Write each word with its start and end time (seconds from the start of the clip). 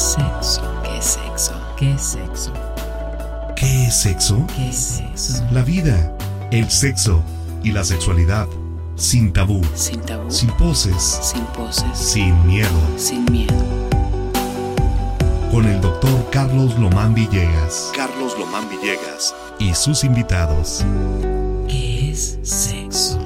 sexo? 0.00 0.62
¿Qué 0.82 0.98
es 0.98 1.04
sexo? 1.04 1.52
¿Qué 1.76 1.92
es 1.92 2.00
sexo? 2.02 2.52
¿Qué 3.56 3.86
es 3.86 3.94
sexo? 3.94 4.46
¿Qué 4.56 4.68
es 4.70 4.76
sexo? 4.76 5.44
La 5.52 5.62
vida, 5.62 6.16
el 6.50 6.70
sexo 6.70 7.22
y 7.62 7.72
la 7.72 7.84
sexualidad. 7.84 8.46
Sin 8.96 9.32
tabú, 9.32 9.62
Sin 9.74 10.00
tabú. 10.00 10.30
sin 10.30 10.50
poses, 10.52 11.18
Sin 11.22 11.44
poses. 11.46 11.84
sin 11.98 12.46
miedo. 12.46 12.68
Sin 12.96 13.24
miedo. 13.30 13.54
Con 15.50 15.66
el 15.66 15.80
doctor 15.80 16.28
Carlos 16.30 16.78
Lomán 16.78 17.14
Villegas. 17.14 17.90
Carlos 17.96 18.38
Lomán 18.38 18.68
Villegas. 18.68 19.34
Y 19.58 19.74
sus 19.74 20.04
invitados. 20.04 20.84
¿Qué 21.68 22.10
es 22.12 22.38
sexo? 22.42 23.18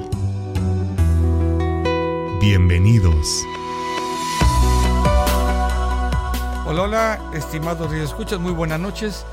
Bienvenidos. 2.41 3.27
Hola, 6.77 6.83
hola, 6.83 7.31
estimados 7.33 7.93
escuchas, 7.93 8.37
muy 8.37 8.51
buenas 8.51 8.81
noches. 8.81 9.25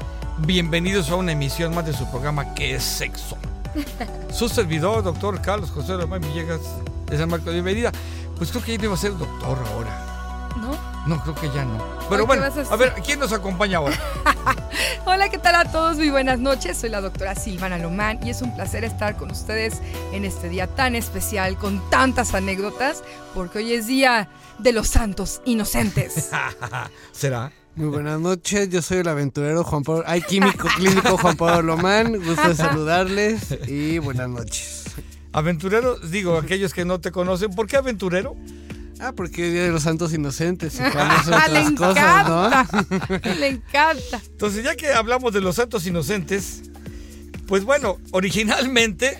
Bienvenidos 0.46 1.10
a 1.10 1.16
una 1.16 1.32
emisión 1.32 1.74
más 1.74 1.84
de 1.84 1.92
su 1.92 2.08
programa 2.08 2.54
que 2.54 2.76
es 2.76 2.84
sexo. 2.84 3.36
Su 4.32 4.48
servidor, 4.48 5.02
doctor 5.02 5.42
Carlos 5.42 5.72
José 5.72 5.96
Román 5.96 6.20
Villegas, 6.20 6.60
de 7.06 7.18
San 7.18 7.28
Marco 7.28 7.46
de 7.46 7.54
Bienvenida. 7.54 7.90
Pues 8.38 8.50
creo 8.52 8.62
que 8.62 8.78
ya 8.78 8.84
iba 8.84 8.94
a 8.94 8.96
ser 8.96 9.18
doctor 9.18 9.58
ahora. 9.72 10.52
¿No? 10.56 10.91
No, 11.06 11.20
creo 11.20 11.34
que 11.34 11.50
ya 11.50 11.64
no. 11.64 11.78
Pero 12.08 12.22
¿qué 12.22 12.38
bueno, 12.38 12.44
a 12.70 12.76
ver, 12.76 12.92
¿quién 13.04 13.18
nos 13.18 13.32
acompaña 13.32 13.78
ahora? 13.78 13.98
Hola, 15.04 15.28
¿qué 15.28 15.38
tal 15.38 15.56
a 15.56 15.64
todos? 15.64 15.96
Muy 15.96 16.10
buenas 16.10 16.38
noches. 16.38 16.76
Soy 16.76 16.90
la 16.90 17.00
doctora 17.00 17.34
Silvana 17.34 17.76
Lomán 17.78 18.20
y 18.24 18.30
es 18.30 18.40
un 18.40 18.54
placer 18.54 18.84
estar 18.84 19.16
con 19.16 19.30
ustedes 19.32 19.80
en 20.12 20.24
este 20.24 20.48
día 20.48 20.68
tan 20.68 20.94
especial 20.94 21.56
con 21.56 21.82
tantas 21.90 22.34
anécdotas, 22.34 23.02
porque 23.34 23.58
hoy 23.58 23.72
es 23.72 23.88
día 23.88 24.28
de 24.58 24.72
los 24.72 24.86
santos 24.88 25.42
inocentes. 25.44 26.30
¿Será? 27.12 27.52
Muy 27.74 27.88
buenas 27.88 28.20
noches, 28.20 28.68
yo 28.68 28.82
soy 28.82 28.98
el 28.98 29.08
aventurero 29.08 29.64
Juan 29.64 29.82
Pablo, 29.82 30.04
ay, 30.06 30.20
químico 30.20 30.68
clínico 30.76 31.16
Juan 31.16 31.36
Pablo 31.36 31.62
Lomán, 31.62 32.22
gusto 32.22 32.48
de 32.48 32.54
saludarles 32.54 33.56
y 33.66 33.98
buenas 33.98 34.28
noches. 34.28 34.84
Aventurero, 35.32 35.98
digo, 35.98 36.36
aquellos 36.36 36.74
que 36.74 36.84
no 36.84 37.00
te 37.00 37.10
conocen, 37.10 37.50
¿por 37.54 37.66
qué 37.66 37.78
aventurero? 37.78 38.36
Ah, 39.02 39.12
porque 39.12 39.46
es 39.48 39.52
Día 39.52 39.64
de 39.64 39.70
los 39.70 39.82
Santos 39.82 40.12
Inocentes 40.12 40.74
y 40.74 40.76
son 40.78 40.86
Ah, 40.94 41.48
le 41.48 41.74
cosas, 41.74 42.28
¿no? 42.28 42.46
encanta, 42.46 43.34
le 43.38 43.46
encanta. 43.48 44.20
Entonces, 44.26 44.64
ya 44.64 44.76
que 44.76 44.92
hablamos 44.92 45.32
de 45.32 45.40
los 45.40 45.56
santos 45.56 45.84
inocentes, 45.86 46.62
pues 47.46 47.64
bueno, 47.64 47.98
originalmente 48.12 49.18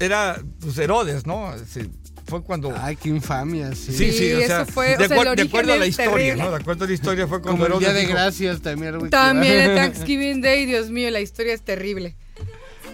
era 0.00 0.40
pues, 0.60 0.76
Herodes, 0.78 1.26
¿no? 1.26 1.52
Sí, 1.66 1.90
fue 2.26 2.42
cuando... 2.42 2.74
Ay, 2.78 2.96
qué 2.96 3.08
infamia, 3.08 3.74
sí. 3.74 3.92
Sí, 3.92 4.12
sí, 4.12 4.18
Sí, 4.18 4.32
o 4.34 4.46
sea, 4.46 4.62
o 4.62 4.64
de, 4.64 4.66
sea, 4.66 4.66
acuer- 4.66 4.98
el 5.00 5.08
de 5.08 5.30
origen 5.30 5.46
acuerdo 5.48 5.72
a 5.72 5.76
la 5.76 5.86
historia, 5.86 6.10
terrible. 6.12 6.42
¿no? 6.44 6.50
De 6.50 6.56
acuerdo 6.56 6.84
a 6.84 6.88
la 6.88 6.94
historia 6.94 7.26
fue 7.26 7.40
cuando 7.42 7.64
Como 7.64 7.74
el 7.74 7.80
Día 7.80 7.88
Herodes 7.88 7.94
de 7.94 8.00
dijo, 8.06 8.12
Gracias 8.12 8.60
también. 8.60 8.94
algo 8.94 9.08
También 9.08 9.70
el. 9.70 9.76
Thanksgiving 9.76 10.40
Day, 10.42 10.66
Dios 10.66 10.90
mío, 10.90 11.10
la 11.10 11.20
historia 11.20 11.54
es 11.54 11.62
terrible. 11.62 12.16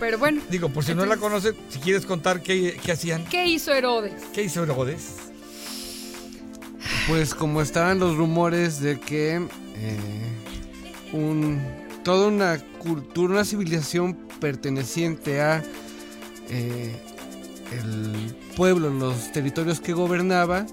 Pero 0.00 0.18
bueno, 0.18 0.40
Digo, 0.50 0.68
por 0.70 0.84
si 0.84 0.94
no 0.94 1.04
la 1.06 1.16
conocen, 1.16 1.54
si 1.68 1.78
quieres 1.80 2.04
contar 2.06 2.42
qué, 2.42 2.78
qué 2.84 2.92
hacían, 2.92 3.24
¿qué 3.26 3.46
hizo 3.46 3.72
Herodes? 3.72 4.12
qué 4.32 4.42
hizo 4.44 4.62
Herodes. 4.62 5.16
Pues 7.06 7.34
como 7.34 7.60
estaban 7.60 7.98
los 7.98 8.16
rumores 8.16 8.80
de 8.80 8.98
que 8.98 9.36
eh, 9.36 9.98
un, 11.12 11.60
toda 12.02 12.28
una 12.28 12.58
cultura, 12.78 13.34
una 13.34 13.44
civilización 13.44 14.14
perteneciente 14.40 15.42
a 15.42 15.62
eh, 16.48 16.96
el 17.72 18.34
pueblo, 18.56 18.90
los 18.90 19.32
territorios 19.32 19.80
que 19.80 19.92
gobernaba, 19.92 20.66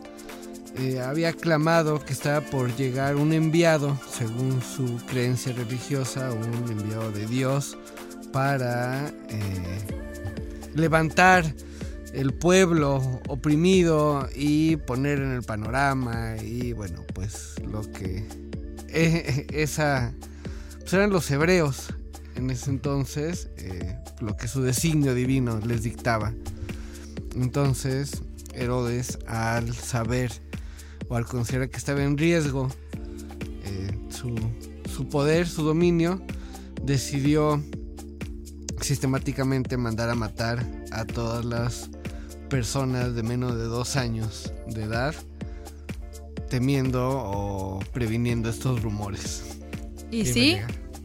eh, 0.77 1.01
había 1.01 1.33
clamado 1.33 1.99
que 1.99 2.13
estaba 2.13 2.41
por 2.41 2.73
llegar 2.75 3.17
un 3.17 3.33
enviado, 3.33 3.99
según 4.09 4.61
su 4.61 4.97
creencia 5.05 5.51
religiosa, 5.51 6.31
un 6.31 6.71
enviado 6.71 7.11
de 7.11 7.25
Dios, 7.27 7.77
para 8.31 9.09
eh, 9.27 9.79
levantar 10.73 11.43
el 12.13 12.33
pueblo 12.33 13.21
oprimido 13.27 14.27
y 14.35 14.75
poner 14.75 15.19
en 15.19 15.31
el 15.31 15.43
panorama 15.43 16.35
y 16.37 16.73
bueno 16.73 17.03
pues 17.13 17.55
lo 17.65 17.81
que 17.91 18.25
eh, 18.89 19.47
esa 19.53 20.13
pues 20.79 20.93
eran 20.93 21.09
los 21.09 21.29
hebreos 21.31 21.93
en 22.35 22.49
ese 22.49 22.69
entonces 22.69 23.49
eh, 23.57 23.97
lo 24.19 24.35
que 24.35 24.47
su 24.47 24.61
designio 24.61 25.13
divino 25.13 25.59
les 25.65 25.83
dictaba. 25.83 26.33
Entonces 27.35 28.21
Herodes 28.53 29.19
al 29.27 29.73
saber 29.73 30.31
o 31.07 31.15
al 31.15 31.25
considerar 31.25 31.69
que 31.69 31.77
estaba 31.77 32.03
en 32.03 32.17
riesgo 32.17 32.69
eh, 33.63 33.97
su, 34.09 34.35
su 34.93 35.07
poder 35.07 35.47
su 35.47 35.63
dominio 35.63 36.21
decidió 36.83 37.63
sistemáticamente 38.81 39.77
mandar 39.77 40.09
a 40.09 40.15
matar 40.15 40.65
a 40.91 41.05
todas 41.05 41.45
las 41.45 41.89
personas 42.51 43.15
de 43.15 43.23
menos 43.23 43.55
de 43.57 43.63
dos 43.63 43.95
años 43.95 44.51
de 44.67 44.83
edad, 44.83 45.15
temiendo 46.49 47.09
o 47.09 47.79
previniendo 47.93 48.49
estos 48.49 48.81
rumores. 48.83 49.43
Y 50.11 50.25
sí, 50.25 50.57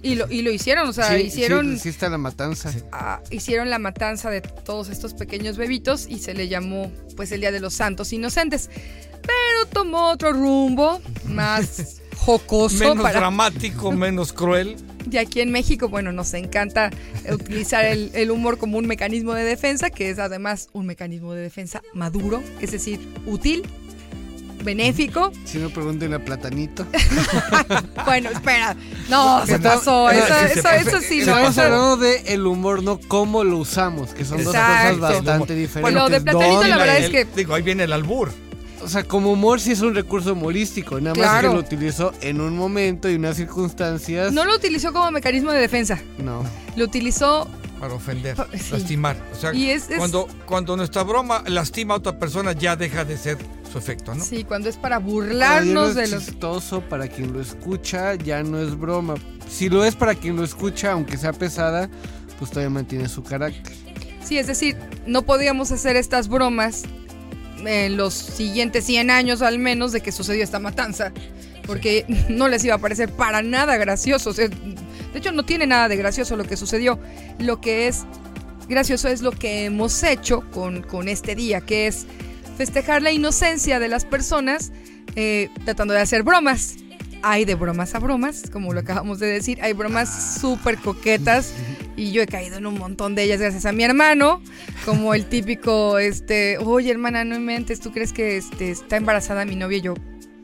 y 0.03 0.17
lo, 0.17 0.31
y 0.31 0.43
lo 0.43 0.51
hicieron, 0.51 0.89
o 0.89 0.93
sea, 0.93 1.17
Sí, 1.17 1.23
hicieron... 1.23 1.75
sí, 1.75 1.84
sí 1.84 1.89
está 1.91 2.09
la 2.09 2.19
matanza. 2.19 2.73
ah, 2.91 3.23
hicieron 3.31 3.71
la 3.71 3.79
matanza 3.79 4.29
de 4.29 4.41
todos 4.41 4.89
estos 4.89 5.15
pequeños 5.15 5.57
bebitos 5.57 6.07
y 6.09 6.19
se 6.19 6.34
le 6.34 6.49
llamó 6.49 6.91
pues 7.17 7.31
el 7.31 7.41
Día 7.41 7.53
de 7.53 7.61
los 7.61 7.75
Santos 7.75 8.13
Inocentes. 8.13 8.69
Pero 9.23 9.67
tomó 9.73 10.11
otro 10.11 10.33
rumbo 10.33 11.01
más 11.28 12.01
jocoso 12.17 12.78
Menos 12.78 13.03
para 13.03 13.21
dramático, 13.21 13.93
menos 13.93 14.33
cruel. 14.33 14.77
Y 15.11 15.17
aquí 15.19 15.41
en 15.41 15.50
México, 15.53 15.89
bueno, 15.89 16.12
nos 16.12 16.33
encanta 16.34 16.91
utilizar 17.31 17.84
el, 17.84 18.11
el 18.15 18.31
humor 18.31 18.59
como 18.59 18.78
un 18.78 18.87
mecanismo 18.87 19.34
de 19.34 19.44
defensa, 19.44 19.91
que 19.91 20.11
es 20.11 20.19
además 20.19 20.69
un 20.72 20.87
mecanismo 20.87 21.33
de 21.34 21.43
defensa 21.43 21.83
maduro, 21.94 22.43
es 22.61 22.72
decir, 22.72 23.00
útil, 23.27 23.62
benéfico. 24.65 25.33
Si 25.45 25.59
no 25.59 25.71
pregunten 25.71 26.12
a 26.15 26.19
Platanito. 26.19 26.87
Bueno, 28.05 28.31
espera, 28.31 28.77
no, 29.09 29.45
se 29.47 29.59
pasó, 29.59 30.11
eso, 30.11 30.34
eso, 30.39 31.00
sí, 31.00 31.19
no, 31.19 31.37
Estamos 31.37 31.59
hablando 31.59 31.97
de 31.97 32.34
el 32.34 32.47
humor, 32.47 32.83
no 32.83 33.00
cómo 33.00 33.43
lo 33.43 33.59
usamos, 33.59 34.11
que 34.15 34.25
son 34.25 34.39
dos 34.45 34.55
cosas 34.55 34.99
bastante 34.99 35.55
diferentes. 35.55 35.83
Bueno, 35.83 36.09
de 36.09 36.21
Platanito, 36.21 36.65
la 36.65 36.77
verdad 36.77 36.99
es 36.99 37.11
que- 37.11 37.25
Digo, 37.37 37.55
ahí 37.55 37.62
viene 37.62 37.84
el 37.84 37.93
albur. 37.93 38.31
O 38.87 38.89
sea, 38.89 39.03
como 39.03 39.33
humor 39.33 39.61
sí 39.61 39.73
es 39.73 39.81
un 39.81 39.97
recurso 39.97 40.33
humorístico, 40.35 41.01
nada 41.01 41.17
más 41.17 41.41
que 41.43 41.49
lo 41.49 41.59
utilizó 41.59 42.13
en 42.21 42.41
un 42.41 42.57
momento 42.57 43.11
y 43.11 43.17
unas 43.17 43.37
circunstancias. 43.37 44.33
no 44.33 44.45
lo 44.45 44.55
utilizó 44.55 44.93
como 44.93 45.11
mecanismo 45.11 45.51
de 45.51 45.59
defensa, 45.61 45.99
No. 46.19 46.45
lo 46.77 46.85
utilizó 46.85 47.49
Para 47.81 47.95
ofender, 47.95 48.37
sí. 48.57 48.73
lastimar. 48.73 49.17
O 49.33 49.35
sea, 49.35 49.53
Y 49.53 49.71
es- 49.71 49.91
es- 49.91 49.99
Cuando, 49.99 50.29
cuando 50.47 50.77
nuestra 50.77 51.03
broma 51.03 51.43
lastima 51.49 51.95
a 51.95 51.97
otra 51.97 52.17
persona, 52.17 52.53
ya 52.53 52.77
deja 52.77 53.05
de 53.05 53.19
ser 53.19 53.39
su 53.73 53.77
efecto, 53.77 54.15
¿no? 54.15 54.23
Sí, 54.25 54.45
cuando 54.45 54.69
es 54.69 54.77
para 54.77 54.99
burlarnos 55.01 55.97
de 55.97 56.05
no 56.05 56.15
los... 56.15 56.23
es 56.23 56.27
chistoso 56.31 56.81
para 56.83 57.09
quien 57.09 57.33
lo 57.33 57.41
escucha, 57.41 58.15
ya 58.15 58.45
no 58.45 58.61
es 58.61 58.79
broma. 58.79 59.15
Si 59.51 59.69
lo 59.69 59.85
es 59.85 59.97
para 59.97 60.15
quien 60.15 60.37
lo 60.37 60.45
escucha, 60.45 60.93
aunque 60.93 61.17
sea 61.17 61.33
pesada, 61.33 61.91
pues 62.39 62.53
todavía 62.53 62.71
mantiene 62.71 63.09
su 63.09 63.25
carácter. 63.25 63.75
Sí, 64.25 64.39
es 64.39 64.47
decir, 64.47 64.77
no 65.09 65.23
podíamos 65.23 65.73
hacer 65.73 65.97
estas 65.97 66.29
bromas 66.29 66.85
en 67.65 67.97
los 67.97 68.15
siguientes 68.15 68.84
100 68.84 69.11
años 69.11 69.43
al 69.43 69.59
menos 69.59 69.93
de 69.93 70.00
que 70.00 70.12
sucedió 70.12 70.43
esta 70.43 70.59
matanza, 70.59 71.12
porque 71.67 72.05
no 72.28 72.49
les 72.49 72.65
iba 72.65 72.75
a 72.75 72.78
parecer 72.78 73.11
para 73.11 73.43
nada 73.43 73.77
gracioso. 73.77 74.33
de 74.33 74.50
hecho, 75.15 75.33
no 75.33 75.44
tiene 75.44 75.66
nada 75.66 75.89
de 75.89 75.97
gracioso 75.97 76.37
lo 76.37 76.45
que 76.45 76.56
sucedió. 76.56 76.99
Lo 77.39 77.61
que 77.61 77.89
es 77.89 78.05
gracioso 78.69 79.09
es 79.09 79.22
lo 79.22 79.33
que 79.33 79.65
hemos 79.65 80.03
hecho 80.03 80.43
con, 80.50 80.83
con 80.83 81.09
este 81.09 81.34
día, 81.34 81.61
que 81.61 81.87
es 81.87 82.06
festejar 82.56 83.03
la 83.03 83.12
inocencia 83.12 83.78
de 83.78 83.89
las 83.89 84.04
personas 84.04 84.72
eh, 85.15 85.51
tratando 85.65 85.95
de 85.95 86.01
hacer 86.01 86.22
bromas. 86.22 86.77
Hay 87.22 87.45
de 87.45 87.54
bromas 87.54 87.95
a 87.95 87.98
bromas, 87.98 88.51
como 88.51 88.72
lo 88.72 88.80
acabamos 88.80 89.18
de 89.18 89.27
decir. 89.27 89.60
Hay 89.63 89.72
bromas 89.72 90.39
súper 90.41 90.78
coquetas 90.78 91.53
y 91.97 92.13
yo 92.13 92.22
he 92.22 92.27
caído 92.27 92.59
en 92.59 92.66
un 92.66 92.78
montón 92.78 93.15
de 93.15 93.24
ellas 93.24 93.41
gracias 93.41 93.66
a 93.66 93.72
mi 93.72 93.84
hermano. 93.84 94.41
Como 94.84 95.15
el 95.15 95.27
típico, 95.27 95.98
este, 95.98 96.59
oye 96.59 96.91
hermana, 96.91 97.24
no 97.24 97.39
mentes, 97.41 97.80
¿tú 97.80 97.92
crees 97.92 98.13
que 98.13 98.36
este, 98.36 98.71
está 98.71 98.97
embarazada 98.97 99.45
mi 99.45 99.57
novia? 99.57 99.78
Y 99.78 99.83
yo, 99.83 99.95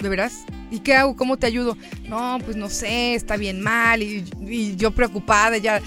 ¿de 0.03 0.09
veras? 0.09 0.45
¿Y 0.71 0.81
qué 0.81 0.95
hago? 0.95 1.17
¿Cómo 1.17 1.37
te 1.37 1.47
ayudo? 1.47 1.77
No, 2.09 2.39
pues 2.45 2.57
no 2.57 2.69
sé, 2.69 3.15
está 3.15 3.37
bien 3.37 3.61
mal. 3.61 4.03
Y, 4.03 4.25
y 4.47 4.77
yo 4.77 4.91
preocupada, 4.91 5.57
ya, 5.59 5.81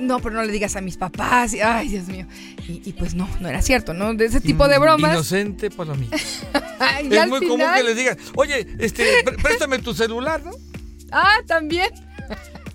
no, 0.00 0.18
pero 0.20 0.34
no 0.34 0.42
le 0.44 0.52
digas 0.52 0.76
a 0.76 0.80
mis 0.80 0.96
papás. 0.96 1.54
Y, 1.54 1.60
ay, 1.60 1.88
Dios 1.88 2.06
mío. 2.08 2.26
Y, 2.68 2.82
y 2.84 2.92
pues 2.92 3.14
no, 3.14 3.28
no 3.40 3.48
era 3.48 3.62
cierto, 3.62 3.94
¿no? 3.94 4.12
De 4.14 4.26
ese 4.26 4.40
tipo 4.40 4.68
de 4.68 4.78
bromas. 4.78 5.12
Inocente. 5.14 5.70
Ay, 6.80 7.08
y 7.10 7.16
Es 7.16 7.26
muy 7.28 7.40
común 7.46 7.66
que 7.74 7.82
les 7.82 7.96
digan, 7.96 8.16
oye, 8.36 8.66
este, 8.78 9.24
pr- 9.24 9.40
préstame 9.42 9.78
tu 9.78 9.94
celular, 9.94 10.44
¿no? 10.44 10.52
Ah, 11.10 11.38
también. 11.46 11.88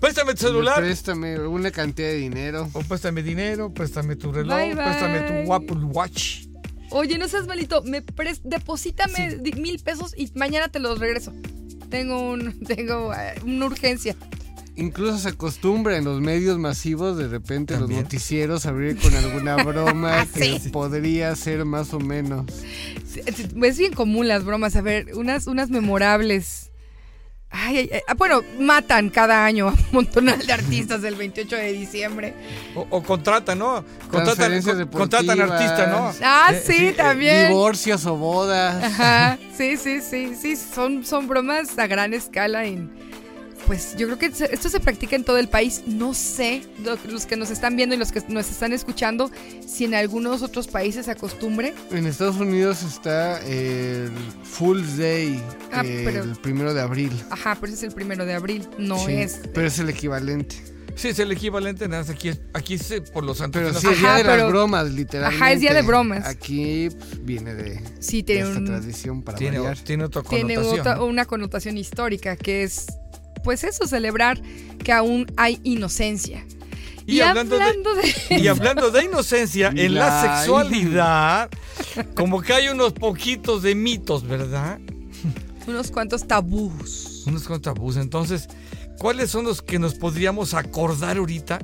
Préstame 0.00 0.34
tu 0.34 0.46
celular. 0.46 0.76
Préstame 0.76 1.34
alguna 1.36 1.70
cantidad 1.70 2.08
de 2.08 2.16
dinero. 2.16 2.68
O 2.72 2.80
préstame 2.82 3.22
dinero, 3.22 3.72
préstame 3.72 4.16
tu 4.16 4.32
reloj, 4.32 4.54
Bye, 4.58 4.74
bye. 4.74 4.84
préstame 4.84 5.44
tu 5.44 5.52
Apple 5.52 5.84
Watch. 5.84 6.46
Oye, 6.96 7.18
no 7.18 7.26
seas 7.26 7.46
malito, 7.48 7.82
me 7.82 8.02
pres- 8.06 8.40
deposítame 8.44 9.40
mil 9.56 9.80
pesos 9.80 10.14
y 10.16 10.30
mañana 10.36 10.68
te 10.68 10.78
los 10.78 11.00
regreso. 11.00 11.32
tengo 11.90 12.30
un, 12.30 12.60
tengo 12.66 13.12
eh, 13.12 13.34
una 13.44 13.66
urgencia. 13.66 14.14
Incluso 14.76 15.18
se 15.18 15.28
acostumbra 15.28 15.96
en 15.96 16.04
los 16.04 16.20
medios 16.20 16.58
masivos 16.58 17.16
de 17.16 17.28
repente 17.28 17.74
También. 17.74 17.98
los 18.00 18.04
noticieros 18.04 18.66
a 18.66 18.70
abrir 18.70 18.96
con 18.98 19.14
alguna 19.14 19.56
broma 19.64 20.26
que 20.34 20.58
Sí. 20.60 20.68
podría 20.70 21.34
ser 21.36 21.64
más 21.64 21.92
o 21.94 21.98
menos. 22.00 22.46
Es 23.60 23.78
bien 23.78 23.92
común 23.92 24.26
las 24.28 24.44
bromas, 24.44 24.74
a 24.76 24.80
ver, 24.82 25.14
unas, 25.16 25.46
unas 25.48 25.70
memorables. 25.70 26.70
Ay, 27.56 27.76
ay, 27.78 27.90
ay, 27.92 28.00
ah, 28.08 28.14
bueno, 28.14 28.42
matan 28.58 29.10
cada 29.10 29.44
año 29.44 29.68
a 29.68 29.70
un 29.72 29.78
montonal 29.92 30.44
de 30.44 30.52
artistas 30.52 31.02
del 31.02 31.14
28 31.14 31.54
de 31.56 31.72
diciembre. 31.72 32.34
O, 32.74 32.84
o 32.90 33.02
contratan, 33.02 33.58
¿no? 33.60 33.84
Contratan, 34.10 34.60
con- 34.62 34.88
contratan 34.88 35.40
artistas, 35.40 35.88
¿no? 35.88 36.12
Ah, 36.22 36.50
Eh, 36.52 36.62
sí, 36.66 36.92
también. 36.96 37.48
Divorcios 37.48 38.04
o 38.06 38.16
bodas. 38.16 38.82
Ajá, 38.82 39.38
sí, 39.56 39.76
sí, 39.76 40.00
sí, 40.00 40.34
sí, 40.34 40.56
son, 40.56 41.04
son 41.04 41.28
bromas 41.28 41.78
a 41.78 41.86
gran 41.86 42.12
escala 42.12 42.64
en... 42.64 42.90
Pues 43.66 43.96
yo 43.96 44.06
creo 44.06 44.18
que 44.18 44.30
se- 44.30 44.52
esto 44.54 44.68
se 44.68 44.78
practica 44.78 45.16
en 45.16 45.24
todo 45.24 45.38
el 45.38 45.48
país. 45.48 45.82
No 45.86 46.12
sé, 46.12 46.62
lo- 46.84 46.98
los 47.10 47.24
que 47.24 47.36
nos 47.36 47.50
están 47.50 47.76
viendo 47.76 47.94
y 47.94 47.98
los 47.98 48.12
que 48.12 48.22
nos 48.28 48.50
están 48.50 48.72
escuchando, 48.72 49.30
si 49.66 49.84
en 49.84 49.94
algunos 49.94 50.42
otros 50.42 50.68
países 50.68 51.06
se 51.06 51.12
acostumbre. 51.12 51.72
En 51.90 52.06
Estados 52.06 52.36
Unidos 52.36 52.82
está 52.82 53.40
el 53.46 54.10
Fool's 54.42 54.98
Day, 54.98 55.42
Ah, 55.72 55.80
el 55.82 56.04
pero- 56.04 56.24
primero 56.42 56.74
de 56.74 56.80
abril. 56.82 57.12
Ajá, 57.30 57.56
pero 57.60 57.72
ese 57.72 57.86
es 57.86 57.90
el 57.90 57.94
primero 57.94 58.26
de 58.26 58.34
abril, 58.34 58.68
no 58.78 58.98
Sí, 59.06 59.12
es... 59.14 59.40
Pero 59.54 59.66
es 59.66 59.78
el 59.78 59.88
equivalente. 59.88 60.56
Sí, 60.96 61.08
es 61.08 61.18
el 61.18 61.32
equivalente, 61.32 61.88
nada 61.88 62.02
más 62.02 62.10
aquí, 62.10 62.28
es- 62.28 62.40
aquí 62.52 62.74
es 62.74 62.88
eh, 62.92 63.00
por 63.00 63.24
los 63.24 63.38
santos. 63.38 63.60
Pero 63.60 63.72
no 63.72 63.80
sí, 63.80 63.86
sé. 63.88 63.92
es 63.94 63.98
día 63.98 64.08
Ajá, 64.10 64.18
de 64.18 64.24
pero- 64.24 64.36
las 64.44 64.48
bromas, 64.48 64.90
literalmente. 64.92 65.42
Ajá, 65.44 65.52
es 65.52 65.60
día 65.60 65.74
de 65.74 65.82
bromas. 65.82 66.24
Aquí 66.24 66.88
pues, 66.90 67.24
viene 67.24 67.54
de, 67.54 67.80
Sí, 67.98 68.18
de 68.18 68.22
tiene, 68.22 68.40
esta 68.42 68.58
un- 68.60 68.64
tradición 68.66 69.22
para 69.22 69.36
tiene, 69.36 69.58
variar. 69.58 69.78
tiene 69.82 70.04
otra 70.04 70.22
tiene 70.22 70.54
connotación. 70.54 70.80
otra- 70.80 70.94
¿no? 70.96 71.06
una 71.06 71.24
connotación 71.24 71.78
histórica 71.78 72.36
que 72.36 72.62
es, 72.62 72.86
pues 73.44 73.62
eso, 73.62 73.86
celebrar 73.86 74.40
que 74.82 74.92
aún 74.92 75.26
hay 75.36 75.60
inocencia. 75.62 76.44
Y, 77.06 77.20
hablando, 77.20 77.58
de... 77.58 77.64
de, 78.30 78.38
y 78.40 78.48
hablando 78.48 78.90
de 78.90 79.04
inocencia, 79.04 79.72
en 79.76 79.94
la 79.94 80.40
sexualidad, 80.40 81.50
como 82.14 82.40
que 82.40 82.54
hay 82.54 82.68
unos 82.68 82.94
poquitos 82.94 83.62
de 83.62 83.74
mitos, 83.74 84.26
¿verdad? 84.26 84.80
unos 85.66 85.90
cuantos 85.90 86.26
tabús. 86.26 87.24
Unos 87.26 87.44
con 87.44 87.60
tabús. 87.60 87.96
Entonces, 87.96 88.48
¿cuáles 88.98 89.30
son 89.30 89.44
los 89.44 89.62
que 89.62 89.78
nos 89.78 89.94
podríamos 89.94 90.54
acordar 90.54 91.16
ahorita? 91.16 91.60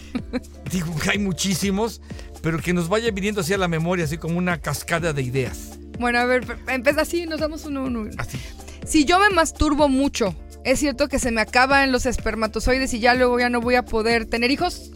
Digo 0.70 0.94
que 0.96 1.10
hay 1.10 1.18
muchísimos, 1.18 2.00
pero 2.42 2.58
que 2.58 2.72
nos 2.72 2.88
vaya 2.88 3.10
viniendo 3.10 3.40
hacia 3.40 3.58
la 3.58 3.68
memoria, 3.68 4.04
así 4.04 4.18
como 4.18 4.38
una 4.38 4.60
cascada 4.60 5.12
de 5.12 5.22
ideas. 5.22 5.78
Bueno, 5.98 6.18
a 6.18 6.24
ver, 6.24 6.58
empieza 6.68 7.02
así, 7.02 7.26
nos 7.26 7.40
damos 7.40 7.64
uno, 7.64 7.84
uno. 7.84 8.10
Así. 8.18 8.38
Si 8.84 9.04
yo 9.04 9.18
me 9.18 9.30
masturbo 9.30 9.88
mucho, 9.88 10.34
¿es 10.66 10.78
cierto 10.80 11.08
que 11.08 11.18
se 11.18 11.30
me 11.30 11.40
acaban 11.40 11.92
los 11.92 12.04
espermatozoides 12.06 12.92
y 12.92 12.98
ya 13.00 13.14
luego 13.14 13.38
ya 13.40 13.48
no 13.48 13.60
voy 13.62 13.76
a 13.76 13.84
poder 13.84 14.26
tener 14.26 14.50
hijos? 14.50 14.90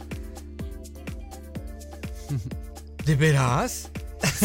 ¿De 3.05 3.15
veras? 3.15 3.89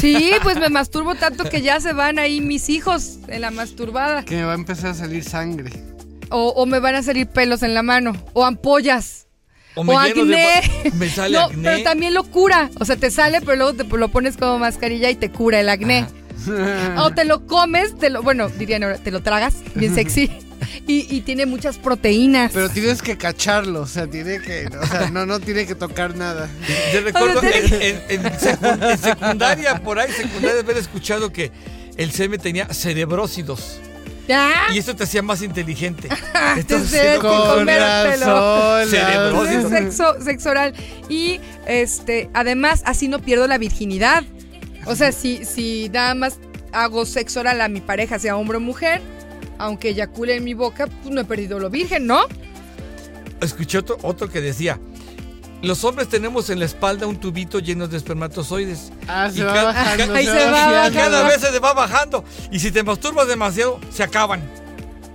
Sí, 0.01 0.31
pues 0.43 0.59
me 0.59 0.71
masturbo 0.71 1.15
tanto 1.15 1.45
que 1.45 1.61
ya 1.61 1.81
se 1.81 1.93
van 1.93 2.19
ahí 2.19 2.41
mis 2.41 2.71
hijos 2.71 3.19
en 3.29 3.43
la 3.43 3.51
masturbada. 3.51 4.25
Que 4.25 4.37
me 4.37 4.45
va 4.45 4.53
a 4.53 4.55
empezar 4.55 4.91
a 4.91 4.95
salir 4.95 5.23
sangre. 5.23 5.71
O, 6.31 6.49
o 6.57 6.65
me 6.67 6.79
van 6.81 6.95
a 6.95 7.03
salir 7.03 7.27
pelos 7.27 7.63
en 7.63 7.75
la 7.75 7.83
mano. 7.83 8.13
O 8.33 8.45
ampollas. 8.47 9.27
O 9.75 9.85
me 9.85 9.95
O 9.95 10.03
lleno 10.03 10.25
de- 10.25 10.43
acné. 10.43 10.93
me 10.95 11.09
sale 11.11 11.37
no, 11.37 11.45
acné. 11.45 11.63
pero 11.63 11.83
también 11.83 12.15
lo 12.15 12.25
cura. 12.25 12.71
O 12.81 12.87
sea, 12.87 12.97
te 12.97 13.11
sale, 13.11 13.41
pero 13.43 13.57
luego 13.57 13.75
te 13.75 13.85
lo 13.85 14.09
pones 14.09 14.39
como 14.39 14.59
mascarilla 14.59 15.11
y 15.11 15.17
te 15.17 15.31
cura 15.31 15.61
el 15.61 15.69
acné. 15.69 16.07
O 16.97 17.11
te 17.11 17.25
lo 17.27 17.47
comes, 17.47 17.99
te 17.99 18.09
lo, 18.09 18.23
bueno, 18.23 18.49
dirían 18.49 18.83
ahora, 18.85 18.97
te 18.99 19.11
lo 19.11 19.23
tragas, 19.23 19.57
bien 19.75 19.95
sexy. 19.95 20.31
Y, 20.87 21.07
y 21.15 21.21
tiene 21.23 21.47
muchas 21.47 21.79
proteínas. 21.79 22.53
Pero 22.53 22.69
tienes 22.69 23.03
que 23.03 23.17
cacharlo, 23.17 23.81
o 23.83 23.87
sea, 23.87 24.07
tiene 24.07 24.41
que, 24.41 24.67
o 24.67 24.87
sea, 24.87 25.11
no, 25.11 25.27
no 25.27 25.41
tiene 25.41 25.67
que 25.67 25.75
tocar 25.75 26.17
nada. 26.17 26.49
Yo 26.93 27.01
recuerdo 27.01 27.39
O 27.39 27.41
sea, 27.43 27.51
en, 27.59 27.73
en- 27.83 28.03
en 28.09 28.33
secu- 28.33 28.91
en 28.93 28.99
secundaria, 28.99 29.83
por 29.83 29.99
ahí, 29.99 30.11
secundaria, 30.13 30.61
haber 30.61 30.77
escuchado 30.77 31.33
que 31.33 31.51
el 31.97 32.11
semen 32.13 32.41
tenía 32.41 32.67
cerebrócidos. 32.73 33.81
¿Ya? 34.29 34.53
Y 34.75 34.79
eso 34.79 34.97
te 34.97 35.05
hacía 35.05 35.23
más 35.23 35.41
inteligente. 35.41 36.09
Entonces, 36.57 37.15
Entonces, 37.15 37.19
Con 37.21 37.67
razón, 37.67 38.91
sexo, 39.71 40.21
sexo 40.21 40.51
oral. 40.51 40.75
Y 41.09 41.41
este, 41.69 42.29
además, 42.35 42.83
así 42.87 43.07
no 43.07 43.21
pierdo 43.21 43.47
la 43.47 43.57
virginidad. 43.59 44.25
O 44.85 44.97
sea, 44.97 45.13
si, 45.13 45.45
si 45.45 45.89
nada 45.91 46.15
más 46.17 46.39
hago 46.73 47.07
sexo 47.07 47.39
oral 47.41 47.61
a 47.61 47.69
mi 47.69 47.81
pareja, 47.81 48.19
sea 48.19 48.37
hombre 48.37 48.57
o 48.57 48.61
mujer, 48.61 49.01
aunque 49.59 49.91
eyacule 49.91 50.37
en 50.37 50.45
mi 50.45 50.55
boca, 50.55 50.87
pues 50.87 51.15
no 51.15 51.21
he 51.21 51.25
perdido 51.25 51.59
lo 51.59 51.71
virgen, 51.71 52.07
¿no? 52.07 52.21
Escuché 53.41 53.79
otro, 53.79 53.99
otro 54.03 54.29
que 54.31 54.41
decía, 54.41 54.79
los 55.63 55.85
hombres 55.85 56.09
tenemos 56.09 56.49
en 56.51 56.59
la 56.59 56.65
espalda 56.65 57.07
un 57.07 57.17
tubito 57.19 57.59
lleno 57.59 57.89
de 57.89 57.97
espermatozoides. 57.97 58.93
Ah, 59.09 59.29
se 59.31 59.41
Y 59.41 59.43
va 59.43 59.53
cada- 59.55 59.73
bajando. 59.73 60.15
Ahí 60.15 60.25
se 60.27 60.33
va 60.33 60.41
Y 60.41 60.51
vaciando. 60.51 60.99
cada 60.99 61.23
vez 61.29 61.41
se 61.41 61.59
va 61.59 61.73
bajando. 61.75 62.25
Y 62.51 62.59
si 62.61 62.71
te 62.71 62.83
masturbas 62.83 63.27
demasiado, 63.29 63.81
se 63.91 64.03
acaban. 64.03 64.43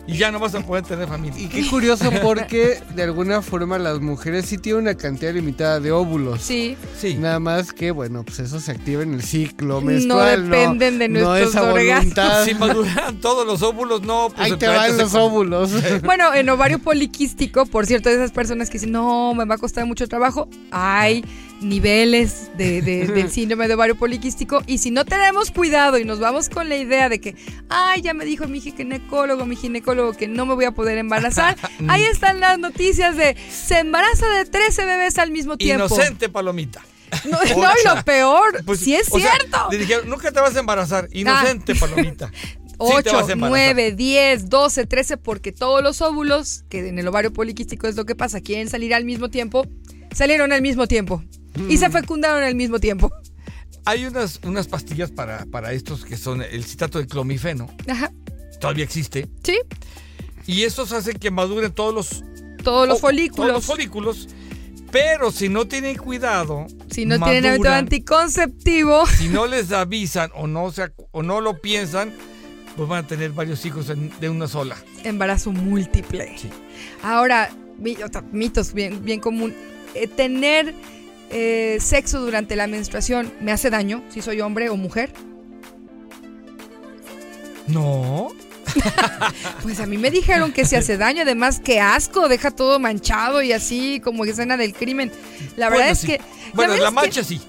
Y 0.08 0.18
ya 0.18 0.32
no 0.32 0.40
vas 0.40 0.56
a 0.56 0.62
poder 0.66 0.84
tener 0.84 1.08
familia. 1.08 1.40
Y 1.40 1.48
qué 1.48 1.68
curioso 1.70 2.12
porque 2.22 2.80
de 2.96 3.04
alguna 3.04 3.42
forma 3.42 3.78
las 3.78 4.00
mujeres 4.02 4.46
sí 4.48 4.58
tienen 4.58 4.82
una 4.84 4.96
cantidad 4.96 5.34
limitada 5.34 5.80
de 5.80 5.92
óvulos. 5.92 6.42
Sí. 6.42 6.76
Sí. 7.00 7.16
Nada 7.16 7.40
más 7.40 7.72
que, 7.72 7.92
bueno, 7.92 8.24
pues 8.24 8.40
eso 8.40 8.60
se 8.60 8.72
activa 8.72 9.04
en 9.04 9.14
el 9.14 9.22
ciclo 9.24 9.76
No 9.76 9.82
menstrual. 9.82 10.50
dependen 10.50 11.00
de 11.00 11.08
no 11.08 11.20
nuestros 11.20 11.50
es 11.52 11.56
a 11.56 11.62
orgasmos. 11.74 11.96
voluntad. 12.00 12.46
Si 12.46 12.54
maduran 12.56 13.22
todos 13.22 13.46
los 13.46 13.62
óvulos, 13.62 14.02
no, 14.02 14.30
pues 14.36 14.52
Ahí 14.52 14.58
te 14.58 14.68
van 14.68 14.98
los 14.98 15.14
óvulos. 15.14 15.72
Bueno, 16.04 16.34
en 16.34 16.50
ovario 16.50 16.80
poliquístico, 16.80 17.66
por 17.66 17.86
cierto, 17.86 18.10
de 18.10 18.16
esas 18.16 18.32
personas 18.32 18.70
que 18.70 18.74
dicen, 18.74 18.92
no, 18.92 19.34
me 19.34 19.46
va 19.46 19.56
a 19.56 19.58
costar 19.58 19.86
mucho 19.86 20.08
trabajo, 20.08 20.50
hay 20.72 21.24
niveles 21.62 22.52
de, 22.58 22.82
de- 22.82 23.08
del 23.14 23.32
síndrome 23.32 23.68
de 23.68 23.74
ovario 23.76 23.96
poliquístico 23.96 24.62
y 24.68 24.80
si 24.80 24.92
no 24.92 25.06
tenemos 25.06 25.52
cuidado 25.52 25.98
y 25.98 26.06
nos 26.06 26.20
vamos 26.20 26.50
con 26.50 26.70
la 26.70 26.78
idea 26.78 27.10
de 27.10 27.22
que, 27.22 27.36
ay, 27.70 28.02
ya 28.02 28.14
me 28.14 28.26
dijo 28.26 28.48
mi 28.48 28.60
ginecólogo, 28.62 29.46
mi 29.46 29.56
ginecólogo 29.56 30.14
que 30.14 30.28
no 30.28 30.46
me 30.46 30.54
voy 30.56 30.66
a 30.66 30.72
poder 30.72 30.98
embarazar, 30.98 31.58
ahí 31.88 32.04
están 32.04 32.40
las 32.40 32.60
noticias 32.60 33.16
de 33.16 33.36
se 33.50 33.80
embaraza 33.80 34.28
de 34.30 34.46
13 34.46 34.86
bebés 34.86 35.18
al 35.18 35.32
mismo 35.32 35.58
tiempo. 35.58 35.86
Inocente 35.86 36.30
palomita. 36.30 36.82
No, 37.30 37.32
no, 37.58 37.70
y 37.72 37.88
lo 37.96 38.04
peor, 38.06 38.64
Pues, 38.66 38.80
sí 38.80 38.96
es 38.96 39.08
sea, 39.08 39.20
cierto. 39.20 39.68
le 39.70 39.78
dijeron, 39.78 40.08
nunca 40.10 40.32
te 40.32 40.40
vas 40.40 40.56
a 40.56 40.60
embarazar. 40.60 41.10
Inocente 41.12 41.76
palomita. 41.76 42.32
Sí 42.34 42.88
te 43.04 43.10
8, 43.10 43.14
vas 43.14 43.30
a 43.30 43.34
embarazar. 43.34 43.76
9, 43.76 43.92
10, 43.92 44.50
12, 44.50 44.86
13, 44.88 45.18
porque 45.18 45.52
todos 45.52 45.84
los 45.84 46.02
óvulos, 46.02 46.64
que 46.70 46.88
en 46.88 46.98
el 46.98 47.08
ovario 47.08 47.32
poliquístico 47.34 47.88
es 47.88 47.96
lo 47.96 48.06
que 48.06 48.16
pasa, 48.16 48.40
quieren 48.42 48.70
salir 48.70 48.94
al 48.96 49.04
mismo 49.06 49.30
tiempo, 49.30 49.68
salieron 50.16 50.52
al 50.52 50.62
mismo 50.62 50.88
tiempo. 50.88 51.22
Y 51.56 51.76
Mm. 51.76 51.78
se 51.78 51.90
fecundaron 51.90 52.44
al 52.44 52.56
mismo 52.56 52.80
tiempo. 52.80 53.12
Hay 53.86 54.06
unas, 54.06 54.40
unas 54.44 54.68
pastillas 54.68 55.12
para, 55.12 55.46
para 55.46 55.74
estos 55.74 56.06
que 56.06 56.16
son 56.18 56.42
el 56.42 56.64
citato 56.66 57.00
de 57.00 57.08
clomifeno. 57.08 57.68
Ajá. 57.88 58.12
Todavía 58.60 58.84
existe. 58.84 59.28
Sí, 59.44 59.58
Y 60.46 60.64
estos 60.64 60.92
hacen 60.92 61.18
que 61.18 61.32
maduren 61.32 61.72
todos 61.72 61.94
los, 61.94 62.24
todos 62.64 62.88
los 62.88 63.00
folículos. 63.02 63.36
todos 63.48 63.52
los 63.54 63.66
folículos. 63.66 64.28
Pero 64.92 65.32
si 65.32 65.48
no 65.50 65.68
tienen 65.68 65.96
cuidado, 65.98 66.68
si 66.92 67.06
no 67.06 67.16
tienen 67.18 67.46
hábito 67.46 67.64
maduran, 67.64 67.74
anticonceptivo, 67.86 69.06
si 69.08 69.30
no 69.30 69.48
les 69.48 69.72
avisan 69.72 70.30
o 70.36 70.48
no, 70.48 70.72
se, 70.72 70.92
o 71.12 71.24
no 71.24 71.40
lo 71.42 71.62
piensan, 71.62 72.14
pues 72.76 72.88
van 72.90 73.06
a 73.06 73.08
tener 73.08 73.32
varios 73.32 73.66
hijos 73.66 73.90
en- 73.90 74.12
de 74.20 74.30
una 74.30 74.48
sola. 74.48 74.76
embarazo 75.04 75.52
múltiple. 75.52 76.38
Sí. 76.38 76.50
Ahora, 77.04 77.50
mitos 78.32 78.74
bien, 78.74 79.04
bien 79.04 79.20
común. 79.22 79.54
Eh, 79.96 80.08
tener 80.08 80.74
eh, 81.32 81.78
sexo 81.82 82.20
durante 82.22 82.56
la 82.56 82.68
menstruación 82.68 83.32
me 83.42 83.52
hace 83.52 83.70
daño, 83.70 84.04
si 84.10 84.22
soy 84.22 84.42
hombre 84.42 84.70
o 84.70 84.76
mujer. 84.78 85.12
No. 87.68 88.30
Pues 89.64 89.80
a 89.80 89.86
mí 89.86 89.98
me 89.98 90.10
dijeron 90.10 90.52
que 90.54 90.66
se 90.66 90.78
hace 90.78 90.98
daño, 90.98 91.22
además 91.24 91.60
que 91.60 91.80
asco, 91.80 92.28
deja 92.28 92.50
todo 92.52 92.80
manchado 92.80 93.42
y 93.44 93.52
así 93.54 94.00
como 94.00 94.26
escena 94.26 94.58
del 94.58 94.74
crimen. 94.74 95.12
La 95.58 95.70
verdad 95.70 95.84
Bueno, 95.86 95.92
es 95.92 96.00
sí. 96.00 96.08
que... 96.08 96.22
Bueno, 96.54 96.76
la 96.78 96.86
que- 96.90 96.92
mancha 96.96 97.24
sí. 97.24 97.40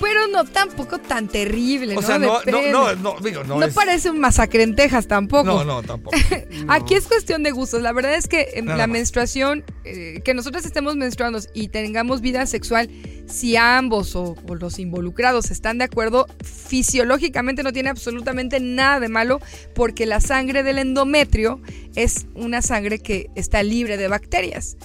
Pero 0.00 0.26
no 0.28 0.44
tampoco 0.44 0.98
tan 0.98 1.28
terrible, 1.28 1.96
O 1.96 2.00
¿no? 2.00 2.06
sea, 2.06 2.18
no, 2.18 2.40
no, 2.46 2.62
no, 2.70 2.94
no, 2.96 3.16
digo, 3.20 3.44
no, 3.44 3.58
No 3.58 3.66
es- 3.66 3.74
parece 3.74 4.10
un 4.10 4.18
masacre 4.20 4.62
en 4.62 4.74
Texas 4.76 5.06
tampoco. 5.08 5.44
No, 5.44 5.64
no, 5.64 5.82
tampoco. 5.82 6.16
Aquí 6.68 6.94
es 6.94 7.06
cuestión 7.06 7.42
de 7.42 7.50
gustos. 7.50 7.82
La 7.82 7.92
verdad 7.92 8.14
es 8.14 8.28
que 8.28 8.48
eh, 8.54 8.62
Nada 8.62 8.78
la 8.78 8.86
más. 8.86 8.92
menstruación, 8.94 9.64
eh, 9.84 10.20
que 10.24 10.34
nosotros 10.34 10.64
estemos 10.64 10.96
menstruando 10.96 11.40
y 11.54 11.68
tengamos 11.68 12.20
vida 12.20 12.46
sexual, 12.46 12.88
si 13.26 13.56
ambos 13.56 14.14
o, 14.16 14.34
o 14.48 14.54
los 14.54 14.78
involucrados 14.78 15.50
están 15.50 15.78
de 15.78 15.84
acuerdo, 15.84 16.26
fisiológicamente 16.78 17.62
no 17.62 17.72
tiene 17.72 17.88
absolutamente 17.90 18.60
nada 18.60 19.00
de 19.00 19.08
malo 19.08 19.40
porque 19.74 20.06
la 20.06 20.20
sangre 20.20 20.62
del 20.62 20.78
endometrio 20.78 21.60
es 21.94 22.26
una 22.34 22.62
sangre 22.62 22.98
que 23.00 23.30
está 23.34 23.62
libre 23.62 23.96
de 23.96 24.08
bacterias. 24.08 24.76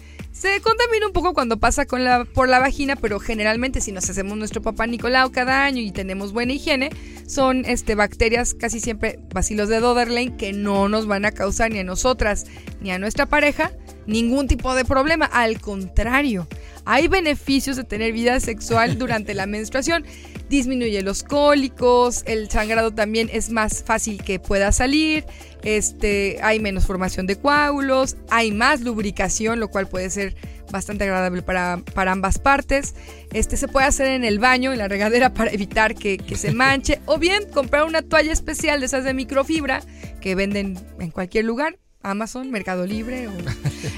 Se 0.44 0.60
contamina 0.60 1.08
un 1.08 1.14
poco 1.14 1.34
cuando 1.34 1.56
pasa 1.56 1.86
con 1.86 2.04
la, 2.04 2.26
por 2.26 2.50
la 2.50 2.60
vagina, 2.60 2.98
pero 2.98 3.18
generalmente 3.22 3.80
si 3.80 3.94
nos 3.94 4.10
hacemos 4.10 4.38
nuestro 4.38 4.62
papá 4.62 4.86
Nicolau 4.86 5.32
cada 5.32 5.64
año 5.64 5.80
y 5.80 5.90
tenemos 5.94 6.34
buena 6.34 6.52
higiene, 6.52 6.90
son 7.26 7.64
este, 7.64 7.96
bacterias 7.96 8.54
casi 8.54 8.82
siempre 8.82 9.22
bacilos 9.34 9.70
de 9.70 9.80
Doderlein 9.80 10.36
que 10.36 10.52
no 10.52 10.90
nos 10.90 11.08
van 11.08 11.24
a 11.24 11.32
causar 11.32 11.72
ni 11.72 11.80
a 11.80 11.86
nosotras 11.86 12.46
ni 12.82 12.92
a 12.92 13.00
nuestra 13.00 13.26
pareja 13.26 13.72
ningún 14.06 14.48
tipo 14.48 14.76
de 14.76 14.86
problema. 14.86 15.26
Al 15.26 15.60
contrario, 15.60 16.48
hay 16.86 17.08
beneficios 17.08 17.78
de 17.78 17.84
tener 17.84 18.14
vida 18.14 18.40
sexual 18.40 18.98
durante 19.00 19.34
la 19.34 19.46
menstruación. 19.46 20.06
Disminuye 20.50 21.02
los 21.02 21.24
cólicos, 21.24 22.24
el 22.26 22.50
sangrado 22.50 22.92
también 22.92 23.30
es 23.32 23.50
más 23.50 23.84
fácil 23.84 24.22
que 24.24 24.40
pueda 24.40 24.72
salir, 24.72 25.26
este, 25.64 26.38
hay 26.44 26.60
menos 26.60 26.86
formación 26.86 27.26
de 27.26 27.38
coágulos, 27.38 28.18
hay 28.30 28.52
más 28.52 28.82
lubricación, 28.82 29.60
lo 29.60 29.70
cual 29.70 29.88
puede 29.88 30.10
ser 30.10 30.36
bastante 30.72 31.06
agradable 31.06 31.42
para, 31.42 31.82
para 31.94 32.12
ambas 32.12 32.40
partes. 32.40 32.94
Este 33.32 33.58
se 33.58 33.68
puede 33.68 33.88
hacer 33.88 34.08
en 34.08 34.24
el 34.24 34.40
baño, 34.40 34.74
en 34.74 34.80
la 34.80 34.88
regadera, 34.88 35.34
para 35.34 35.52
evitar 35.52 35.96
que, 35.96 36.18
que 36.18 36.36
se 36.36 36.52
manche. 36.52 37.00
o 37.06 37.18
bien 37.18 37.50
comprar 37.50 37.86
una 37.86 38.02
toalla 38.02 38.34
especial 38.34 38.80
de 38.80 38.88
esas 38.88 39.04
de 39.04 39.14
microfibra 39.14 39.82
que 40.22 40.36
venden 40.36 40.78
en 41.00 41.12
cualquier 41.12 41.46
lugar. 41.46 41.80
Amazon, 42.02 42.52
Mercado 42.52 42.86
Libre 42.86 43.28
o, 43.28 43.32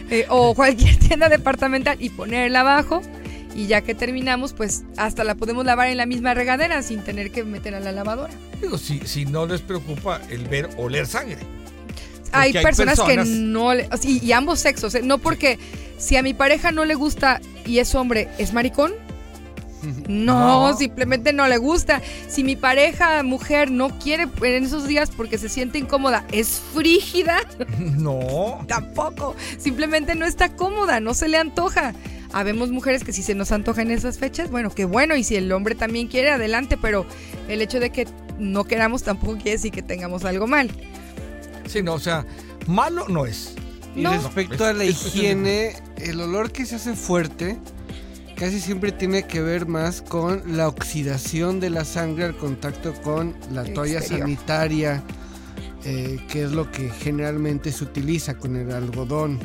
eh, 0.10 0.26
o 0.30 0.54
cualquier 0.56 0.98
tienda 0.98 1.30
departamental 1.30 1.98
y 2.00 2.10
ponerla 2.10 2.62
abajo. 2.62 3.02
Y 3.56 3.68
ya 3.68 3.80
que 3.82 3.96
terminamos, 3.96 4.52
pues 4.52 4.84
hasta 4.98 5.24
la 5.24 5.36
podemos 5.36 5.66
lavar 5.66 5.88
en 5.88 5.96
la 5.96 6.06
misma 6.06 6.34
regadera 6.34 6.82
sin 6.82 7.02
tener 7.04 7.32
que 7.32 7.46
meter 7.46 7.74
a 7.74 7.80
la 7.80 7.94
lavadora. 7.94 8.34
Digo, 8.62 8.78
si, 8.78 9.00
si 9.06 9.26
no 9.26 9.46
les 9.46 9.62
preocupa 9.62 10.20
el 10.30 10.46
ver 10.50 10.70
oler 10.78 11.08
sangre. 11.08 11.38
Hay 12.34 12.52
personas, 12.52 13.00
personas- 13.00 13.28
que 13.30 13.34
no 13.36 13.74
y, 13.74 14.20
y 14.22 14.32
ambos 14.34 14.60
sexos, 14.60 14.94
¿eh? 14.96 15.02
no 15.04 15.20
porque 15.20 15.58
si 15.98 16.18
a 16.18 16.22
mi 16.22 16.34
pareja 16.34 16.72
no 16.74 16.84
le 16.84 16.96
gusta 16.96 17.40
y 17.66 17.80
es 17.80 17.96
hombre, 17.96 18.28
¿es 18.38 18.52
maricón? 18.52 18.94
No, 20.08 20.70
No. 20.72 20.78
simplemente 20.78 21.34
no 21.34 21.48
le 21.48 21.58
gusta. 21.58 22.02
Si 22.28 22.44
mi 22.44 22.56
pareja 22.56 23.24
mujer 23.24 23.72
no 23.72 23.98
quiere 24.00 24.28
en 24.42 24.64
esos 24.66 24.88
días 24.88 25.12
porque 25.16 25.38
se 25.38 25.50
siente 25.50 25.78
incómoda, 25.78 26.26
¿es 26.32 26.62
frígida? 26.74 27.38
No. 27.80 28.64
Tampoco. 28.68 29.36
Simplemente 29.58 30.16
no 30.16 30.26
está 30.26 30.50
cómoda, 30.56 31.00
no 31.00 31.14
se 31.14 31.28
le 31.28 31.38
antoja. 31.38 31.94
Habemos 32.34 32.70
mujeres 32.70 33.04
que 33.04 33.14
si 33.14 33.24
se 33.24 33.34
nos 33.36 33.52
antoja 33.52 33.82
en 33.82 33.92
esas 33.92 34.18
fechas, 34.18 34.50
bueno, 34.52 34.70
qué 34.70 34.86
bueno. 34.86 35.16
Y 35.16 35.24
si 35.24 35.36
el 35.36 35.52
hombre 35.52 35.74
también 35.76 36.08
quiere, 36.08 36.32
adelante. 36.32 36.78
Pero 36.82 37.06
el 37.48 37.62
hecho 37.62 37.80
de 37.80 37.92
que 37.92 38.08
no 38.40 38.66
queramos 38.66 39.04
tampoco 39.04 39.34
quiere 39.36 39.52
decir 39.52 39.72
que 39.72 39.82
tengamos 39.82 40.26
algo 40.26 40.46
mal. 40.48 40.70
Sí, 41.68 41.82
no, 41.82 41.94
o 41.94 42.00
sea, 42.00 42.26
malo 42.68 43.06
no 43.08 43.26
es. 43.26 43.54
Y 43.96 44.02
No. 44.02 44.12
respecto 44.12 44.66
a 44.66 44.74
la 44.74 44.84
Es- 44.84 45.06
es- 45.06 45.16
higiene, 45.16 45.74
el 45.98 46.20
olor 46.20 46.52
que 46.52 46.66
se 46.66 46.76
hace 46.76 46.94
fuerte 46.96 47.58
casi 48.36 48.60
siempre 48.60 48.92
tiene 48.92 49.24
que 49.24 49.42
ver 49.42 49.68
más 49.68 50.02
con 50.02 50.58
la 50.58 50.68
oxidación 50.68 51.60
de 51.60 51.70
la 51.70 51.86
sangre 51.86 52.26
al 52.26 52.38
contacto 52.38 52.94
con 53.02 53.36
la 53.52 53.64
El 53.64 53.74
toalla 53.74 54.00
exterior. 54.00 54.28
sanitaria, 54.28 55.04
eh, 55.86 56.20
que 56.30 56.44
es 56.44 56.52
lo 56.52 56.72
que 56.72 56.90
generalmente 56.90 57.72
se 57.72 57.84
utiliza 57.84 58.38
con 58.38 58.56
el 58.56 58.72
algodón. 58.72 59.40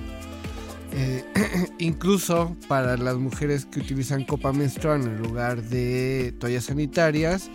Eh, 0.93 1.25
incluso 1.79 2.57
para 2.67 2.97
las 2.97 3.17
mujeres 3.17 3.65
que 3.65 3.81
utilizan 3.81 4.25
copa 4.25 4.53
menstrual 4.53 5.03
en 5.03 5.23
lugar 5.23 5.63
de 5.63 6.35
toallas 6.41 6.65
sanitarias, 6.65 7.51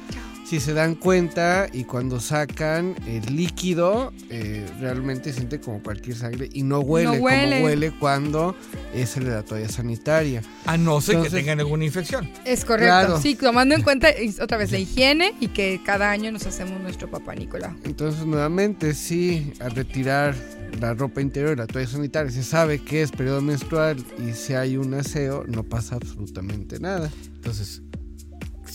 si 0.46 0.60
se 0.60 0.74
dan 0.74 0.96
cuenta 0.96 1.68
y 1.74 1.86
cuando 1.86 2.20
sacan 2.20 2.96
el 3.08 3.36
líquido, 3.36 4.14
eh, 4.30 4.66
realmente 4.80 5.34
siente 5.34 5.60
como 5.60 5.82
cualquier 5.82 6.16
sangre 6.16 6.50
y 6.54 6.62
no 6.62 6.80
huele, 6.80 7.20
huele. 7.20 7.56
como 7.56 7.66
huele 7.66 7.92
cuando 7.92 8.56
es 8.94 9.18
el 9.18 9.25
de 9.25 9.32
la 9.32 9.44
toalla 9.44 9.68
sanitaria. 9.70 10.44
A 10.66 10.78
no 10.78 11.02
ser 11.02 11.22
que 11.24 11.30
tengan 11.30 11.60
alguna 11.60 11.86
infección. 11.86 12.30
Es 12.46 12.64
correcto. 12.64 12.86
Claro. 12.86 13.22
Sí, 13.22 13.36
tomando 13.36 13.74
en 13.74 13.82
cuenta 13.82 14.10
otra 14.40 14.58
vez 14.58 14.72
la 14.72 14.78
higiene 14.78 15.34
y 15.40 15.48
que 15.48 15.82
cada 15.84 16.12
año 16.12 16.32
nos 16.32 16.46
hacemos 16.46 16.80
nuestro 16.80 17.10
papá 17.10 17.34
Nicolau. 17.34 17.75
Entonces, 17.84 18.25
nuevamente, 18.25 18.94
sí, 18.94 19.54
al 19.60 19.72
retirar 19.72 20.36
la 20.80 20.94
ropa 20.94 21.22
interior, 21.22 21.58
la 21.58 21.68
toalla 21.68 21.88
sanitaria, 21.88 22.32
se 22.32 22.44
sabe 22.44 22.80
que 22.80 23.02
es 23.02 23.12
periodo 23.12 23.42
menstrual 23.42 24.04
y 24.18 24.34
si 24.34 24.54
hay 24.54 24.78
un 24.78 24.94
aseo, 24.94 25.44
no 25.48 25.64
pasa 25.64 25.96
absolutamente 25.96 26.80
nada. 26.80 27.10
Entonces, 27.36 27.82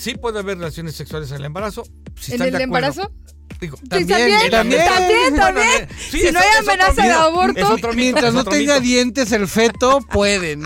sí 0.01 0.15
puede 0.15 0.39
haber 0.39 0.57
relaciones 0.59 0.95
sexuales 0.95 1.31
en 1.31 1.37
el 1.39 1.45
embarazo. 1.45 1.85
Si 2.19 2.35
¿En 2.35 2.43
el 2.43 2.53
de 2.53 2.63
embarazo? 2.63 3.13
Digo, 3.61 3.77
También, 3.91 4.09
también, 4.51 4.51
también. 4.51 4.85
también, 4.87 5.37
también. 5.37 5.83
eh, 5.83 5.89
sí, 6.11 6.21
si 6.21 6.33
no 6.33 6.39
hay 6.39 6.47
amenaza 6.61 7.03
de 7.03 7.11
aborto, 7.13 7.61
Es 7.61 7.65
otro 7.67 7.89
mito, 7.91 7.97
Mientras 7.97 8.33
no 8.33 8.45
tenga 8.45 8.75
mito. 8.75 8.81
dientes 8.87 9.33
el 9.33 9.47
feto, 9.47 10.01
pueden. 10.11 10.63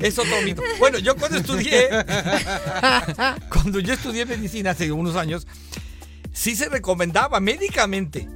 Es 0.00 0.18
otro 0.18 0.42
mito. 0.42 0.60
Bueno, 0.80 0.98
yo 0.98 1.14
cuando 1.14 1.38
estudié, 1.38 1.88
cuando 3.48 3.78
yo 3.78 3.92
estudié 3.94 4.26
medicina 4.26 4.70
hace 4.72 4.90
unos 4.90 5.14
años, 5.14 5.46
sí 6.32 6.56
se 6.56 6.68
recomendaba 6.68 7.38
médicamente 7.38 8.28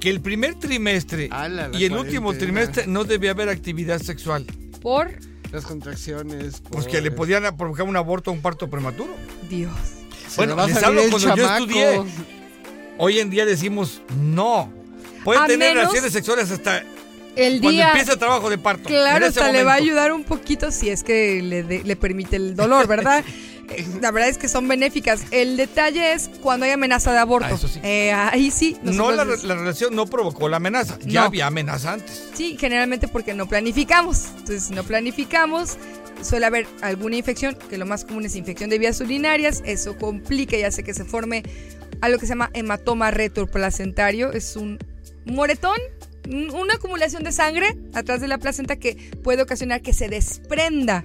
que 0.00 0.10
el 0.10 0.20
primer 0.20 0.56
trimestre 0.56 1.28
la 1.28 1.70
y 1.72 1.84
el 1.84 1.92
último 1.92 2.34
trimestre 2.34 2.86
no 2.88 3.04
debía 3.04 3.30
haber 3.30 3.48
actividad 3.48 4.00
sexual. 4.02 4.44
por 4.80 5.10
Las 5.52 5.64
contracciones. 5.64 6.62
Pues 6.70 6.86
que 6.86 7.00
le 7.00 7.10
podían 7.10 7.56
provocar 7.56 7.86
un 7.86 7.96
aborto 7.96 8.30
o 8.30 8.34
un 8.34 8.40
parto 8.42 8.68
prematuro. 8.68 9.14
Dios. 9.48 9.72
Se 10.28 10.36
Bueno, 10.38 10.66
les 10.66 10.82
hablo 10.82 11.02
cuando 11.10 11.36
yo 11.36 11.54
estudié. 11.56 12.02
Hoy 12.98 13.20
en 13.20 13.30
día 13.30 13.44
decimos 13.44 14.02
no. 14.18 14.72
Pueden 15.24 15.42
A 15.42 15.46
tener 15.46 15.74
relaciones 15.76 16.12
sexuales 16.12 16.50
hasta 16.50 16.82
El 17.36 17.60
cuando 17.60 17.70
día. 17.70 17.88
empieza 17.88 18.12
el 18.12 18.18
trabajo 18.18 18.48
de 18.50 18.58
parto. 18.58 18.84
Claro, 18.88 19.26
hasta 19.26 19.52
le 19.52 19.64
va 19.64 19.72
a 19.72 19.76
ayudar 19.76 20.12
un 20.12 20.24
poquito 20.24 20.70
si 20.70 20.88
es 20.88 21.02
que 21.02 21.42
le, 21.42 21.62
de- 21.62 21.82
le 21.84 21.96
permite 21.96 22.36
el 22.36 22.54
dolor, 22.56 22.86
¿verdad? 22.86 23.24
La 24.00 24.10
verdad 24.10 24.28
es 24.28 24.38
que 24.38 24.48
son 24.48 24.68
benéficas. 24.68 25.22
El 25.30 25.56
detalle 25.56 26.12
es 26.12 26.30
cuando 26.42 26.66
hay 26.66 26.72
amenaza 26.72 27.12
de 27.12 27.18
aborto. 27.18 27.48
Ah, 27.50 27.54
eso 27.54 27.68
sí. 27.68 27.80
Eh, 27.82 28.12
ahí 28.12 28.50
sí. 28.50 28.76
No, 28.82 29.10
la, 29.12 29.24
relación 29.24 29.94
no 29.94 30.06
provocó 30.06 30.48
la 30.48 30.56
amenaza. 30.58 30.98
Ya 31.04 31.20
No. 31.22 31.26
había 31.26 31.46
amenaza 31.46 31.94
antes. 31.94 32.30
Sí, 32.34 32.56
generalmente 32.58 33.08
porque 33.08 33.34
no 33.34 33.48
planificamos. 33.48 34.26
Entonces, 34.38 34.64
si 34.64 34.74
no 34.74 34.84
planificamos, 34.84 35.76
suele 36.22 36.46
haber 36.46 36.66
alguna 36.82 37.16
infección, 37.16 37.56
que 37.68 37.78
lo 37.78 37.86
más 37.86 38.04
común 38.04 38.24
es 38.26 38.36
infección 38.36 38.70
de 38.70 38.78
vías 38.78 39.00
urinarias. 39.00 39.62
Eso 39.66 39.96
complica 39.98 40.56
y 40.56 40.62
hace 40.62 40.82
que 40.84 40.94
se 40.94 41.04
forme 41.04 41.42
algo 42.00 42.18
que 42.18 42.26
se 42.26 42.30
llama 42.32 42.50
hematoma 42.54 43.10
retroplacentario. 43.10 44.32
Es 44.32 44.56
un 44.56 44.78
moretón, 45.24 45.76
un- 46.28 46.50
una 46.50 46.74
acumulación 46.74 47.22
de 47.24 47.32
sangre 47.32 47.76
atrás 47.94 48.20
de 48.20 48.28
la 48.28 48.38
placenta 48.38 48.76
que 48.76 49.10
puede 49.22 49.42
ocasionar 49.42 49.82
que 49.82 49.92
se 49.92 50.08
desprenda 50.08 51.02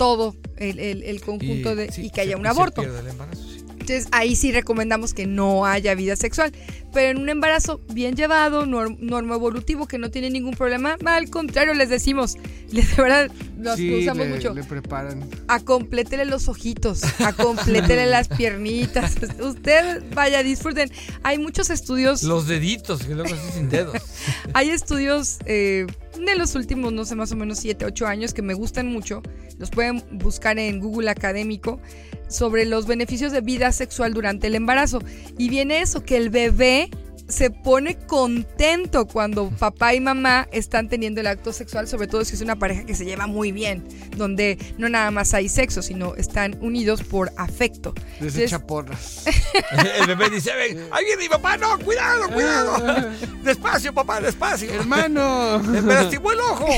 todo 0.00 0.34
el, 0.56 0.78
el- 0.78 1.02
el 1.02 1.20
conjunto 1.20 1.76
de, 1.76 1.92
sí, 1.92 2.06
y 2.06 2.10
que 2.10 2.22
haya 2.22 2.30
se- 2.32 2.36
un 2.36 2.42
se 2.44 2.48
aborto. 2.48 2.80
pierde 2.80 3.00
el 3.00 3.08
embarazo, 3.08 3.42
sí. 3.42 3.58
Entonces 3.72 4.08
ahí 4.12 4.34
sí 4.36 4.50
recomendamos 4.52 5.12
que 5.14 5.26
no 5.26 5.66
haya 5.66 5.94
vida 5.94 6.14
sexual. 6.16 6.52
Pero 6.92 7.10
en 7.10 7.18
un 7.18 7.28
embarazo 7.28 7.80
bien 7.92 8.14
llevado, 8.16 8.64
norm- 8.66 8.98
normoevolutivo, 9.00 9.86
que 9.86 9.98
no 9.98 10.10
tiene 10.10 10.30
ningún 10.30 10.54
problema, 10.54 10.96
al 11.04 11.28
contrario, 11.30 11.74
les 11.74 11.88
decimos, 11.88 12.36
les, 12.70 12.88
de 12.96 13.02
verdad, 13.02 13.30
los 13.58 13.76
Sí, 13.76 13.92
usamos 14.02 14.26
le, 14.26 14.34
mucho, 14.34 14.54
le 14.54 14.64
preparan. 14.64 15.28
acomplétele 15.48 16.24
los 16.24 16.48
ojitos, 16.48 17.00
acomplétele 17.20 18.06
las 18.16 18.28
piernitas. 18.28 19.16
Usted 19.40 20.02
vaya, 20.14 20.42
disfruten. 20.42 20.90
Hay 21.22 21.38
muchos 21.38 21.68
estudios, 21.70 22.22
Los 22.22 22.46
deditos, 22.48 23.02
que 23.04 23.14
luego 23.14 23.34
así 23.34 23.52
sin 23.54 23.68
dedos. 23.68 23.96
hay 24.54 24.70
estudios 24.70 25.38
eh, 25.46 25.86
de 26.24 26.36
los 26.36 26.54
últimos, 26.54 26.92
no 26.92 27.04
sé, 27.04 27.14
más 27.14 27.32
o 27.32 27.36
menos 27.36 27.58
7, 27.58 27.84
8 27.84 28.06
años 28.06 28.34
que 28.34 28.42
me 28.42 28.54
gustan 28.54 28.86
mucho. 28.86 29.22
Los 29.58 29.70
pueden 29.70 30.02
buscar 30.12 30.58
en 30.58 30.80
Google 30.80 31.10
Académico 31.10 31.80
sobre 32.28 32.64
los 32.64 32.86
beneficios 32.86 33.32
de 33.32 33.40
vida 33.40 33.72
sexual 33.72 34.14
durante 34.14 34.46
el 34.46 34.54
embarazo. 34.54 35.00
Y 35.36 35.48
viene 35.48 35.80
eso, 35.80 36.02
que 36.02 36.16
el 36.16 36.30
bebé 36.30 36.90
se 37.30 37.50
pone 37.50 37.96
contento 37.96 39.06
cuando 39.06 39.50
papá 39.50 39.94
y 39.94 40.00
mamá 40.00 40.48
están 40.52 40.88
teniendo 40.88 41.20
el 41.20 41.26
acto 41.26 41.52
sexual, 41.52 41.88
sobre 41.88 42.06
todo 42.06 42.24
si 42.24 42.34
es 42.34 42.40
una 42.40 42.56
pareja 42.56 42.84
que 42.84 42.94
se 42.94 43.04
lleva 43.04 43.26
muy 43.26 43.52
bien, 43.52 43.84
donde 44.16 44.58
no 44.78 44.88
nada 44.88 45.10
más 45.10 45.34
hay 45.34 45.48
sexo, 45.48 45.82
sino 45.82 46.14
están 46.16 46.58
unidos 46.60 47.02
por 47.02 47.32
afecto. 47.36 47.94
Les 47.94 48.34
Entonces, 48.34 48.42
echa 48.42 48.58
porras. 48.66 49.24
El 50.00 50.06
bebé 50.06 50.30
dice, 50.30 50.54
ven, 50.54 50.88
ahí 50.90 51.04
viene 51.04 51.22
mi 51.22 51.28
papá, 51.28 51.56
no, 51.56 51.78
cuidado, 51.78 52.28
cuidado. 52.28 53.10
Despacio, 53.44 53.92
papá, 53.92 54.20
despacio. 54.20 54.72
¡Hermano! 54.72 55.58
Me 55.70 55.80
lastimó 55.80 56.32
el 56.32 56.40
ojo. 56.40 56.68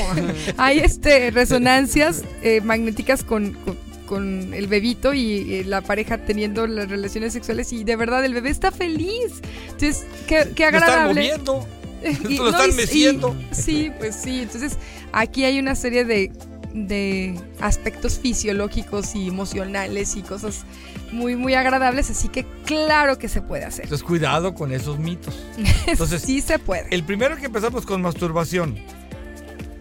hay 0.57 0.79
este 0.79 1.31
resonancias 1.31 2.23
eh, 2.41 2.61
magnéticas 2.61 3.23
con, 3.23 3.53
con, 3.53 3.77
con 4.13 4.53
el 4.53 4.67
bebito 4.67 5.13
y 5.13 5.55
eh, 5.55 5.63
la 5.65 5.81
pareja 5.81 6.19
teniendo 6.19 6.67
las 6.67 6.87
relaciones 6.89 7.33
sexuales 7.33 7.73
y 7.73 7.83
de 7.83 7.95
verdad 7.95 8.23
el 8.23 8.33
bebé 8.33 8.49
está 8.51 8.71
feliz. 8.71 9.41
Entonces, 9.65 10.05
qué, 10.27 10.51
qué 10.55 10.69
Lo 10.71 10.77
están 10.77 10.83
agradable. 10.83 11.21
moviendo. 11.21 11.67
Y- 12.29 12.37
Lo 12.37 12.49
están 12.49 12.69
y- 12.69 12.73
y- 12.73 12.75
meciendo. 12.75 13.35
sí, 13.51 13.91
pues 13.97 14.15
sí. 14.15 14.41
Entonces, 14.41 14.77
aquí 15.13 15.45
hay 15.45 15.57
una 15.57 15.73
serie 15.75 16.03
de, 16.05 16.31
de 16.73 17.33
aspectos 17.61 18.19
fisiológicos 18.19 19.15
y 19.15 19.27
emocionales 19.29 20.15
y 20.17 20.21
cosas 20.21 20.65
muy, 21.11 21.35
muy 21.35 21.53
agradables. 21.53 22.09
Así 22.11 22.27
que 22.27 22.45
claro 22.65 23.17
que 23.17 23.29
se 23.29 23.41
puede 23.41 23.63
hacer. 23.65 23.85
Entonces, 23.85 24.05
cuidado 24.05 24.53
con 24.53 24.71
esos 24.73 24.99
mitos. 24.99 25.33
Entonces, 25.87 26.21
sí 26.21 26.41
se 26.41 26.59
puede. 26.59 26.87
el 26.91 27.03
primero 27.03 27.35
que 27.37 27.45
empezamos 27.45 27.85
con 27.85 28.01
masturbación. 28.01 28.77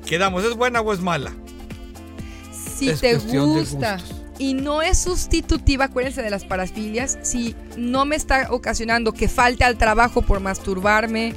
Quedamos, 0.07 0.45
¿es 0.45 0.55
buena 0.55 0.81
o 0.81 0.93
es 0.93 1.01
mala? 1.01 1.33
si 2.79 2.89
Es 2.91 3.01
te 3.01 3.17
de 3.19 3.39
gusta. 3.39 3.99
Y 4.43 4.55
no 4.55 4.83
es 4.83 4.99
sustitutiva, 4.99 5.85
acuérdense 5.85 6.21
de 6.21 6.29
las 6.29 6.45
parafilias, 6.45 7.17
si 7.23 7.55
no 7.77 8.05
me 8.05 8.17
está 8.17 8.49
ocasionando 8.51 9.13
que 9.13 9.29
falte 9.29 9.63
al 9.63 9.79
trabajo 9.79 10.23
por 10.23 10.41
masturbarme, 10.41 11.33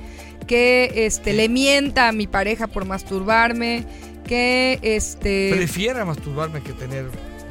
que 0.48 0.92
este 1.06 1.34
le 1.34 1.48
mienta 1.48 2.08
a 2.08 2.12
mi 2.12 2.26
pareja 2.26 2.66
por 2.66 2.86
masturbarme, 2.86 3.86
que 4.26 4.80
este 4.82 5.52
Prefiera 5.54 6.04
masturbarme 6.04 6.64
que 6.64 6.74
tener 6.74 7.06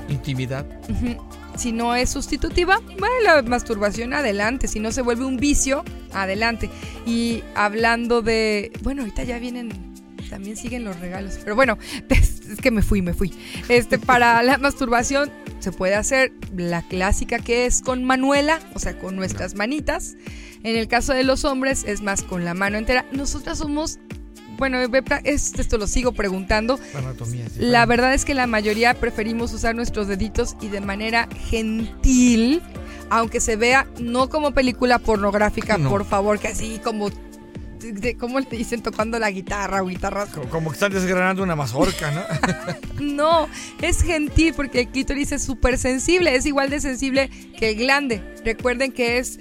intimidad. 0.09 0.67
Si 1.57 1.71
no 1.71 1.95
es 1.95 2.11
sustitutiva, 2.11 2.81
bueno, 2.99 3.15
la 3.23 3.43
masturbación 3.43 4.13
adelante. 4.13 4.67
Si 4.67 4.81
no 4.81 4.91
se 4.91 5.03
vuelve 5.03 5.25
un 5.25 5.37
vicio, 5.37 5.85
adelante. 6.13 6.69
Y 7.07 7.45
hablando 7.55 8.23
de. 8.23 8.73
Bueno, 8.83 9.03
ahorita 9.03 9.23
ya 9.23 9.39
vienen. 9.39 9.94
También 10.35 10.57
siguen 10.57 10.83
los 10.83 10.99
regalos. 10.99 11.39
Pero 11.45 11.55
bueno, 11.55 11.79
es, 12.09 12.41
que 12.61 12.73
me 12.73 12.83
fui, 12.83 13.03
me 13.03 13.15
fui. 13.15 13.33
Este, 13.69 14.01
para 14.01 14.43
la 14.43 14.59
masturbación 14.59 15.31
se 15.61 15.71
puede 15.71 15.95
hacer 15.95 16.33
la 16.57 16.83
clásica 16.83 17.39
que 17.39 17.67
es 17.67 17.83
con 17.83 18.03
manuela, 18.03 18.59
o 18.75 18.81
sea, 18.81 18.99
con 18.99 19.15
nuestras 19.15 19.55
manitas. 19.55 20.17
En 20.65 20.75
el 20.75 20.89
caso 20.89 21.13
de 21.15 21.23
los 21.23 21.45
hombres 21.45 21.85
es 21.87 22.03
más 22.03 22.25
con 22.25 22.45
la 22.45 22.53
mano 22.53 22.79
entera. 22.79 23.07
Nosotras 23.13 23.59
somos. 23.59 24.01
Bueno, 24.59 24.79
esto 25.23 25.79
lo 25.79 25.87
sigo 25.87 26.11
preguntando. 26.11 26.81
La 26.95 26.99
anatomía. 26.99 27.49
sí. 27.49 27.61
La 27.61 27.87
verdad 27.87 28.13
es 28.13 28.25
que 28.25 28.35
la 28.35 28.49
mayoría 28.49 28.95
preferimos 28.95 29.53
usar 29.53 29.77
nuestros 29.77 30.09
deditos 30.09 30.57
y 30.61 30.67
de 30.67 30.81
manera 30.81 31.29
gentil, 31.49 32.61
aunque 33.09 33.39
se 33.39 33.55
vea 33.55 33.87
no 34.01 34.29
como 34.29 34.51
película 34.51 34.99
pornográfica, 34.99 35.79
No. 35.79 35.91
por 35.91 36.05
favor, 36.05 36.41
que 36.41 36.49
así 36.49 36.81
como, 36.83 37.11
de- 37.93 38.17
¿cómo 38.17 38.41
le 38.41 38.47
dicen? 38.47 38.83
Tocando 38.83 39.19
la 39.19 39.31
guitarra 39.31 39.83
o 39.83 39.87
guitarras. 39.87 40.31
Co- 40.31 40.49
Como 40.49 40.71
que 40.71 40.75
están 40.75 40.93
desgranando 40.93 41.43
una 41.43 41.57
mazorca, 41.57 42.11
¿no? 42.11 42.23
No, 43.05 43.49
es 43.83 44.03
gentil 44.03 44.55
porque 44.55 44.81
el 44.81 44.89
clítoris 44.89 45.33
es 45.33 45.43
súper 45.43 45.79
sensible, 45.79 46.35
es 46.37 46.47
igual 46.47 46.71
de 46.71 46.81
sensible 46.81 47.29
que 47.59 47.71
el 47.71 47.77
glande. 47.77 48.23
Recuerden 48.45 48.93
que 48.93 49.19
es 49.19 49.41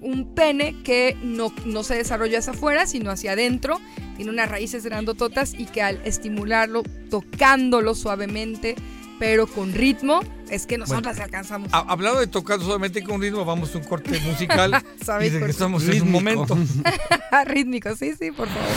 un 0.00 0.34
pene 0.34 0.74
que 0.82 1.16
no, 1.22 1.52
no 1.64 1.82
se 1.82 1.94
desarrolla 1.96 2.38
hacia 2.38 2.52
afuera, 2.52 2.86
sino 2.86 3.10
hacia 3.10 3.32
adentro. 3.32 3.80
Tiene 4.16 4.30
unas 4.30 4.50
raíces 4.50 4.84
grandototas 4.84 5.54
y 5.54 5.66
que 5.66 5.82
al 5.82 6.00
estimularlo, 6.04 6.82
tocándolo 7.10 7.94
suavemente, 7.94 8.74
pero 9.18 9.46
con 9.46 9.72
ritmo, 9.74 10.20
es 10.50 10.66
que 10.66 10.78
nosotras 10.78 11.18
alcanzamos. 11.20 11.68
Ha- 11.72 11.84
Hablando 11.88 12.20
de 12.20 12.26
tocar 12.26 12.60
solamente 12.60 13.02
con 13.02 13.20
ritmo, 13.20 13.44
vamos 13.44 13.74
a 13.74 13.78
un 13.78 13.84
corte 13.84 14.18
musical 14.26 14.82
y 15.00 15.04
Sabéis 15.04 15.32
por- 15.32 15.40
regresamos 15.40 15.88
en 15.88 16.02
un 16.02 16.10
momento. 16.12 16.56
Rítmico, 17.46 17.94
sí, 17.96 18.12
sí, 18.18 18.30
por 18.30 18.48
favor. 18.48 18.68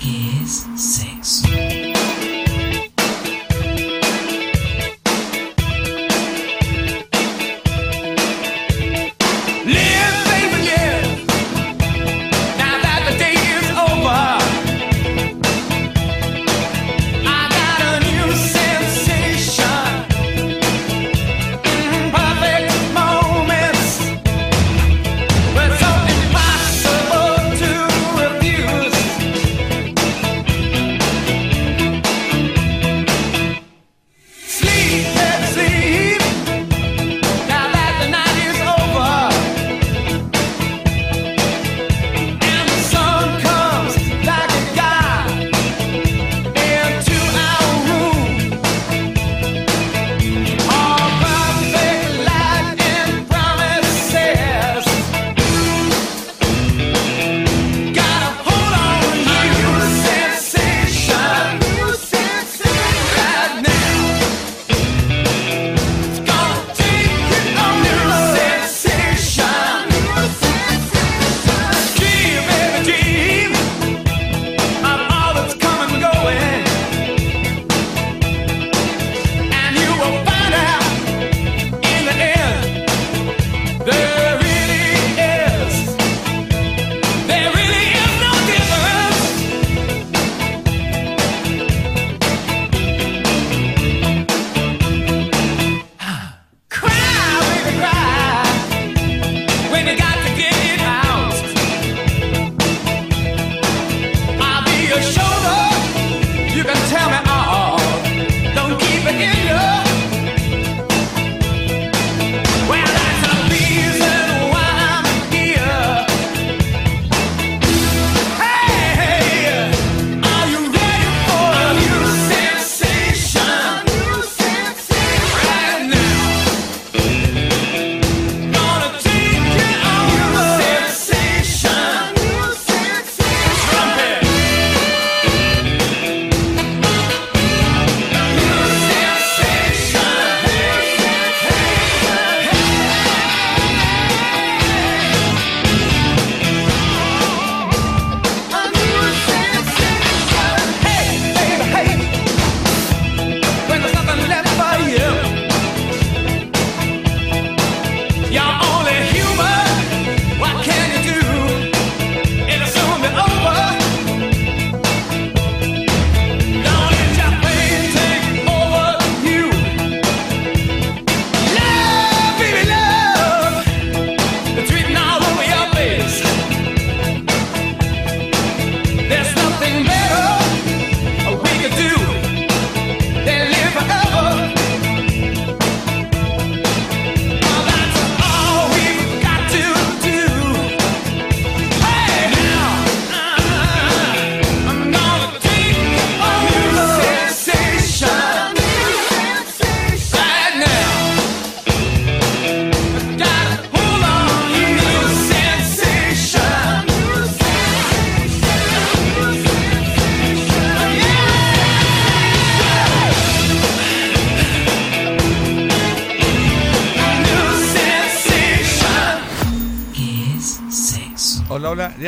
¿Qué 0.00 0.42
es 0.44 0.66
sexo? 0.80 1.48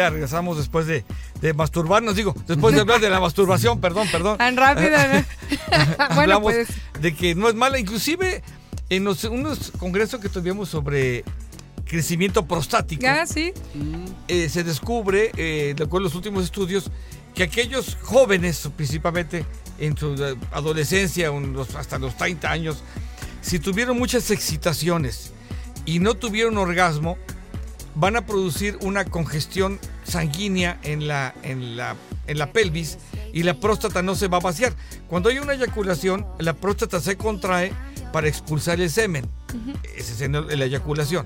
Ya 0.04 0.10
regresamos 0.10 0.56
después 0.58 0.86
de, 0.86 1.04
de 1.40 1.54
masturbarnos, 1.54 2.14
digo, 2.16 2.34
después 2.46 2.74
de 2.74 2.80
hablar 2.82 3.00
de 3.00 3.08
la 3.10 3.20
masturbación, 3.20 3.80
perdón, 3.80 4.06
perdón. 4.12 4.38
Tan 4.38 4.56
rápido, 4.56 4.90
¿no? 4.90 5.24
bueno, 6.14 6.42
pues. 6.42 6.68
de 7.00 7.14
que 7.14 7.34
no 7.34 7.48
es 7.48 7.54
mala, 7.54 7.78
inclusive 7.78 8.42
en 8.90 9.04
los, 9.04 9.24
unos 9.24 9.72
congresos 9.78 10.20
que 10.20 10.28
tuvimos 10.28 10.68
sobre 10.68 11.24
crecimiento 11.86 12.46
prostático, 12.46 13.02
sí. 13.26 13.52
eh, 14.28 14.48
se 14.48 14.64
descubre, 14.64 15.30
eh, 15.36 15.74
de 15.76 15.84
acuerdo 15.84 16.06
a 16.06 16.08
los 16.08 16.14
últimos 16.14 16.44
estudios, 16.44 16.90
que 17.34 17.42
aquellos 17.42 17.96
jóvenes, 18.02 18.68
principalmente 18.76 19.44
en 19.78 19.96
su 19.96 20.14
eh, 20.14 20.36
adolescencia, 20.52 21.30
unos- 21.30 21.74
hasta 21.74 21.98
los 21.98 22.16
30 22.16 22.50
años, 22.50 22.82
si 23.40 23.58
tuvieron 23.58 23.98
muchas 23.98 24.30
excitaciones 24.30 25.32
y 25.84 25.98
no 25.98 26.14
tuvieron 26.14 26.56
orgasmo, 26.58 27.18
van 27.94 28.16
a 28.16 28.26
producir 28.26 28.78
una 28.80 29.04
congestión 29.04 29.78
sanguínea 30.04 30.78
en 30.82 31.06
la, 31.06 31.34
en 31.42 31.76
la, 31.76 31.96
en 32.26 32.38
la 32.38 32.52
pelvis 32.52 32.98
y 33.32 33.42
la 33.42 33.54
próstata 33.54 34.02
no 34.02 34.14
se 34.14 34.28
va 34.28 34.38
a 34.38 34.40
vaciar. 34.40 34.74
Cuando 35.08 35.28
hay 35.28 35.38
una 35.38 35.54
eyaculación, 35.54 36.26
la 36.38 36.54
próstata 36.54 37.00
se 37.00 37.16
contrae 37.16 37.72
para 38.12 38.28
expulsar 38.28 38.80
el 38.80 38.90
semen. 38.90 39.28
Esa 39.96 40.12
es 40.12 40.20
en 40.20 40.34
el- 40.34 40.58
la 40.58 40.64
eyaculación, 40.64 41.24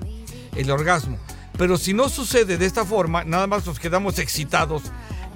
el 0.55 0.69
orgasmo. 0.71 1.17
Pero 1.57 1.77
si 1.77 1.93
no 1.93 2.07
sucede 2.09 2.57
de 2.57 2.65
esta 2.65 2.85
forma, 2.85 3.23
nada 3.23 3.47
más 3.47 3.65
nos 3.65 3.79
quedamos 3.79 4.17
excitados 4.19 4.83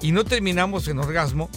y 0.00 0.12
no 0.12 0.24
terminamos 0.24 0.88
en 0.88 0.98
orgasmo, 0.98 1.50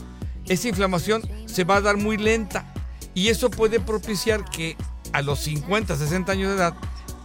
esa 0.47 0.67
inflamación 0.69 1.21
se 1.45 1.63
va 1.63 1.77
a 1.77 1.81
dar 1.81 1.97
muy 1.97 2.17
lenta 2.17 2.73
y 3.13 3.27
eso 3.29 3.49
puede 3.49 3.79
propiciar 3.79 4.43
que 4.49 4.75
a 5.13 5.21
los 5.21 5.39
50, 5.39 5.95
60 5.95 6.31
años 6.31 6.49
de 6.49 6.55
edad 6.57 6.73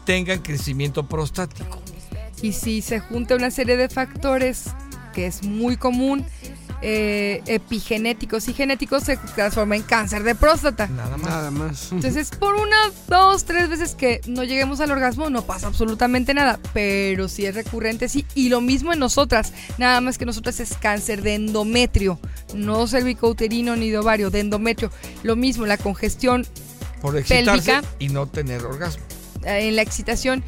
tengan 0.05 0.39
crecimiento 0.41 1.09
prostático. 1.09 1.81
Y 2.43 2.53
si 2.53 2.83
se 2.83 3.01
junta 3.01 3.37
una 3.37 3.51
serie 3.51 3.77
de 3.77 3.89
factores 3.89 4.65
que 5.15 5.27
es 5.27 5.45
muy 5.45 5.77
común, 5.77 6.27
eh, 6.85 7.43
epigenéticos 7.47 8.49
y 8.49 8.55
genéticos, 8.55 9.05
se 9.05 9.17
transforma 9.17 9.77
en 9.77 9.83
cáncer 9.83 10.25
de 10.25 10.35
próstata. 10.35 10.89
Nada 10.89 11.17
más. 11.17 11.31
Nada 11.31 11.51
más. 11.53 11.93
Entonces, 11.93 12.31
por 12.31 12.57
una, 12.57 12.77
dos, 13.07 13.45
tres 13.45 13.69
veces 13.69 13.95
que 13.95 14.21
no 14.27 14.43
lleguemos 14.43 14.81
al 14.81 14.91
orgasmo, 14.91 15.31
no 15.31 15.43
pasa 15.43 15.69
absolutamente 15.69 16.35
nada. 16.35 16.59
Pero 16.75 17.29
si 17.29 17.47
es 17.47 17.55
recurrente, 17.55 18.09
sí. 18.09 18.27
Y 18.35 18.49
lo 18.49 18.61
mismo 18.61 18.93
en 18.93 18.99
nosotras. 18.99 19.53
Nada 19.79 20.01
más 20.01 20.19
que 20.19 20.27
nosotras 20.27 20.59
es 20.59 20.77
cáncer 20.77 21.23
de 21.23 21.37
endometrio. 21.37 22.19
No 22.53 22.89
cervicouterino 22.89 23.77
ni 23.77 23.91
de 23.91 23.99
ovario, 23.99 24.31
de 24.31 24.41
endometrio. 24.41 24.91
Lo 25.23 25.37
mismo, 25.37 25.67
la 25.67 25.77
congestión 25.77 26.45
Por 27.01 27.17
excitarse 27.17 27.75
Pélvica. 27.75 27.95
y 28.01 28.09
no 28.09 28.27
tener 28.27 28.65
orgasmo. 28.65 29.05
Eh, 29.45 29.69
en 29.69 29.77
la 29.77 29.83
excitación 29.83 30.43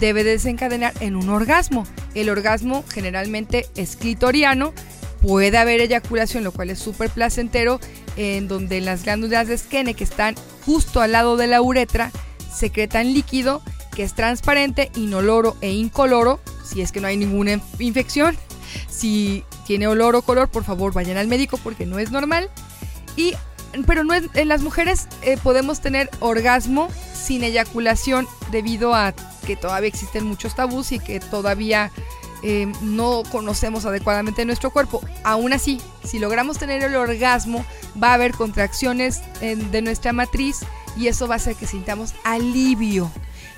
debe 0.00 0.24
desencadenar 0.24 0.92
en 1.00 1.16
un 1.16 1.28
orgasmo. 1.28 1.84
El 2.14 2.30
orgasmo 2.30 2.84
generalmente 2.88 3.66
es 3.76 3.96
clitoriano. 3.96 4.72
Puede 5.22 5.58
haber 5.58 5.80
eyaculación, 5.80 6.44
lo 6.44 6.52
cual 6.52 6.70
es 6.70 6.78
súper 6.78 7.10
placentero, 7.10 7.80
en 8.16 8.46
donde 8.46 8.80
las 8.80 9.02
glándulas 9.02 9.48
de 9.48 9.58
Skene, 9.58 9.94
que 9.94 10.04
están 10.04 10.36
justo 10.64 11.00
al 11.00 11.12
lado 11.12 11.36
de 11.36 11.48
la 11.48 11.60
uretra, 11.60 12.12
secretan 12.54 13.12
líquido 13.12 13.62
que 13.94 14.04
es 14.04 14.14
transparente, 14.14 14.92
inoloro 14.94 15.56
e 15.60 15.72
incoloro, 15.72 16.38
si 16.64 16.82
es 16.82 16.92
que 16.92 17.00
no 17.00 17.08
hay 17.08 17.16
ninguna 17.16 17.54
inf- 17.54 17.80
infección. 17.80 18.36
Si 18.88 19.42
tiene 19.66 19.88
olor 19.88 20.14
o 20.14 20.22
color, 20.22 20.48
por 20.48 20.62
favor 20.62 20.92
vayan 20.92 21.16
al 21.16 21.26
médico 21.26 21.58
porque 21.58 21.84
no 21.84 21.98
es 21.98 22.12
normal. 22.12 22.48
Y, 23.16 23.34
pero 23.86 24.04
no 24.04 24.14
es, 24.14 24.24
en 24.34 24.48
las 24.48 24.62
mujeres 24.62 25.08
eh, 25.22 25.36
podemos 25.42 25.80
tener 25.80 26.10
orgasmo 26.20 26.88
sin 27.14 27.42
eyaculación 27.44 28.26
debido 28.50 28.94
a 28.94 29.14
que 29.46 29.56
todavía 29.56 29.88
existen 29.88 30.24
muchos 30.24 30.54
tabús 30.54 30.92
y 30.92 30.98
que 30.98 31.20
todavía 31.20 31.90
eh, 32.42 32.70
no 32.82 33.22
conocemos 33.30 33.84
adecuadamente 33.84 34.44
nuestro 34.44 34.70
cuerpo. 34.70 35.02
Aún 35.24 35.52
así, 35.52 35.80
si 36.04 36.18
logramos 36.18 36.58
tener 36.58 36.82
el 36.82 36.94
orgasmo, 36.96 37.64
va 38.00 38.10
a 38.10 38.14
haber 38.14 38.32
contracciones 38.32 39.22
de 39.40 39.82
nuestra 39.82 40.12
matriz 40.12 40.60
y 40.96 41.06
eso 41.06 41.28
va 41.28 41.34
a 41.34 41.36
hacer 41.36 41.56
que 41.56 41.66
sintamos 41.66 42.14
alivio. 42.24 43.10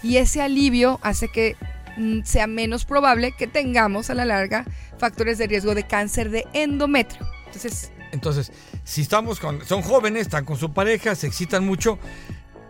Y 0.03 0.17
ese 0.17 0.43
alivio 0.43 0.99
hace 1.03 1.29
que 1.29 1.57
mm, 1.97 2.21
sea 2.25 2.47
menos 2.47 2.85
probable 2.85 3.33
que 3.33 3.47
tengamos 3.47 4.11
a 4.11 4.15
la 4.15 4.25
larga 4.25 4.65
factores 4.99 5.39
de 5.39 5.47
riesgo 5.47 5.75
de 5.75 5.87
cáncer 5.87 6.31
de 6.31 6.47
endometrio. 6.53 7.27
Entonces, 7.47 7.91
Entonces, 8.13 8.53
si 8.85 9.03
estamos 9.03 9.39
con, 9.41 9.65
son 9.67 9.83
jóvenes, 9.83 10.23
están 10.23 10.45
con 10.45 10.57
su 10.57 10.73
pareja, 10.73 11.15
se 11.15 11.27
excitan 11.27 11.65
mucho 11.65 11.99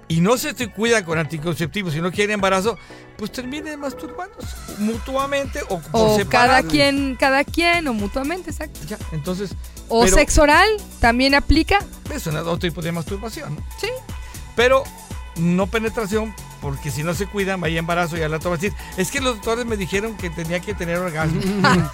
y 0.09 0.21
no 0.21 0.37
se 0.37 0.55
cuidan 0.71 1.05
con 1.05 1.19
anticonceptivos 1.19 1.95
y 1.95 2.01
no 2.01 2.11
quieren 2.11 2.35
embarazo, 2.35 2.77
pues 3.17 3.31
terminen 3.31 3.79
masturbándose 3.79 4.49
mutuamente 4.79 5.61
o, 5.69 5.79
por 5.81 6.09
o 6.11 6.17
separado. 6.17 6.27
cada 6.59 6.63
quien, 6.69 7.17
cada 7.17 7.45
quien, 7.45 7.87
o 7.87 7.95
mutuamente, 7.95 8.51
exacto. 8.51 8.81
Ya, 8.89 8.99
entonces, 9.13 9.55
O 9.89 10.03
Pero- 10.05 10.17
sexo 10.17 10.43
oral 10.43 10.69
también 11.01 11.35
aplica. 11.35 11.79
es 12.13 12.27
un 12.27 12.37
otro 12.37 12.59
tipo 12.59 12.83
de 12.83 12.93
masturbación. 12.93 13.55
¿no? 13.55 13.63
Sí. 13.81 13.89
Pero 14.57 14.83
no 15.37 15.69
penetración, 15.69 16.35
porque 16.61 16.91
si 16.91 17.03
no 17.03 17.15
se 17.15 17.27
cuidan, 17.27 17.61
vaya 17.61 17.79
embarazo 17.79 18.17
y 18.17 18.23
al 18.23 18.31
rato 18.33 18.51
va 18.51 18.57
a 18.57 18.59
decir, 18.59 18.77
es 18.97 19.11
que 19.11 19.21
los 19.21 19.37
doctores 19.37 19.67
me 19.67 19.77
dijeron 19.77 20.17
que 20.17 20.31
tenía 20.31 20.61
que 20.61 20.75
tener 20.75 20.99
orgasmo. 20.99 21.41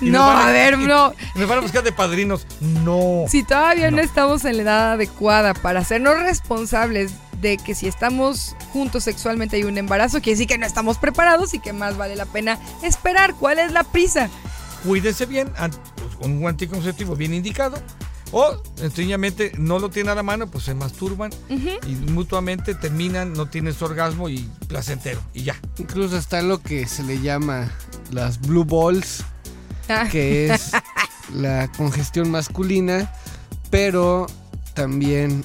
Y 0.00 0.10
No, 0.10 0.26
van 0.26 0.48
a 0.48 0.52
ver, 0.52 0.74
y- 0.74 0.86
no. 0.86 1.12
y 1.34 1.38
Nos 1.38 1.48
van 1.48 1.58
a 1.58 1.60
buscar 1.60 1.82
de 1.82 1.92
padrinos. 1.92 2.46
No. 2.60 3.24
Si 3.28 3.42
todavía 3.42 3.90
no. 3.90 3.96
No. 3.98 4.02
estamos 4.02 4.44
en 4.44 4.56
la 4.58 4.62
edad 4.62 4.92
adecuada 4.92 5.54
para 5.54 5.80
hacernos 5.80 6.18
responsables 6.20 7.12
de 7.40 7.56
que 7.56 7.74
si 7.74 7.86
estamos 7.88 8.54
juntos 8.72 9.04
sexualmente 9.04 9.56
hay 9.56 9.64
un 9.64 9.78
embarazo, 9.78 10.18
quiere 10.20 10.32
decir 10.32 10.46
que 10.48 10.58
no 10.58 10.66
estamos 10.66 10.98
preparados 10.98 11.54
y 11.54 11.58
que 11.60 11.72
más 11.72 11.96
vale 11.96 12.16
la 12.16 12.26
pena 12.26 12.58
esperar. 12.82 13.34
¿Cuál 13.34 13.58
es 13.60 13.72
la 13.72 13.84
prisa? 13.84 14.28
cuídense 14.84 15.26
bien 15.26 15.52
an- 15.56 15.72
pues, 15.96 16.16
con 16.16 16.32
un 16.36 16.46
anticonceptivo 16.46 17.16
bien 17.16 17.34
indicado. 17.34 17.80
O 18.32 18.62
sencillamente 18.76 19.52
no 19.58 19.78
lo 19.78 19.88
tienen 19.90 20.12
a 20.12 20.14
la 20.14 20.22
mano, 20.22 20.50
pues 20.50 20.64
se 20.64 20.74
masturban 20.74 21.30
y 21.48 21.94
mutuamente 22.10 22.74
terminan, 22.74 23.32
no 23.32 23.46
tienen 23.46 23.72
su 23.72 23.84
orgasmo 23.86 24.28
y 24.28 24.48
placentero. 24.66 25.20
Y 25.32 25.44
ya. 25.44 25.56
Incluso 25.78 26.16
está 26.18 26.42
lo 26.42 26.60
que 26.62 26.86
se 26.86 27.02
le 27.02 27.20
llama 27.20 27.70
las 28.10 28.40
blue 28.40 28.64
balls, 28.64 29.24
Ah, 29.88 30.06
que 30.10 30.52
es 30.52 30.72
la 31.34 31.72
congestión 31.72 32.30
masculina, 32.30 33.10
pero 33.70 34.26
también, 34.74 35.44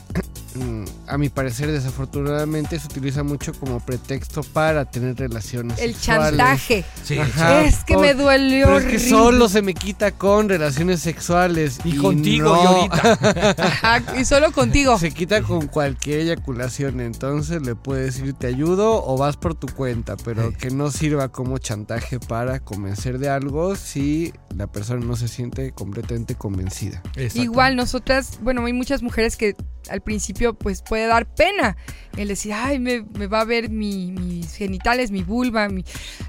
a 1.14 1.18
mi 1.20 1.30
parecer, 1.30 1.72
desafortunadamente 1.72 2.80
se 2.80 2.88
utiliza 2.88 3.22
mucho 3.22 3.54
como 3.54 3.80
pretexto 3.80 4.42
para 4.42 4.86
tener 4.86 5.16
relaciones 5.16 5.80
el 5.80 5.94
sexuales. 5.94 6.30
chantaje. 6.38 6.86
Sí. 7.04 7.20
Ajá, 7.20 7.62
es 7.62 7.84
que 7.84 7.98
me 7.98 8.16
duelió 8.16 8.66
Pero 8.66 8.78
es 8.80 8.84
que 8.86 8.90
horrible. 8.96 9.10
solo 9.10 9.48
se 9.50 9.62
me 9.62 9.76
quita 9.76 10.12
con 10.12 10.50
relaciones 10.50 11.02
sexuales. 11.02 11.80
Y 11.84 11.98
contigo 11.98 12.56
no. 12.56 12.64
y 12.64 12.66
ahorita. 12.66 13.56
Ajá, 13.64 14.04
y 14.20 14.26
solo 14.26 14.52
contigo. 14.52 14.98
Se 14.98 15.12
quita 15.12 15.44
con 15.44 15.68
cualquier 15.68 16.22
eyaculación, 16.22 17.00
entonces 17.00 17.62
le 17.62 17.76
puedes 17.76 18.16
decir 18.18 18.34
te 18.34 18.48
ayudo 18.48 19.06
o 19.06 19.16
vas 19.18 19.38
por 19.38 19.54
tu 19.54 19.68
cuenta, 19.68 20.18
pero 20.18 20.50
Sí. 20.50 20.56
que 20.58 20.72
no 20.72 20.90
sirva 20.90 21.30
como 21.30 21.60
chantaje 21.60 22.20
para 22.20 22.60
convencer 22.60 23.20
de 23.20 23.30
algo 23.30 23.76
si 23.76 24.34
la 24.56 24.66
persona 24.66 25.06
no 25.06 25.16
se 25.16 25.28
siente 25.28 25.72
completamente 25.74 26.34
convencida. 26.36 27.04
Igual 27.36 27.76
nosotras, 27.76 28.40
bueno, 28.42 28.66
hay 28.66 28.74
muchas 28.74 29.04
mujeres 29.04 29.38
que 29.38 29.56
al 29.90 30.02
principio 30.02 30.54
pues 30.54 30.82
puede 31.04 31.08
dar 31.10 31.26
pena 31.26 31.76
el 32.18 32.28
decir, 32.28 32.54
ay, 32.54 32.78
me, 32.80 33.02
me 33.18 33.28
va 33.28 33.42
a 33.42 33.46
ver 33.46 33.70
mi- 33.70 34.12
mis 34.12 34.54
genitales, 34.56 35.10
mi 35.12 35.24
vulva, 35.24 35.68
mi, 35.68 35.84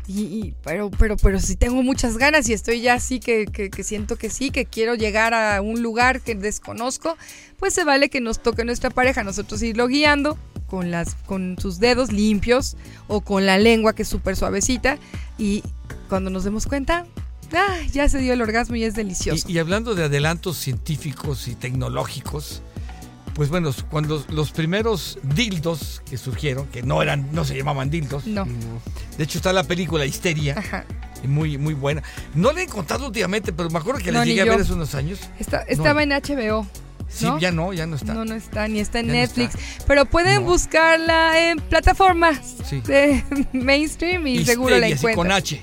y, 0.06 0.20
y- 0.22 0.54
pero, 0.64 0.90
pero, 0.90 1.16
pero 1.16 1.38
si 1.38 1.56
tengo 1.56 1.82
muchas 1.82 2.16
ganas 2.16 2.48
y 2.48 2.54
estoy 2.54 2.80
ya 2.80 2.94
así 2.94 3.20
que, 3.20 3.44
que, 3.46 3.68
que 3.70 3.82
siento 3.84 4.16
que 4.16 4.30
sí, 4.30 4.50
que 4.50 4.64
quiero 4.64 4.94
llegar 4.94 5.34
a 5.34 5.60
un 5.60 5.82
lugar 5.82 6.20
que 6.22 6.34
desconozco, 6.34 7.16
pues 7.58 7.74
se 7.74 7.84
vale 7.84 8.08
que 8.08 8.20
nos 8.20 8.42
toque 8.42 8.64
nuestra 8.64 8.90
pareja, 8.90 9.22
nosotros 9.24 9.62
irlo 9.62 9.86
guiando 9.86 10.38
con, 10.66 10.90
las, 10.90 11.14
con 11.26 11.56
sus 11.60 11.78
dedos 11.80 12.10
limpios 12.12 12.76
o 13.06 13.20
con 13.20 13.44
la 13.44 13.58
lengua 13.58 13.94
que 13.94 14.02
es 14.02 14.08
súper 14.08 14.36
suavecita 14.36 14.98
y 15.38 15.62
cuando 16.08 16.30
nos 16.30 16.44
demos 16.44 16.66
cuenta, 16.66 17.06
ah, 17.52 17.76
ya 17.92 18.08
se 18.08 18.18
dio 18.18 18.32
el 18.32 18.40
orgasmo 18.40 18.74
y 18.76 18.84
es 18.84 18.94
delicioso. 18.94 19.46
Y, 19.48 19.52
y 19.52 19.58
hablando 19.58 19.94
de 19.94 20.04
adelantos 20.04 20.56
científicos 20.56 21.46
y 21.46 21.54
tecnológicos, 21.54 22.62
pues 23.34 23.48
bueno, 23.48 23.70
cuando 23.90 24.24
los 24.30 24.50
primeros 24.52 25.18
dildos 25.22 26.02
que 26.08 26.16
surgieron, 26.16 26.66
que 26.68 26.82
no 26.82 27.02
eran, 27.02 27.28
no 27.32 27.44
se 27.44 27.56
llamaban 27.56 27.90
dildos, 27.90 28.26
no. 28.26 28.46
de 29.18 29.24
hecho 29.24 29.38
está 29.38 29.52
la 29.52 29.64
película 29.64 30.04
Histeria, 30.06 30.54
Ajá. 30.58 30.84
muy, 31.26 31.58
muy 31.58 31.74
buena. 31.74 32.02
No 32.34 32.52
la 32.52 32.60
he 32.60 32.64
encontrado 32.64 33.06
últimamente, 33.06 33.52
pero 33.52 33.70
me 33.70 33.78
acuerdo 33.78 34.00
que 34.00 34.12
la 34.12 34.20
No, 34.20 34.24
llegué 34.24 34.42
a 34.42 34.44
ver 34.44 34.60
hace 34.60 34.72
unos 34.72 34.94
años. 34.94 35.18
Está- 35.38 35.62
estaba 35.62 36.02
en 36.02 36.10
HBO. 36.12 36.66
Sí, 37.08 37.26
¿No? 37.26 37.38
ya 37.38 37.52
no, 37.52 37.72
ya 37.72 37.86
no 37.86 37.96
está. 37.96 38.14
No, 38.14 38.24
no 38.24 38.34
está, 38.34 38.66
ni 38.66 38.80
está 38.80 38.98
en 39.00 39.06
Ya 39.06 39.12
no 39.12 39.18
Netflix. 39.20 39.54
está. 39.54 39.84
Pero 39.86 40.04
pueden 40.06 40.36
No. 40.42 40.50
buscarla 40.50 41.48
en 41.50 41.58
plataformas 41.58 42.56
Sí. 42.68 42.80
de 42.80 43.22
mainstream 43.52 44.26
y 44.26 44.44
seguro 44.44 44.78
la 44.78 44.88
Histeria, 44.88 44.96
sí, 44.96 45.02
con 45.16 45.26
encuentran. 45.30 45.38
H 45.38 45.62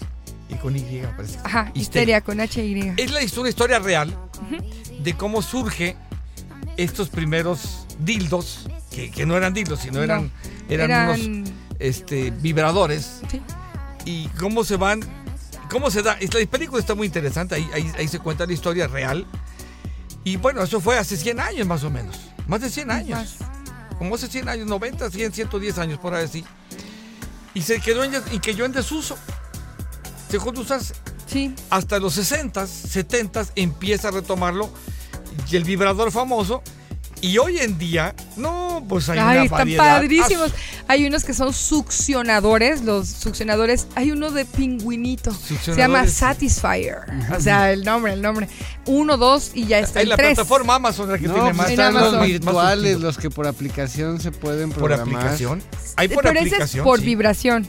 y 0.49 0.55
con 0.55 0.75
Y, 0.77 1.01
parece. 1.15 1.39
Ajá, 1.43 1.71
histeria 1.73 2.21
con 2.21 2.39
H 2.39 2.63
y. 2.63 2.93
Es 2.95 3.11
la 3.11 3.21
historia 3.23 3.79
real 3.79 4.15
de 4.99 5.13
cómo 5.15 5.41
surge 5.41 5.95
estos 6.77 7.09
primeros 7.09 7.87
dildos, 7.99 8.67
que, 8.91 9.11
que 9.11 9.25
no 9.25 9.37
eran 9.37 9.53
dildos, 9.53 9.79
sino 9.79 9.97
No, 9.97 10.03
eran, 10.03 10.31
eran, 10.69 11.19
unos 11.21 11.49
este, 11.79 12.31
vibradores, 12.31 13.21
sí. 13.29 13.41
y 14.05 14.27
cómo 14.39 14.63
se 14.63 14.77
van 14.77 15.01
¿Cómo 15.71 15.89
se 15.89 16.01
da? 16.01 16.17
La 16.19 16.45
película 16.47 16.81
está 16.81 16.95
muy 16.95 17.07
interesante, 17.07 17.55
ahí, 17.55 17.69
ahí, 17.73 17.89
ahí 17.97 18.07
se 18.09 18.19
cuenta 18.19 18.45
la 18.45 18.51
historia 18.51 18.87
real. 18.87 19.25
Y 20.25 20.35
bueno, 20.35 20.61
eso 20.61 20.81
fue 20.81 20.97
hace 20.97 21.15
100 21.15 21.39
años 21.39 21.65
más 21.65 21.85
o 21.85 21.89
menos. 21.89 22.19
Más 22.45 22.59
de 22.59 22.69
100 22.69 22.91
años. 22.91 23.37
Más. 23.39 23.97
Como 23.97 24.15
hace 24.15 24.27
100 24.27 24.49
años, 24.49 24.67
90, 24.67 25.09
100, 25.09 25.31
110 25.31 25.77
años, 25.77 25.99
por 25.99 26.13
ahí 26.13 26.25
así. 26.25 26.43
Y 27.53 27.61
se 27.61 27.79
quedó 27.79 28.03
en, 28.03 28.21
y 28.33 28.39
quedó 28.39 28.65
en 28.65 28.73
desuso. 28.73 29.17
Dejó 30.29 30.51
de 30.51 30.59
usarse. 30.59 30.93
Sí. 31.25 31.55
Hasta 31.69 31.99
los 31.99 32.17
60s, 32.17 32.51
70s 32.67 33.51
empieza 33.55 34.09
a 34.09 34.11
retomarlo. 34.11 34.69
Y 35.51 35.55
el 35.55 35.63
vibrador 35.63 36.11
famoso. 36.11 36.61
Y 37.23 37.37
hoy 37.37 37.59
en 37.59 37.77
día, 37.77 38.15
no, 38.35 38.83
pues 38.89 39.07
hay 39.07 39.19
Ay, 39.19 39.35
una 39.37 39.43
están 39.43 39.57
variedad. 39.59 39.83
padrísimos. 39.93 40.51
Hay 40.87 41.05
unos 41.05 41.23
que 41.23 41.35
son 41.35 41.53
succionadores, 41.53 42.81
los 42.81 43.07
succionadores. 43.09 43.85
Hay 43.93 44.11
uno 44.11 44.31
de 44.31 44.43
pingüinito. 44.45 45.31
Se 45.31 45.75
llama. 45.75 46.07
Satisfyer. 46.07 46.97
O 47.37 47.39
sea, 47.39 47.71
el 47.71 47.83
nombre, 47.83 48.13
el 48.13 48.23
nombre. 48.23 48.47
Uno, 48.87 49.17
dos 49.17 49.51
y 49.53 49.67
ya 49.67 49.77
está 49.77 49.99
Hay 49.99 50.03
el 50.05 50.09
la 50.09 50.15
tres. 50.17 50.33
plataforma 50.33 50.73
Amazon 50.75 51.11
la 51.11 51.19
que 51.19 51.27
No, 51.27 51.33
tiene 51.35 51.49
pues 51.49 51.57
más. 51.57 51.69
Están 51.69 51.95
Amazon. 51.95 52.17
los 52.17 52.25
virtuales, 52.27 52.99
los 52.99 53.17
que 53.19 53.29
por 53.29 53.45
aplicación 53.45 54.19
se 54.19 54.31
pueden 54.31 54.69
por 54.71 54.85
programar. 54.85 55.15
aplicación. 55.17 55.61
Hay 55.97 56.07
por 56.07 56.23
Pero 56.23 56.39
ese 56.39 56.47
es 56.47 56.53
aplicación. 56.53 56.83
por 56.83 56.99
sí. 57.01 57.05
vibración. 57.05 57.67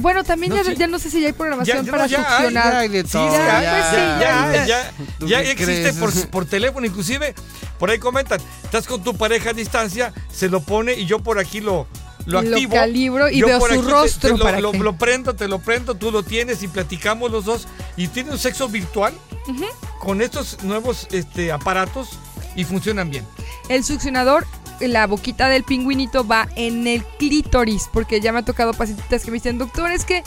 Bueno, 0.00 0.24
también 0.24 0.50
No, 0.52 0.56
ya, 0.62 0.64
sí. 0.64 0.76
ya 0.76 0.86
no 0.86 0.98
sé 0.98 1.10
si 1.10 1.20
ya 1.20 1.28
hay 1.28 1.32
programación 1.32 1.84
Ya- 1.84 1.90
para 1.90 2.06
ya 2.06 2.18
hay, 2.18 2.24
succionar. 2.24 2.72
Ya 2.72 2.78
hay 2.80 2.88
de 2.88 3.04
todo. 3.04 3.30
sí, 3.30 3.36
ya, 3.36 3.70
pues 3.70 3.84
sí, 3.90 4.20
ya, 4.20 4.52
ya. 4.52 4.66
ya, 4.66 4.92
¿Tú 5.18 5.26
ya 5.28 5.42
qué 5.42 5.50
existe 5.52 5.92
por, 5.94 6.28
por 6.30 6.44
teléfono, 6.46 6.86
inclusive 6.86 7.34
por 7.78 7.90
ahí 7.90 7.98
comentan, 7.98 8.40
estás 8.64 8.86
con 8.86 9.02
tu 9.02 9.16
pareja 9.16 9.50
a 9.50 9.52
distancia, 9.52 10.12
se 10.32 10.48
lo 10.48 10.60
pone 10.60 10.94
y 10.94 11.06
yo 11.06 11.18
por 11.20 11.38
aquí 11.38 11.60
lo, 11.60 11.86
lo 12.26 12.40
Lo 12.42 12.50
activo. 12.50 12.74
calibro 12.74 13.28
y 13.28 13.38
yo 13.40 13.46
veo 13.46 13.60
su 13.60 13.66
te- 13.84 13.90
rostro 13.90 14.30
te 14.32 14.38
lo, 14.38 14.44
para 14.44 14.60
lo- 14.60 14.72
lo 14.72 14.96
prendo, 14.96 15.34
te 15.34 15.46
lo 15.48 15.58
prendo, 15.58 15.94
tú 15.94 16.10
lo 16.10 16.22
tienes 16.22 16.62
y 16.62 16.68
platicamos 16.68 17.30
los 17.30 17.44
dos 17.44 17.66
y 17.96 18.08
tiene 18.08 18.30
un 18.30 18.38
sexo 18.38 18.68
virtual 18.68 19.12
con 20.00 20.22
estos 20.22 20.62
nuevos 20.62 21.06
este, 21.10 21.52
aparatos 21.52 22.08
y 22.56 22.64
funcionan 22.64 23.10
bien. 23.10 23.26
El 23.68 23.84
succionador, 23.84 24.46
la 24.80 25.06
boquita 25.06 25.48
del 25.48 25.64
pingüinito 25.64 26.26
va 26.26 26.48
en 26.56 26.86
el 26.86 27.04
clítoris, 27.18 27.88
porque 27.92 28.20
ya 28.20 28.32
me 28.32 28.40
ha 28.40 28.44
tocado 28.44 28.72
pacientitas 28.74 29.24
que 29.24 29.30
me 29.30 29.36
dicen, 29.36 29.58
doctor, 29.58 29.90
es 29.90 30.04
que 30.04 30.22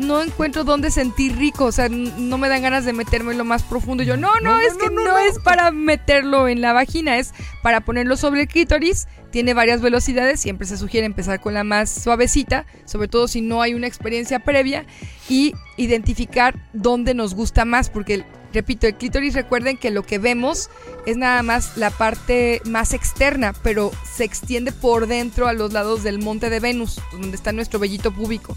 no 0.00 0.22
encuentro 0.22 0.64
dónde 0.64 0.90
sentir 0.90 1.36
rico, 1.36 1.66
o 1.66 1.72
sea, 1.72 1.88
no 1.88 2.38
me 2.38 2.48
dan 2.48 2.62
ganas 2.62 2.84
de 2.84 2.92
meterme 2.92 3.32
en 3.32 3.38
lo 3.38 3.44
más 3.44 3.62
profundo. 3.62 4.02
Yo, 4.02 4.16
no, 4.16 4.30
no, 4.42 4.58
es 4.60 4.74
que 4.74 4.90
no, 4.90 5.04
no. 5.04 5.18
es 5.18 5.38
para 5.38 5.70
meterlo 5.70 6.48
en 6.48 6.60
la 6.60 6.72
vagina, 6.72 7.18
es 7.18 7.32
para 7.62 7.82
ponerlo 7.82 8.16
sobre 8.16 8.42
el 8.42 8.48
clítoris. 8.48 9.08
Tiene 9.30 9.54
varias 9.54 9.80
velocidades, 9.80 10.40
siempre 10.40 10.66
se 10.66 10.76
sugiere 10.76 11.06
empezar 11.06 11.40
con 11.40 11.54
la 11.54 11.64
más 11.64 11.90
suavecita, 11.90 12.66
sobre 12.84 13.08
todo 13.08 13.28
si 13.28 13.42
no 13.42 13.62
hay 13.62 13.74
una 13.74 13.86
experiencia 13.86 14.40
previa, 14.40 14.86
y 15.28 15.54
identificar 15.76 16.58
dónde 16.72 17.14
nos 17.14 17.34
gusta 17.34 17.64
más, 17.64 17.90
porque, 17.90 18.24
repito, 18.52 18.86
el 18.86 18.94
clítoris, 18.94 19.34
recuerden 19.34 19.76
que 19.76 19.90
lo 19.90 20.02
que 20.02 20.18
vemos 20.18 20.70
es 21.06 21.16
nada 21.16 21.42
más 21.42 21.76
la 21.76 21.90
parte 21.90 22.60
más 22.64 22.92
externa, 22.92 23.52
pero 23.62 23.90
se 24.12 24.24
extiende 24.24 24.72
por 24.72 25.06
dentro 25.06 25.48
a 25.48 25.52
los 25.52 25.72
lados 25.72 26.02
del 26.02 26.18
monte 26.18 26.50
de 26.50 26.60
Venus, 26.60 27.00
donde 27.12 27.36
está 27.36 27.52
nuestro 27.52 27.78
vellito 27.78 28.12
púbico. 28.12 28.56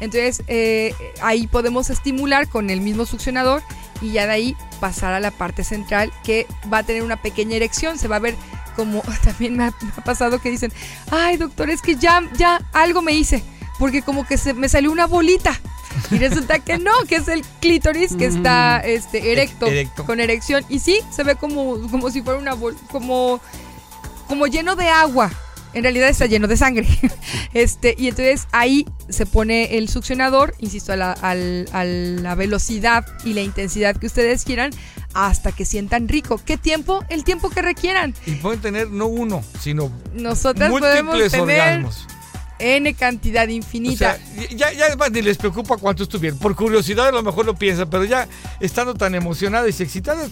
Entonces 0.00 0.42
eh, 0.46 0.94
ahí 1.20 1.46
podemos 1.46 1.90
estimular 1.90 2.48
con 2.48 2.70
el 2.70 2.80
mismo 2.80 3.04
succionador 3.04 3.62
y 4.00 4.12
ya 4.12 4.26
de 4.26 4.32
ahí 4.32 4.56
pasar 4.80 5.12
a 5.12 5.20
la 5.20 5.30
parte 5.30 5.64
central 5.64 6.12
que 6.24 6.46
va 6.72 6.78
a 6.78 6.82
tener 6.84 7.02
una 7.02 7.20
pequeña 7.20 7.56
erección, 7.56 7.98
se 7.98 8.06
va 8.06 8.16
a 8.16 8.20
ver 8.20 8.36
como 8.76 9.02
también 9.24 9.56
me 9.56 9.64
ha, 9.64 9.72
pasado 10.04 10.40
que 10.40 10.50
dicen, 10.50 10.72
ay 11.10 11.36
doctor, 11.36 11.68
es 11.70 11.82
que 11.82 11.96
ya, 11.96 12.22
ya 12.36 12.60
algo 12.72 13.02
me 13.02 13.12
hice, 13.12 13.42
porque 13.78 14.02
como 14.02 14.26
que 14.26 14.38
se 14.38 14.54
me 14.54 14.68
salió 14.68 14.92
una 14.92 15.06
bolita. 15.06 15.60
Y 16.10 16.18
resulta 16.18 16.58
que 16.58 16.78
no, 16.78 16.92
que 17.08 17.16
es 17.16 17.28
el 17.28 17.42
clítoris 17.60 18.14
que 18.16 18.26
está 18.26 18.80
este, 18.80 19.32
erecto, 19.32 19.66
Erecto. 19.66 20.04
con 20.04 20.20
erección. 20.20 20.64
Y 20.68 20.78
sí, 20.78 21.00
se 21.10 21.22
ve 21.24 21.36
como, 21.36 21.88
como 21.90 22.10
si 22.10 22.22
fuera 22.22 22.38
una 22.38 22.54
bol, 22.54 22.76
como, 22.90 23.40
como 24.26 24.46
lleno 24.46 24.76
de 24.76 24.88
agua. 24.88 25.30
En 25.74 25.82
realidad 25.82 26.08
está 26.08 26.26
lleno 26.26 26.46
de 26.48 26.56
sangre. 26.56 26.86
Este, 27.54 27.94
y 27.98 28.08
entonces 28.08 28.46
ahí 28.52 28.86
se 29.08 29.24
pone 29.24 29.78
el 29.78 29.88
succionador, 29.88 30.54
insisto, 30.58 30.92
a 30.92 30.96
la, 30.96 31.12
a 31.12 31.84
la 31.84 32.34
velocidad 32.34 33.06
y 33.24 33.32
la 33.32 33.40
intensidad 33.40 33.96
que 33.96 34.06
ustedes 34.06 34.44
quieran, 34.44 34.70
hasta 35.14 35.52
que 35.52 35.64
sientan 35.64 36.08
rico. 36.08 36.40
¿Qué 36.44 36.58
tiempo? 36.58 37.04
El 37.08 37.24
tiempo 37.24 37.48
que 37.48 37.62
requieran. 37.62 38.14
Y 38.26 38.32
pueden 38.32 38.60
tener 38.60 38.90
no 38.90 39.06
uno, 39.06 39.42
sino 39.60 39.90
Nosotras 40.14 40.70
podemos 40.70 41.16
tener 41.30 41.40
orgasmos. 41.40 42.06
N 42.58 42.92
cantidad 42.94 43.46
O 43.46 43.50
infinita. 43.50 44.16
sea, 44.16 44.48
ya, 44.50 44.72
ya 44.72 44.86
además 44.86 45.10
ni 45.10 45.22
les 45.22 45.38
preocupa 45.38 45.76
cuánto 45.76 46.02
estuvieron. 46.02 46.38
Por 46.38 46.54
curiosidad 46.56 47.08
a 47.08 47.12
lo 47.12 47.22
mejor 47.22 47.46
lo 47.46 47.54
piensan, 47.54 47.88
pero 47.90 48.04
ya 48.04 48.28
estando 48.60 48.94
tan 48.94 49.14
emocionadas 49.14 49.78
y 49.78 49.82
excitadas, 49.82 50.30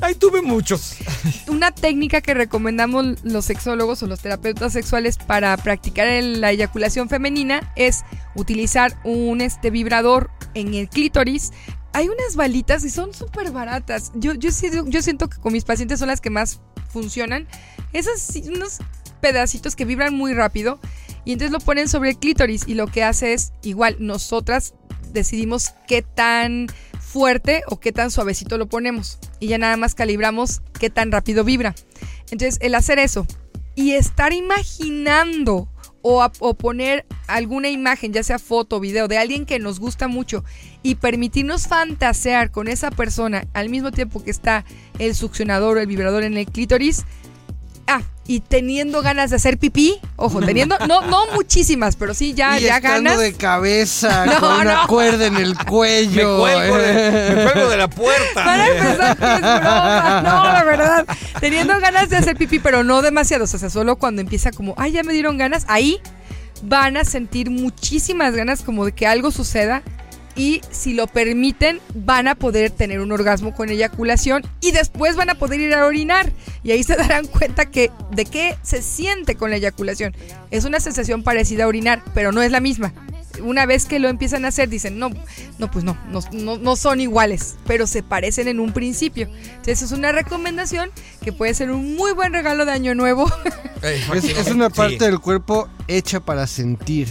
ahí 0.00 0.14
tuve 0.14 0.42
muchos. 0.42 0.96
Una 1.48 1.70
técnica 1.72 2.20
que 2.20 2.34
recomendamos 2.34 3.22
los 3.24 3.44
sexólogos 3.44 4.02
o 4.02 4.06
los 4.06 4.20
terapeutas 4.20 4.72
sexuales 4.72 5.18
para 5.18 5.56
practicar 5.56 6.06
la 6.22 6.50
eyaculación 6.52 7.08
femenina 7.08 7.72
es 7.76 8.04
utilizar 8.34 8.98
un 9.04 9.40
este 9.40 9.70
vibrador 9.70 10.30
en 10.54 10.74
el 10.74 10.88
clítoris. 10.88 11.52
Hay 11.92 12.06
unas 12.08 12.36
balitas 12.36 12.84
y 12.84 12.90
son 12.90 13.14
súper 13.14 13.50
baratas. 13.50 14.12
Yo, 14.14 14.34
yo, 14.34 14.50
yo 14.86 15.02
siento 15.02 15.28
que 15.28 15.38
con 15.38 15.52
mis 15.52 15.64
pacientes 15.64 15.98
son 15.98 16.08
las 16.08 16.20
que 16.20 16.30
más 16.30 16.60
funcionan. 16.90 17.48
Esas 17.92 18.30
unos 18.46 18.78
pedacitos 19.20 19.74
que 19.74 19.84
vibran 19.84 20.14
muy 20.14 20.34
rápido 20.34 20.78
y 21.28 21.32
entonces 21.32 21.52
lo 21.52 21.60
ponen 21.60 21.90
sobre 21.90 22.08
el 22.08 22.16
clítoris 22.16 22.66
y 22.66 22.72
lo 22.72 22.86
que 22.86 23.04
hace 23.04 23.34
es 23.34 23.52
igual 23.62 23.96
nosotras 23.98 24.72
decidimos 25.12 25.74
qué 25.86 26.00
tan 26.00 26.68
fuerte 26.98 27.64
o 27.68 27.78
qué 27.78 27.92
tan 27.92 28.10
suavecito 28.10 28.56
lo 28.56 28.66
ponemos 28.66 29.18
y 29.38 29.48
ya 29.48 29.58
nada 29.58 29.76
más 29.76 29.94
calibramos 29.94 30.62
qué 30.80 30.88
tan 30.88 31.12
rápido 31.12 31.44
vibra. 31.44 31.74
Entonces 32.30 32.56
el 32.62 32.74
hacer 32.74 32.98
eso 32.98 33.26
y 33.74 33.92
estar 33.92 34.32
imaginando 34.32 35.68
o, 36.00 36.26
o 36.38 36.54
poner 36.54 37.04
alguna 37.26 37.68
imagen, 37.68 38.14
ya 38.14 38.22
sea 38.22 38.38
foto 38.38 38.76
o 38.76 38.80
video, 38.80 39.06
de 39.06 39.18
alguien 39.18 39.44
que 39.44 39.58
nos 39.58 39.80
gusta 39.80 40.08
mucho 40.08 40.44
y 40.82 40.94
permitirnos 40.94 41.66
fantasear 41.66 42.50
con 42.50 42.68
esa 42.68 42.90
persona 42.90 43.46
al 43.52 43.68
mismo 43.68 43.92
tiempo 43.92 44.24
que 44.24 44.30
está 44.30 44.64
el 44.98 45.14
succionador 45.14 45.76
o 45.76 45.80
el 45.80 45.88
vibrador 45.88 46.22
en 46.22 46.38
el 46.38 46.46
clítoris. 46.46 47.04
Ah, 47.88 48.02
y 48.26 48.40
teniendo 48.40 49.00
ganas 49.00 49.30
de 49.30 49.36
hacer 49.36 49.56
pipí, 49.56 49.98
ojo, 50.16 50.40
teniendo, 50.44 50.76
no, 50.86 51.00
no 51.06 51.26
muchísimas, 51.34 51.96
pero 51.96 52.12
sí 52.12 52.34
ya, 52.34 52.58
y 52.60 52.64
ya 52.64 52.76
estando 52.76 53.10
ganas. 53.10 53.18
de 53.18 53.32
cabeza 53.32 54.26
No, 54.26 54.40
con 54.40 54.52
una 54.60 54.74
no. 54.82 54.86
cuerda 54.86 55.26
en 55.26 55.36
el 55.36 55.54
Me 55.56 55.64
cuello. 55.64 56.38
cuelgo, 56.38 56.76
de, 56.76 57.32
me 57.34 57.42
cuelgo 57.52 57.70
de 57.70 57.76
la 57.78 57.88
puerta. 57.88 58.34
Para 58.44 58.66
empezar, 58.68 59.18
no 59.18 59.26
es 59.34 59.40
broma. 59.40 60.22
No, 60.22 60.44
la 60.52 60.64
verdad. 60.64 61.06
Teniendo 61.40 61.80
ganas 61.80 62.10
de 62.10 62.16
hacer 62.18 62.36
pipí, 62.36 62.58
pero 62.58 62.84
no 62.84 63.00
demasiados. 63.00 63.54
O 63.54 63.58
sea, 63.58 63.70
solo 63.70 63.96
cuando 63.96 64.20
empieza 64.20 64.52
como, 64.52 64.74
ay, 64.76 64.92
ya 64.92 65.02
me 65.02 65.14
dieron 65.14 65.38
ganas, 65.38 65.64
ahí 65.66 65.98
van 66.62 66.96
a 66.98 67.04
sentir 67.04 67.50
muchísimas 67.50 68.34
ganas 68.34 68.60
como 68.62 68.84
de 68.84 68.92
que 68.92 69.06
algo 69.06 69.30
suceda. 69.30 69.82
Y 70.38 70.60
si 70.70 70.94
lo 70.94 71.08
permiten, 71.08 71.80
van 71.94 72.28
a 72.28 72.36
poder 72.36 72.70
tener 72.70 73.00
un 73.00 73.10
orgasmo 73.10 73.52
con 73.52 73.70
eyaculación 73.70 74.46
y 74.60 74.70
después 74.70 75.16
van 75.16 75.30
a 75.30 75.34
poder 75.34 75.58
ir 75.58 75.74
a 75.74 75.84
orinar. 75.84 76.32
Y 76.62 76.70
ahí 76.70 76.84
se 76.84 76.94
darán 76.96 77.26
cuenta 77.26 77.66
que 77.66 77.90
de 78.12 78.24
qué 78.24 78.56
se 78.62 78.80
siente 78.80 79.34
con 79.34 79.50
la 79.50 79.56
eyaculación. 79.56 80.14
Es 80.52 80.64
una 80.64 80.78
sensación 80.78 81.24
parecida 81.24 81.64
a 81.64 81.66
orinar, 81.66 82.02
pero 82.14 82.30
no 82.30 82.40
es 82.40 82.52
la 82.52 82.60
misma. 82.60 82.94
Una 83.42 83.66
vez 83.66 83.84
que 83.84 83.98
lo 83.98 84.08
empiezan 84.08 84.44
a 84.44 84.48
hacer, 84.48 84.68
dicen, 84.68 84.98
no, 84.98 85.10
no, 85.58 85.70
pues 85.70 85.84
no, 85.84 85.98
no, 86.08 86.20
no, 86.32 86.56
no 86.56 86.76
son 86.76 87.00
iguales, 87.00 87.56
pero 87.66 87.86
se 87.86 88.04
parecen 88.04 88.46
en 88.48 88.60
un 88.60 88.72
principio. 88.72 89.28
Entonces 89.50 89.82
es 89.82 89.92
una 89.92 90.12
recomendación 90.12 90.90
que 91.22 91.32
puede 91.32 91.52
ser 91.54 91.70
un 91.72 91.96
muy 91.96 92.12
buen 92.12 92.32
regalo 92.32 92.64
de 92.64 92.72
Año 92.72 92.94
Nuevo. 92.94 93.30
Es, 93.80 94.24
es 94.24 94.48
una 94.48 94.70
sí, 94.70 94.74
parte 94.74 95.04
del 95.04 95.20
cuerpo 95.20 95.68
hecha 95.86 96.18
para 96.18 96.48
sentir. 96.48 97.06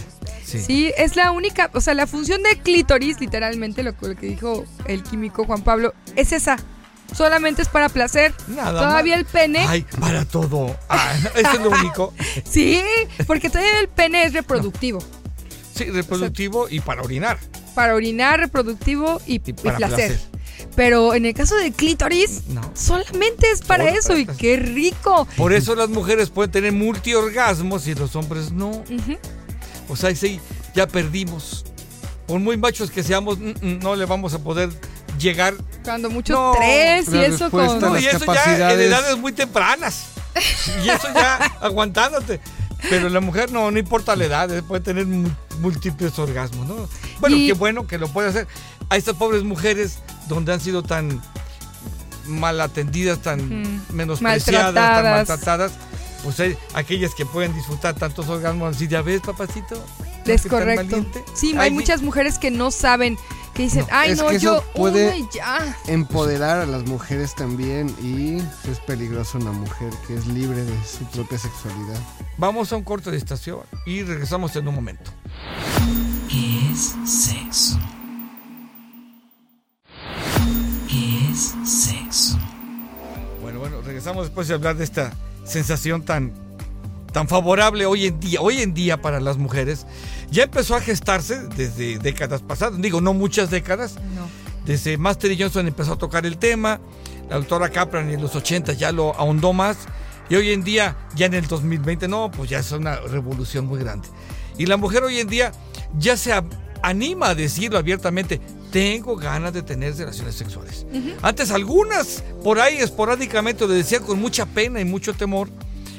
Sí. 0.48 0.60
Sí, 0.60 0.92
es 0.96 1.16
la 1.16 1.30
única, 1.32 1.70
o 1.74 1.80
sea, 1.80 1.94
la 1.94 2.06
función 2.06 2.42
del 2.42 2.58
clítoris, 2.58 3.20
literalmente, 3.20 3.82
lo, 3.82 3.92
lo 4.00 4.16
que 4.16 4.26
dijo 4.26 4.64
el 4.86 5.02
químico 5.02 5.44
Juan 5.44 5.62
Pablo, 5.62 5.94
es 6.16 6.32
esa. 6.32 6.56
Solamente 7.14 7.62
es 7.62 7.68
para 7.68 7.88
placer. 7.88 8.34
Nada 8.48 8.72
Todavía 8.82 9.14
más. 9.16 9.20
el 9.20 9.24
pene, 9.26 9.64
Ay, 9.66 9.86
para 9.98 10.24
todo. 10.26 10.76
Ah, 10.90 11.14
eso 11.36 11.52
es 11.52 11.60
lo 11.60 11.70
único. 11.70 12.12
sí, 12.44 12.82
porque 13.26 13.48
todavía 13.48 13.80
el 13.80 13.88
pene 13.88 14.24
es 14.24 14.32
reproductivo. 14.34 15.02
Sí, 15.74 15.84
reproductivo 15.84 16.68
y 16.68 16.80
para 16.80 17.02
orinar. 17.02 17.38
Para 17.74 17.94
orinar, 17.94 18.40
reproductivo 18.40 19.20
y, 19.26 19.36
Y 19.36 19.42
y 19.46 19.52
para 19.54 19.76
placer. 19.78 19.96
placer. 20.08 20.20
Pero 20.76 21.14
en 21.14 21.24
el 21.24 21.34
caso 21.34 21.56
del 21.56 21.72
clítoris, 21.72 22.48
No. 22.48 22.60
solamente 22.74 23.50
es 23.50 23.62
para 23.62 23.88
eso 23.90 24.08
para 24.08 24.20
y 24.20 24.26
qué 24.26 24.56
rico. 24.56 25.26
Por 25.36 25.52
eso 25.52 25.74
las 25.74 25.88
mujeres 25.88 26.28
pueden 26.30 26.50
tener 26.50 26.72
multiorgasmos 26.72 27.86
y 27.86 27.94
los 27.94 28.16
hombres 28.16 28.52
no. 28.52 28.84
O 29.88 29.96
sea, 29.96 30.14
sí, 30.14 30.40
ya 30.74 30.86
perdimos. 30.86 31.64
Por 32.26 32.40
muy 32.40 32.56
machos 32.56 32.90
que 32.90 33.02
seamos, 33.02 33.38
mm, 33.38 33.50
mm, 33.60 33.78
no 33.80 33.96
le 33.96 34.04
vamos 34.04 34.34
a 34.34 34.38
poder 34.38 34.68
llegar. 35.18 35.54
Cuando 35.84 36.10
mucho 36.10 36.34
No, 36.34 36.52
tres 36.56 37.08
y 37.12 37.18
eso 37.18 37.50
con... 37.50 37.80
No, 37.80 37.98
y 37.98 38.06
eso 38.06 38.24
ya 38.32 38.72
en 38.72 38.80
edades 38.80 39.16
muy 39.16 39.32
tempranas. 39.32 40.04
Y 40.84 40.88
eso 40.90 41.08
ya 41.14 41.36
aguantándote. 41.60 42.40
Pero 42.90 43.08
la 43.08 43.20
mujer 43.20 43.50
no, 43.50 43.70
no 43.70 43.78
importa 43.78 44.14
la 44.14 44.24
edad, 44.26 44.54
eh, 44.54 44.62
puede 44.62 44.82
tener 44.82 45.06
múltiples 45.60 46.16
orgasmos, 46.18 46.66
¿no? 46.68 46.88
Bueno, 47.18 47.34
Y- 47.36 47.46
qué 47.48 47.52
bueno 47.54 47.86
que 47.88 47.98
lo 47.98 48.08
puede 48.08 48.28
hacer. 48.28 48.46
a 48.90 48.96
estas 48.96 49.16
pobres 49.16 49.42
mujeres 49.42 49.98
donde 50.28 50.52
han 50.52 50.60
sido 50.60 50.82
tan 50.82 51.20
mal 52.26 52.60
atendidas, 52.60 53.20
tan 53.20 53.82
menospreciadas, 53.92 54.74
tan 54.74 55.02
Maltratadas. 55.04 55.72
Pues 56.24 56.38
hay 56.40 56.56
aquellas 56.74 57.14
que 57.14 57.24
pueden 57.24 57.54
disfrutar 57.54 57.94
tantos 57.94 58.28
orgasmos 58.28 58.74
así, 58.76 58.88
ya 58.88 59.02
ves, 59.02 59.20
papacito. 59.20 59.82
¿No 60.26 60.32
Es 60.34 60.46
correcto. 60.46 61.04
Sí, 61.34 61.52
Ay, 61.54 61.58
hay 61.58 61.70
mi- 61.70 61.78
muchas 61.78 62.02
mujeres 62.02 62.38
que 62.38 62.50
no 62.50 62.70
saben, 62.70 63.16
que 63.54 63.62
dicen, 63.62 63.86
ay, 63.90 64.10
es 64.10 64.18
no, 64.18 64.28
que 64.28 64.36
eso 64.36 64.56
yo 64.62 64.72
puede- 64.74 65.06
una 65.08 65.16
y 65.16 65.28
ya. 65.32 65.76
Empoderar 65.86 66.58
a 66.60 66.66
las 66.66 66.84
mujeres 66.84 67.34
también 67.34 67.94
y 68.02 68.38
es 68.70 68.78
peligroso 68.86 69.38
una 69.38 69.52
mujer 69.52 69.90
que 70.06 70.16
es 70.16 70.26
libre 70.26 70.64
de 70.64 70.74
su 70.84 71.04
propia 71.06 71.38
sexualidad. 71.38 71.98
Vamos 72.36 72.72
a 72.72 72.76
un 72.76 72.82
corte 72.84 73.10
de 73.10 73.16
estación 73.16 73.60
y 73.86 74.02
regresamos 74.02 74.54
en 74.56 74.68
un 74.68 74.74
momento. 74.74 75.10
¿Qué 76.28 76.72
es 76.72 76.94
sexo? 77.10 77.78
¿Qué 80.88 81.30
es 81.32 81.54
sexo? 81.64 82.38
Bueno, 83.40 83.60
bueno, 83.60 83.80
regresamos 83.82 84.26
después 84.26 84.48
de 84.48 84.54
hablar 84.54 84.76
de 84.76 84.84
esta 84.84 85.12
sensación 85.48 86.02
tan, 86.02 86.32
tan 87.12 87.26
favorable 87.28 87.86
hoy 87.86 88.06
en 88.06 88.20
día, 88.20 88.40
hoy 88.40 88.62
en 88.62 88.74
día 88.74 89.00
para 89.00 89.20
las 89.20 89.36
mujeres. 89.38 89.86
Ya 90.30 90.44
empezó 90.44 90.76
a 90.76 90.80
gestarse 90.80 91.40
desde 91.56 91.98
décadas 91.98 92.42
pasadas, 92.42 92.80
digo, 92.80 93.00
no 93.00 93.14
muchas 93.14 93.50
décadas. 93.50 93.96
No. 94.14 94.28
Desde 94.66 94.98
Master 94.98 95.32
y 95.32 95.40
Johnson 95.40 95.66
empezó 95.66 95.94
a 95.94 95.98
tocar 95.98 96.26
el 96.26 96.36
tema, 96.36 96.78
la 97.30 97.36
doctora 97.36 97.70
Kaplan 97.70 98.10
en 98.10 98.20
los 98.20 98.36
80 98.36 98.74
ya 98.74 98.92
lo 98.92 99.14
ahondó 99.16 99.54
más, 99.54 99.78
y 100.28 100.34
hoy 100.34 100.52
en 100.52 100.62
día, 100.62 100.96
ya 101.14 101.26
en 101.26 101.34
el 101.34 101.46
2020, 101.46 102.06
no, 102.06 102.30
pues 102.30 102.50
ya 102.50 102.58
es 102.58 102.70
una 102.72 102.96
revolución 102.96 103.66
muy 103.66 103.80
grande. 103.80 104.08
Y 104.58 104.66
la 104.66 104.76
mujer 104.76 105.02
hoy 105.04 105.20
en 105.20 105.28
día 105.28 105.52
ya 105.98 106.16
se 106.16 106.34
anima 106.82 107.28
a 107.28 107.34
decirlo 107.34 107.78
abiertamente, 107.78 108.40
tengo 108.70 109.16
ganas 109.16 109.52
de 109.52 109.62
tener 109.62 109.96
relaciones 109.96 110.34
sexuales. 110.34 110.86
Antes 111.22 111.50
algunas 111.50 112.22
por 112.42 112.60
ahí 112.60 112.78
esporádicamente 112.78 113.66
lo 113.66 113.72
decían 113.72 114.02
con 114.04 114.20
mucha 114.20 114.46
pena 114.46 114.80
y 114.80 114.84
mucho 114.84 115.14
temor 115.14 115.48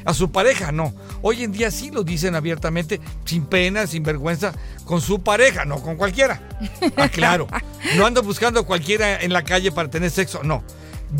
a 0.05 0.13
su 0.13 0.31
pareja, 0.31 0.71
no. 0.71 0.93
Hoy 1.21 1.43
en 1.43 1.51
día 1.51 1.71
sí 1.71 1.91
lo 1.91 2.03
dicen 2.03 2.35
abiertamente, 2.35 2.99
sin 3.25 3.45
pena, 3.45 3.85
sin 3.85 4.03
vergüenza, 4.03 4.53
con 4.85 5.01
su 5.01 5.21
pareja, 5.21 5.65
no 5.65 5.81
con 5.81 5.97
cualquiera. 5.97 6.41
Ah, 6.95 7.09
claro. 7.09 7.47
No 7.95 8.05
ando 8.05 8.21
buscando 8.21 8.59
a 8.59 8.65
cualquiera 8.65 9.21
en 9.21 9.31
la 9.31 9.43
calle 9.43 9.71
para 9.71 9.89
tener 9.89 10.11
sexo, 10.11 10.43
no. 10.43 10.63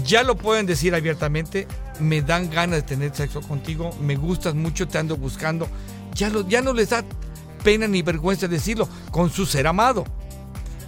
Ya 0.04 0.24
lo 0.24 0.36
pueden 0.36 0.66
decir 0.66 0.94
abiertamente, 0.94 1.68
me 2.00 2.22
dan 2.22 2.50
ganas 2.50 2.78
de 2.78 2.82
tener 2.82 3.16
sexo 3.16 3.42
contigo, 3.42 3.96
me 4.02 4.18
gustas 4.18 4.56
mucho, 4.56 4.88
te 4.88 4.98
ando 4.98 5.16
buscando. 5.16 5.70
Ya, 6.16 6.30
lo, 6.30 6.48
ya 6.48 6.62
no 6.62 6.74
les 6.74 6.90
da 6.90 7.06
pena 7.64 7.88
ni 7.88 8.02
vergüenza 8.02 8.48
decirlo 8.48 8.90
con 9.12 9.30
su 9.32 9.46
ser 9.46 9.68
amado. 9.68 10.04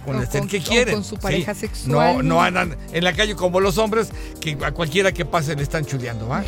Con 0.04 0.16
O 0.16 0.20
el 0.22 0.28
ser 0.28 0.46
que 0.46 0.58
o 0.58 0.62
quieren. 0.62 0.94
con 0.94 1.04
su 1.04 1.16
pareja 1.16 1.54
Sí. 1.54 1.60
sexual. 1.60 2.16
No, 2.16 2.22
no 2.22 2.42
andan 2.42 2.76
en 2.92 3.04
la 3.04 3.12
calle 3.12 3.36
como 3.36 3.60
los 3.60 3.78
hombres 3.78 4.08
que 4.40 4.58
a 4.64 4.72
cualquiera 4.72 5.12
que 5.12 5.24
pase 5.24 5.54
le 5.54 5.62
están 5.62 5.84
chuleando, 5.84 6.26
¿va? 6.28 6.44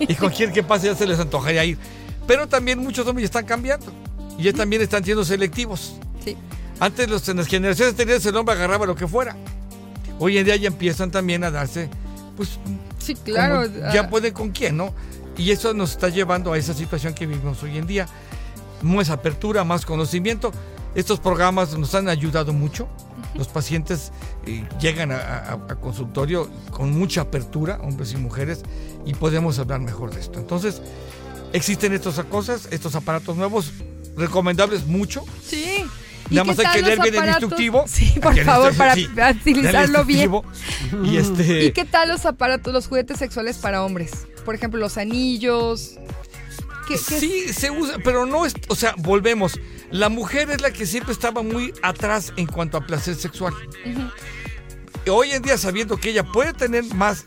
Y 0.00 0.14
cualquier 0.14 0.52
que 0.52 0.62
pase 0.62 0.86
ya 0.88 0.94
se 0.94 1.06
les 1.06 1.18
antojaría 1.18 1.64
ir. 1.64 1.78
Pero 2.26 2.46
también 2.46 2.78
muchos 2.78 3.06
hombres 3.06 3.22
ya 3.22 3.26
están 3.38 3.46
cambiando. 3.46 3.86
Y 4.38 4.42
ya 4.44 4.52
también 4.52 4.82
están 4.82 5.02
siendo 5.04 5.24
selectivos. 5.24 5.94
Sí. 6.24 6.36
Antes 6.80 7.08
los, 7.08 7.26
en 7.28 7.38
las 7.38 7.46
generaciones 7.46 7.92
anteriores 7.92 8.24
el 8.26 8.36
hombre 8.36 8.54
agarraba 8.54 8.84
lo 8.86 8.94
que 8.94 9.08
fuera. 9.08 9.34
Hoy 10.18 10.36
en 10.38 10.44
día 10.44 10.56
ya 10.56 10.68
empiezan 10.68 11.10
también 11.10 11.42
a 11.44 11.50
darse, 11.50 11.88
pues, 12.36 12.58
Sí, 12.98 13.14
claro. 13.14 13.70
como 13.70 13.92
ya 13.92 14.08
pueden 14.10 14.34
con 14.34 14.50
quién, 14.50 14.76
¿no? 14.76 14.92
Y 15.36 15.50
eso 15.52 15.72
nos 15.72 15.92
está 15.92 16.08
llevando 16.08 16.52
a 16.52 16.58
esa 16.58 16.74
situación 16.74 17.14
que 17.14 17.24
vivimos 17.26 17.62
hoy 17.62 17.78
en 17.78 17.86
día. 17.86 18.06
Más 18.82 19.08
apertura, 19.10 19.64
más 19.64 19.86
conocimiento. 19.86 20.52
Estos 20.94 21.20
programas 21.20 21.76
nos 21.78 21.94
han 21.94 22.08
ayudado 22.08 22.52
mucho. 22.52 22.88
Los 23.34 23.48
pacientes 23.48 24.10
eh, 24.46 24.64
llegan 24.80 25.12
a, 25.12 25.16
a- 25.18 25.52
a 25.54 25.74
consultorio 25.76 26.48
con 26.70 26.90
mucha 26.98 27.20
apertura, 27.22 27.78
hombres 27.82 28.12
y 28.12 28.16
mujeres, 28.16 28.62
y 29.06 29.14
podemos 29.14 29.58
hablar 29.58 29.80
mejor 29.80 30.12
de 30.12 30.20
esto. 30.20 30.38
Entonces, 30.38 30.80
existen 31.52 31.92
estas 31.92 32.18
cosas, 32.24 32.68
estos 32.70 32.94
aparatos 32.96 33.36
nuevos, 33.36 33.72
recomendables 34.16 34.86
mucho. 34.86 35.24
Sí. 35.44 35.84
¿Y 36.30 36.34
Nada 36.34 36.44
más 36.44 36.58
hay 36.58 36.66
que 36.74 36.82
leer 36.82 37.00
bien 37.00 37.14
el 37.14 37.28
instructivo. 37.30 37.84
Sí, 37.86 38.14
por 38.20 38.36
favor, 38.44 38.74
para 38.74 38.94
sí, 38.94 39.08
utilizarlo 39.40 40.04
bien. 40.04 40.30
Y 41.04 41.16
este. 41.16 41.64
¿Y 41.64 41.72
qué 41.72 41.84
tal 41.86 42.08
los 42.10 42.26
aparatos, 42.26 42.72
los 42.72 42.86
juguetes 42.86 43.18
sexuales 43.18 43.56
para 43.56 43.82
hombres? 43.82 44.26
Por 44.44 44.54
ejemplo, 44.54 44.78
los 44.78 44.98
anillos. 44.98 45.94
¿Qué, 46.88 46.94
qué- 46.94 47.20
Sí, 47.20 47.52
se 47.52 47.70
usa, 47.70 47.96
pero 48.02 48.26
no 48.26 48.46
es, 48.46 48.54
o 48.68 48.74
sea, 48.74 48.94
volvemos. 48.98 49.58
La 49.90 50.08
mujer 50.08 50.50
es 50.50 50.60
la 50.60 50.70
que 50.72 50.86
siempre 50.86 51.12
estaba 51.12 51.42
muy 51.42 51.72
atrás 51.82 52.32
en 52.36 52.46
cuanto 52.46 52.76
a 52.78 52.86
placer 52.86 53.14
sexual. 53.14 53.54
Hoy 55.10 55.30
en 55.32 55.42
día, 55.42 55.56
sabiendo 55.56 55.96
que 55.96 56.10
ella 56.10 56.24
puede 56.24 56.52
tener 56.52 56.84
más, 56.94 57.24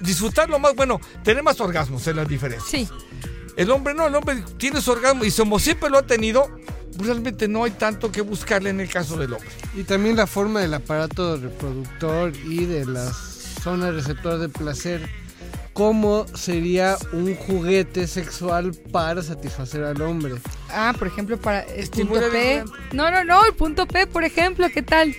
disfrutarlo 0.00 0.58
más, 0.58 0.74
bueno, 0.74 1.00
tener 1.22 1.42
más 1.42 1.60
orgasmos 1.60 2.06
es 2.06 2.16
la 2.16 2.24
diferencia. 2.24 2.68
Sí, 2.68 2.88
El 3.56 3.70
hombre 3.70 3.94
no, 3.94 4.06
el 4.08 4.14
hombre 4.14 4.42
tiene 4.56 4.80
su 4.80 4.90
orgasmo 4.92 5.24
y 5.24 5.30
como 5.30 5.58
siempre 5.60 5.90
lo 5.90 5.98
ha 5.98 6.02
tenido, 6.06 6.48
realmente 6.98 7.46
no 7.46 7.64
hay 7.64 7.70
tanto 7.72 8.10
que 8.10 8.20
buscarle 8.20 8.70
en 8.70 8.80
el 8.80 8.88
caso 8.88 9.16
del 9.16 9.32
hombre. 9.32 9.48
Y 9.76 9.84
también 9.84 10.16
la 10.16 10.26
forma 10.26 10.60
del 10.60 10.74
aparato 10.74 11.36
reproductor 11.36 12.32
y 12.36 12.64
de 12.66 12.84
las 12.86 13.14
zonas 13.62 13.94
receptoras 13.94 14.40
de 14.40 14.48
placer. 14.48 15.08
¿Cómo 15.78 16.26
sería 16.34 16.98
un 17.12 17.36
juguete 17.36 18.08
sexual 18.08 18.74
para 18.90 19.22
satisfacer 19.22 19.84
al 19.84 20.02
hombre? 20.02 20.34
Ah, 20.70 20.92
por 20.98 21.06
ejemplo, 21.06 21.38
para 21.40 21.60
el 21.60 21.78
Estimula 21.78 22.22
punto 22.22 22.32
P. 22.32 22.64
No, 22.92 23.12
no, 23.12 23.22
no, 23.22 23.44
el 23.46 23.54
punto 23.54 23.86
P, 23.86 24.08
por 24.08 24.24
ejemplo, 24.24 24.66
¿qué 24.74 24.82
tal? 24.82 25.14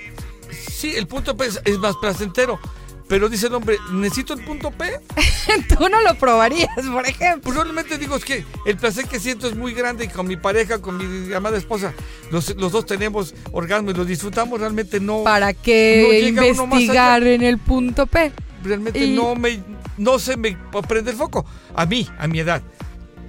Sí, 0.52 0.92
el 0.98 1.08
punto 1.08 1.38
P 1.38 1.46
es, 1.46 1.62
es 1.64 1.78
más 1.78 1.96
placentero. 1.96 2.60
Pero 3.08 3.30
dice 3.30 3.48
el 3.48 3.54
hombre, 3.54 3.78
¿necesito 3.94 4.34
el 4.34 4.44
punto 4.44 4.70
P? 4.72 5.00
Tú 5.78 5.88
no 5.88 6.02
lo 6.02 6.16
probarías, 6.16 6.68
por 6.92 7.08
ejemplo. 7.08 7.54
Pues 7.54 7.56
realmente 7.56 7.98
digo, 7.98 8.18
es 8.18 8.26
que 8.26 8.44
el 8.66 8.76
placer 8.76 9.06
que 9.08 9.22
siento 9.22 9.48
es 9.48 9.56
muy 9.56 9.74
grande 9.74 10.04
y 10.04 10.08
con 10.10 10.28
mi 10.28 10.36
pareja, 10.36 10.82
con 10.82 10.98
mi 10.98 11.34
amada 11.34 11.58
esposa, 11.58 11.94
los, 12.32 12.54
los 12.58 12.74
dos 12.74 12.86
tenemos 12.86 13.34
orgasmo 13.54 13.92
y 13.92 13.94
lo 13.94 14.04
disfrutamos, 14.04 14.60
realmente 14.60 15.00
no, 15.00 15.24
¿Para 15.24 15.54
No 15.54 15.60
qué 15.64 16.34
más 16.36 16.58
investigar 16.60 17.24
en 17.24 17.44
el 17.44 17.60
punto 17.60 18.06
P? 18.08 18.34
realmente 18.64 19.00
y- 19.04 19.16
no 19.16 19.36
me, 19.36 19.62
no 20.00 20.18
se 20.18 20.36
me 20.38 20.58
prende 20.88 21.12
el 21.12 21.18
foco. 21.18 21.46
A 21.76 21.86
mí, 21.86 22.08
a 22.18 22.28
mi 22.28 22.40
edad. 22.40 22.62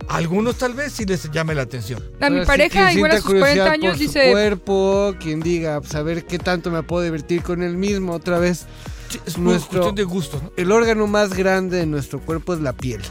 A 0.09 0.17
algunos 0.17 0.57
tal 0.57 0.73
vez 0.75 0.93
sí 0.93 1.05
les 1.05 1.31
llame 1.31 1.55
la 1.55 1.63
atención. 1.63 2.03
A 2.21 2.31
mi 2.31 2.45
pareja, 2.45 2.93
igual 2.93 3.13
a 3.13 3.17
sus 3.17 3.27
40 3.27 3.41
curiosidad 3.47 3.67
años, 3.69 3.91
por 3.91 3.99
su 3.99 4.03
dice. 4.05 4.31
cuerpo, 4.33 5.15
quien 5.21 5.41
diga, 5.41 5.81
pues, 5.81 5.95
a 5.95 6.03
ver 6.03 6.25
qué 6.27 6.39
tanto 6.39 6.71
me 6.71 6.83
puedo 6.83 7.05
divertir 7.05 7.43
con 7.43 7.63
él 7.63 7.77
mismo 7.77 8.13
otra 8.15 8.39
vez. 8.39 8.67
Sí, 9.09 9.21
es 9.27 9.39
Nuestro- 9.39 9.71
cuestión 9.83 9.95
de 9.95 10.05
gustos, 10.05 10.43
¿no? 10.43 10.53
El 10.57 10.73
órgano 10.73 11.07
más 11.07 11.35
grande 11.35 11.77
de 11.77 11.87
nuestro 11.87 12.21
cuerpo 12.21 12.55
es 12.55 12.61
la 12.61 12.73
piel. 12.73 13.03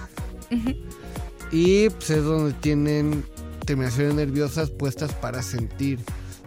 Y 1.51 1.89
pues, 1.89 2.09
es 2.09 2.23
donde 2.23 2.53
tienen 2.53 3.23
terminaciones 3.65 4.13
nerviosas 4.15 4.69
puestas 4.69 5.13
para 5.13 5.41
sentir. 5.41 5.99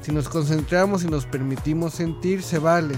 Si 0.03 0.12
nos 0.12 0.29
concentramos 0.29 1.05
y 1.05 1.07
nos 1.07 1.27
permitimos 1.27 1.94
sentir, 1.94 2.42
se 2.42 2.59
vale. 2.59 2.94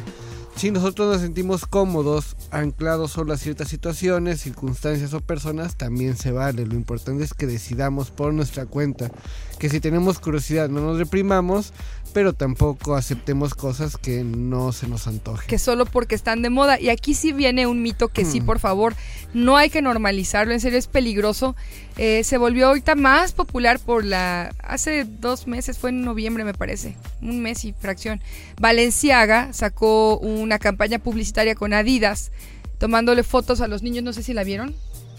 Si 0.57 0.71
nosotros 0.71 1.09
nos 1.12 1.21
sentimos 1.21 1.67
cómodos, 1.67 2.37
anclados 2.53 3.11
solo 3.11 3.33
a 3.33 3.37
ciertas 3.37 3.69
situaciones, 3.69 4.40
circunstancias 4.40 5.12
o 5.12 5.21
personas, 5.21 5.77
también 5.77 6.17
se 6.17 6.31
vale. 6.31 6.64
Lo 6.64 6.75
importante 6.75 7.25
es 7.25 7.35
que 7.35 7.47
decidamos 7.47 8.11
por 8.11 8.33
nuestra 8.33 8.64
cuenta. 8.64 9.11
Que 9.59 9.69
si 9.69 9.81
tenemos 9.81 10.21
curiosidad 10.21 10.69
no 10.69 10.81
nos 10.81 10.99
reprimamos, 10.99 11.73
pero 12.14 12.33
tampoco 12.33 12.94
aceptemos 12.94 13.55
cosas 13.55 13.96
que 13.96 14.22
no 14.22 14.72
se 14.72 14.87
nos 14.87 15.09
antojen. 15.09 15.48
que 15.48 15.59
solo 15.59 15.85
porque 15.85 16.14
están 16.14 16.40
de 16.42 16.48
moda. 16.48 16.81
Y 16.81 16.88
aquí 16.88 17.12
sí 17.12 17.33
viene 17.33 17.66
un 17.66 17.83
mito 17.83 18.09
que 18.09 18.24
sí, 18.24 18.40
por 18.40 18.61
favor, 18.61 18.94
no 19.35 19.57
hay 19.57 19.68
que 19.68 19.83
normalizarlo, 19.83 20.55
en 20.55 20.61
serio 20.61 20.79
es 20.79 20.87
peligroso. 20.87 21.57
Eh, 21.98 22.22
se 22.22 22.38
volvió 22.38 22.68
ahorita 22.68 22.94
más 22.94 23.33
popular 23.33 23.81
por 23.81 24.05
la... 24.05 24.55
Hace 24.62 25.05
dos 25.05 25.49
meses, 25.49 25.76
fue 25.78 25.91
en 25.91 26.03
noviembre 26.03 26.45
me 26.45 26.55
parece, 26.55 26.97
un 27.20 27.43
mes 27.43 27.64
y 27.64 27.72
fracción. 27.72 28.20
Valenciaga 28.61 29.53
sacó 29.53 30.16
una 30.18 30.61
campaña 30.61 31.01
publicitaria 31.01 31.57
con 31.57 31.72
Adidas, 31.72 32.30
tomándole 32.78 33.24
fotos 33.24 33.61
a 33.61 33.66
los 33.66 33.82
niños, 33.82 34.05
no 34.05 34.12
sé 34.12 34.22
si 34.22 34.32
la 34.32 34.45
vieron. 34.45 34.74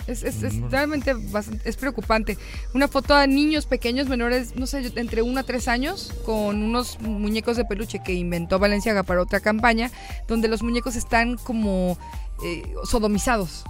Es, 0.07 0.23
es- 0.23 0.43
es 0.43 0.61
realmente 0.69 1.13
bastante- 1.15 1.67
es 1.67 1.77
preocupante. 1.77 2.37
Una 2.73 2.87
foto 2.87 3.15
a 3.15 3.25
niños 3.27 3.65
pequeños, 3.65 4.07
menores, 4.07 4.55
no 4.55 4.67
sé, 4.67 4.91
entre 4.95 5.21
1 5.21 5.39
a 5.39 5.43
3 5.43 5.67
años, 5.67 6.13
con 6.25 6.61
unos 6.61 6.99
muñecos 7.01 7.57
de 7.57 7.65
peluche 7.65 8.01
que 8.03 8.13
inventó 8.13 8.59
Valenciaga 8.59 9.03
para 9.03 9.21
otra 9.21 9.39
campaña, 9.39 9.91
donde 10.27 10.47
los 10.47 10.61
muñecos 10.61 10.95
están 10.95 11.37
como 11.37 11.97
eh, 12.43 12.63
sodomizados. 12.89 13.63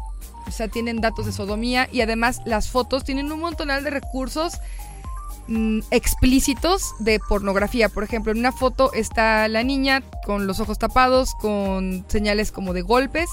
O 0.47 0.51
sea, 0.51 0.67
tienen 0.67 1.01
datos 1.01 1.25
de 1.25 1.31
sodomía 1.31 1.87
y 1.91 2.01
además 2.01 2.41
las 2.45 2.69
fotos 2.69 3.03
tienen 3.03 3.31
un 3.31 3.39
montonal 3.39 3.83
de 3.83 3.89
recursos 3.91 4.59
mm, 5.47 5.79
explícitos 5.91 6.93
de 6.99 7.19
pornografía. 7.29 7.89
Por 7.89 8.03
ejemplo, 8.03 8.31
en 8.31 8.39
una 8.39 8.51
foto 8.51 8.91
está 8.93 9.47
la 9.47 9.63
niña 9.63 10.03
con 10.25 10.47
los 10.47 10.59
ojos 10.59 10.77
tapados, 10.79 11.33
con 11.35 12.05
señales 12.09 12.51
como 12.51 12.73
de 12.73 12.81
golpes, 12.81 13.29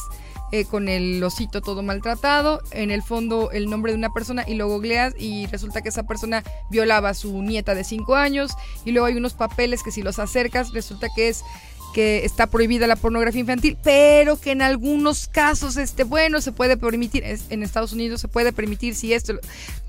eh, 0.52 0.66
con 0.66 0.88
el 0.88 1.22
osito 1.24 1.60
todo 1.62 1.82
maltratado. 1.82 2.60
En 2.70 2.90
el 2.90 3.02
fondo 3.02 3.50
el 3.52 3.68
nombre 3.68 3.92
de 3.92 3.98
una 3.98 4.12
persona 4.12 4.44
y 4.46 4.54
lo 4.54 4.68
googleas 4.68 5.14
y 5.18 5.46
resulta 5.46 5.80
que 5.80 5.88
esa 5.88 6.04
persona 6.04 6.44
violaba 6.70 7.08
a 7.08 7.14
su 7.14 7.42
nieta 7.42 7.74
de 7.74 7.84
5 7.84 8.14
años. 8.14 8.52
Y 8.84 8.92
luego 8.92 9.06
hay 9.06 9.16
unos 9.16 9.34
papeles 9.34 9.82
que 9.82 9.90
si 9.90 10.02
los 10.02 10.18
acercas 10.18 10.72
resulta 10.72 11.08
que 11.16 11.28
es 11.28 11.42
que 11.92 12.24
está 12.24 12.46
prohibida 12.46 12.86
la 12.86 12.96
pornografía 12.96 13.40
infantil, 13.40 13.76
pero 13.82 14.40
que 14.40 14.52
en 14.52 14.62
algunos 14.62 15.28
casos, 15.28 15.76
este, 15.76 16.04
bueno, 16.04 16.40
se 16.40 16.52
puede 16.52 16.76
permitir, 16.76 17.22
en 17.24 17.62
Estados 17.62 17.92
Unidos 17.92 18.20
se 18.20 18.28
puede 18.28 18.52
permitir 18.52 18.94
si 18.94 19.12
esto, 19.12 19.34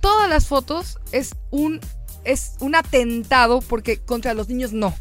todas 0.01 0.29
las 0.29 0.47
fotos 0.47 0.99
es 1.11 1.31
un, 1.49 1.79
es 2.25 2.55
un 2.59 2.75
atentado 2.75 3.61
porque 3.61 3.99
contra 3.99 4.33
los 4.33 4.49
niños 4.49 4.73
no. 4.73 4.93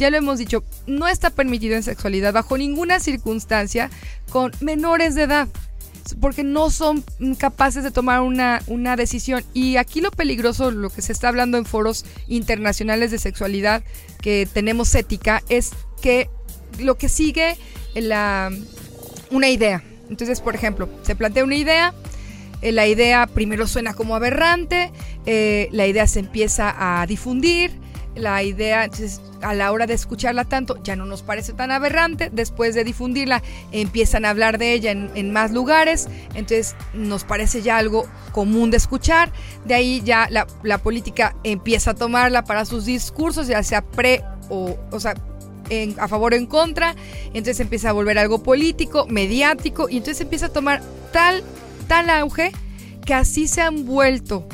Ya 0.00 0.08
lo 0.08 0.16
hemos 0.16 0.38
dicho, 0.38 0.64
no 0.86 1.06
está 1.08 1.28
permitido 1.28 1.76
en 1.76 1.82
sexualidad 1.82 2.32
bajo 2.32 2.56
ninguna 2.56 3.00
circunstancia 3.00 3.90
con 4.30 4.50
menores 4.62 5.14
de 5.14 5.24
edad 5.24 5.46
porque 6.22 6.42
no 6.42 6.70
son 6.70 7.04
capaces 7.36 7.84
de 7.84 7.90
tomar 7.90 8.22
una, 8.22 8.62
una 8.66 8.96
decisión. 8.96 9.44
Y 9.52 9.76
aquí 9.76 10.00
lo 10.00 10.10
peligroso, 10.10 10.70
lo 10.70 10.88
que 10.88 11.02
se 11.02 11.12
está 11.12 11.28
hablando 11.28 11.58
en 11.58 11.66
foros 11.66 12.06
internacionales 12.28 13.10
de 13.10 13.18
sexualidad 13.18 13.82
que 14.22 14.48
tenemos 14.50 14.94
ética, 14.94 15.42
es 15.50 15.72
que 16.00 16.30
lo 16.78 16.96
que 16.96 17.10
sigue 17.10 17.58
la, 17.94 18.50
una 19.30 19.50
idea. 19.50 19.84
Entonces, 20.08 20.40
por 20.40 20.54
ejemplo, 20.54 20.88
se 21.02 21.14
plantea 21.14 21.44
una 21.44 21.56
idea, 21.56 21.92
eh, 22.62 22.72
la 22.72 22.86
idea 22.86 23.26
primero 23.26 23.66
suena 23.66 23.92
como 23.92 24.16
aberrante, 24.16 24.92
eh, 25.26 25.68
la 25.72 25.86
idea 25.86 26.06
se 26.06 26.20
empieza 26.20 27.02
a 27.02 27.06
difundir, 27.06 27.78
la 28.14 28.42
idea 28.42 28.88
a 29.42 29.54
la 29.54 29.72
hora 29.72 29.86
de 29.86 29.94
escucharla 29.94 30.44
tanto 30.44 30.82
ya 30.82 30.96
no 30.96 31.06
nos 31.06 31.22
parece 31.22 31.52
tan 31.52 31.70
aberrante, 31.70 32.28
después 32.32 32.74
de 32.74 32.84
difundirla 32.84 33.42
empiezan 33.72 34.24
a 34.24 34.30
hablar 34.30 34.58
de 34.58 34.72
ella 34.72 34.90
en, 34.90 35.32
más 35.32 35.52
lugares, 35.52 36.08
entonces 36.34 36.74
nos 36.92 37.24
parece 37.24 37.62
ya 37.62 37.78
algo 37.78 38.06
común 38.32 38.70
de 38.70 38.76
escuchar, 38.76 39.32
de 39.64 39.74
ahí 39.74 40.02
ya 40.04 40.28
la, 40.30 40.46
la 40.62 40.78
política 40.78 41.36
empieza 41.44 41.92
a 41.92 41.94
tomarla 41.94 42.44
para 42.44 42.64
sus 42.64 42.84
discursos, 42.84 43.46
ya 43.46 43.62
sea 43.62 43.82
pre 43.82 44.22
o, 44.48 44.76
o 44.90 45.00
sea, 45.00 45.14
en- 45.68 45.94
a 46.00 46.08
favor 46.08 46.32
o 46.32 46.36
en 46.36 46.46
contra, 46.46 46.96
entonces 47.28 47.60
empieza 47.60 47.90
a 47.90 47.92
volver 47.92 48.18
algo 48.18 48.42
político, 48.42 49.06
mediático, 49.08 49.88
y 49.88 49.98
entonces 49.98 50.20
empieza 50.20 50.46
a 50.46 50.52
tomar 50.52 50.82
tal, 51.12 51.44
tal 51.86 52.10
auge 52.10 52.50
que 53.06 53.14
así 53.14 53.46
se 53.46 53.62
han 53.62 53.86
vuelto. 53.86 54.46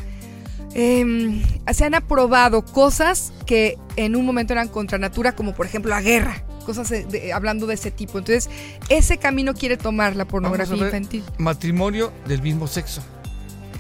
Em, 0.79 1.43
se 1.73 1.85
han 1.87 1.95
aprobado 1.95 2.63
cosas 2.65 3.33
que 3.47 3.79
en 3.97 4.15
un 4.15 4.27
momento 4.27 4.53
eran 4.53 4.69
contra 4.69 4.99
natura, 4.99 5.35
como 5.35 5.55
por 5.55 5.65
ejemplo 5.65 5.89
la 5.91 6.03
guerra, 6.03 6.45
cosas 6.67 6.91
de- 6.91 7.05
de- 7.07 7.33
hablando 7.33 7.67
de 7.67 7.75
ese 7.75 7.91
tipo. 7.91 8.19
Entonces, 8.19 8.51
ese 8.91 9.17
camino 9.17 9.55
quiere 9.55 9.79
tomar 9.79 10.15
la 10.17 10.27
pornografía 10.27 10.77
infantil. 10.77 11.25
Matrimonio 11.39 12.13
del 12.29 12.43
mismo 12.43 12.67
sexo. 12.67 13.03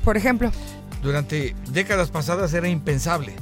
Por 0.04 0.16
ejemplo, 0.16 0.50
Durante 1.02 1.54
décadas 1.70 2.10
pasadas 2.10 2.52
era 2.54 2.66
impensable. 2.68 3.34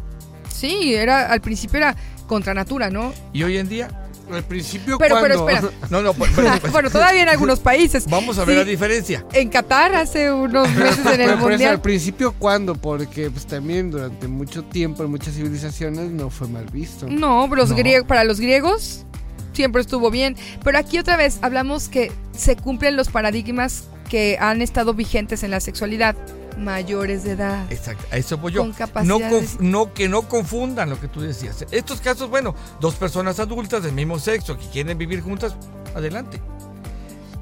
sí, 0.50 0.94
era 0.94 1.30
al 1.30 1.40
principio 1.40 1.78
era 1.78 1.94
contra 2.26 2.52
natura, 2.54 2.90
¿no? 2.90 3.12
Y 3.32 3.44
hoy 3.44 3.58
en 3.58 3.68
día, 3.68 3.88
Al 4.32 4.42
principio, 4.44 4.96
Pero, 4.98 5.16
pero 5.20 5.42
cuando 5.44 5.68
espera. 5.68 5.86
no, 5.90 6.02
no, 6.02 6.14
pues, 6.14 6.30
pues, 6.34 6.60
pues, 6.60 6.72
bueno, 6.72 6.90
todavía 6.90 7.22
en 7.22 7.28
algunos 7.28 7.60
países. 7.60 8.06
vamos 8.08 8.38
a 8.38 8.44
ver 8.44 8.56
Sí, 8.56 8.64
la 8.64 8.70
diferencia. 8.70 9.24
En 9.32 9.48
Qatar 9.50 9.94
hace 9.94 10.32
unos 10.32 10.68
meses 10.76 10.98
en 11.04 11.08
el 11.08 11.16
Pero 11.16 11.30
por 11.32 11.38
eso, 11.38 11.48
mundial. 11.50 11.70
al 11.72 11.80
principio, 11.80 12.32
¿cuándo? 12.38 12.74
Porque 12.74 13.30
pues 13.30 13.46
también 13.46 13.90
durante 13.90 14.26
mucho 14.28 14.64
tiempo 14.64 15.04
en 15.04 15.10
muchas 15.10 15.34
civilizaciones 15.34 16.10
no 16.10 16.30
fue 16.30 16.48
mal 16.48 16.64
visto. 16.72 17.06
No, 17.08 17.46
los 17.54 17.70
No. 17.70 17.76
grie- 17.76 18.04
para 18.06 18.24
los 18.24 18.40
griegos 18.40 19.04
siempre 19.52 19.82
estuvo 19.82 20.10
bien. 20.10 20.36
Pero 20.64 20.78
aquí 20.78 20.98
otra 20.98 21.16
vez 21.16 21.38
hablamos 21.42 21.88
que 21.88 22.10
se 22.36 22.56
cumplen 22.56 22.96
los 22.96 23.08
paradigmas 23.08 23.84
que 24.08 24.36
han 24.40 24.62
estado 24.62 24.94
vigentes 24.94 25.42
en 25.42 25.50
la 25.50 25.60
sexualidad. 25.60 26.16
Mayores 26.58 27.24
de 27.24 27.32
edad. 27.32 27.70
Exacto, 27.70 28.04
a 28.10 28.16
eso 28.16 28.38
voy 28.38 28.52
yo. 28.52 28.60
Con 28.60 28.70
No, 28.70 28.76
capacidades- 28.76 29.56
conf- 29.56 29.60
no, 29.60 29.92
que 29.92 30.08
no 30.08 30.22
confundan 30.28 30.88
lo 30.90 31.00
que 31.00 31.08
tú 31.08 31.20
decías. 31.20 31.64
Estos 31.70 32.00
casos, 32.00 32.30
bueno, 32.30 32.54
dos 32.80 32.94
personas 32.94 33.40
adultas 33.40 33.82
del 33.82 33.92
mismo 33.92 34.18
sexo 34.18 34.56
que 34.58 34.66
quieren 34.68 34.96
vivir 34.98 35.20
juntas, 35.20 35.56
adelante. 35.94 36.40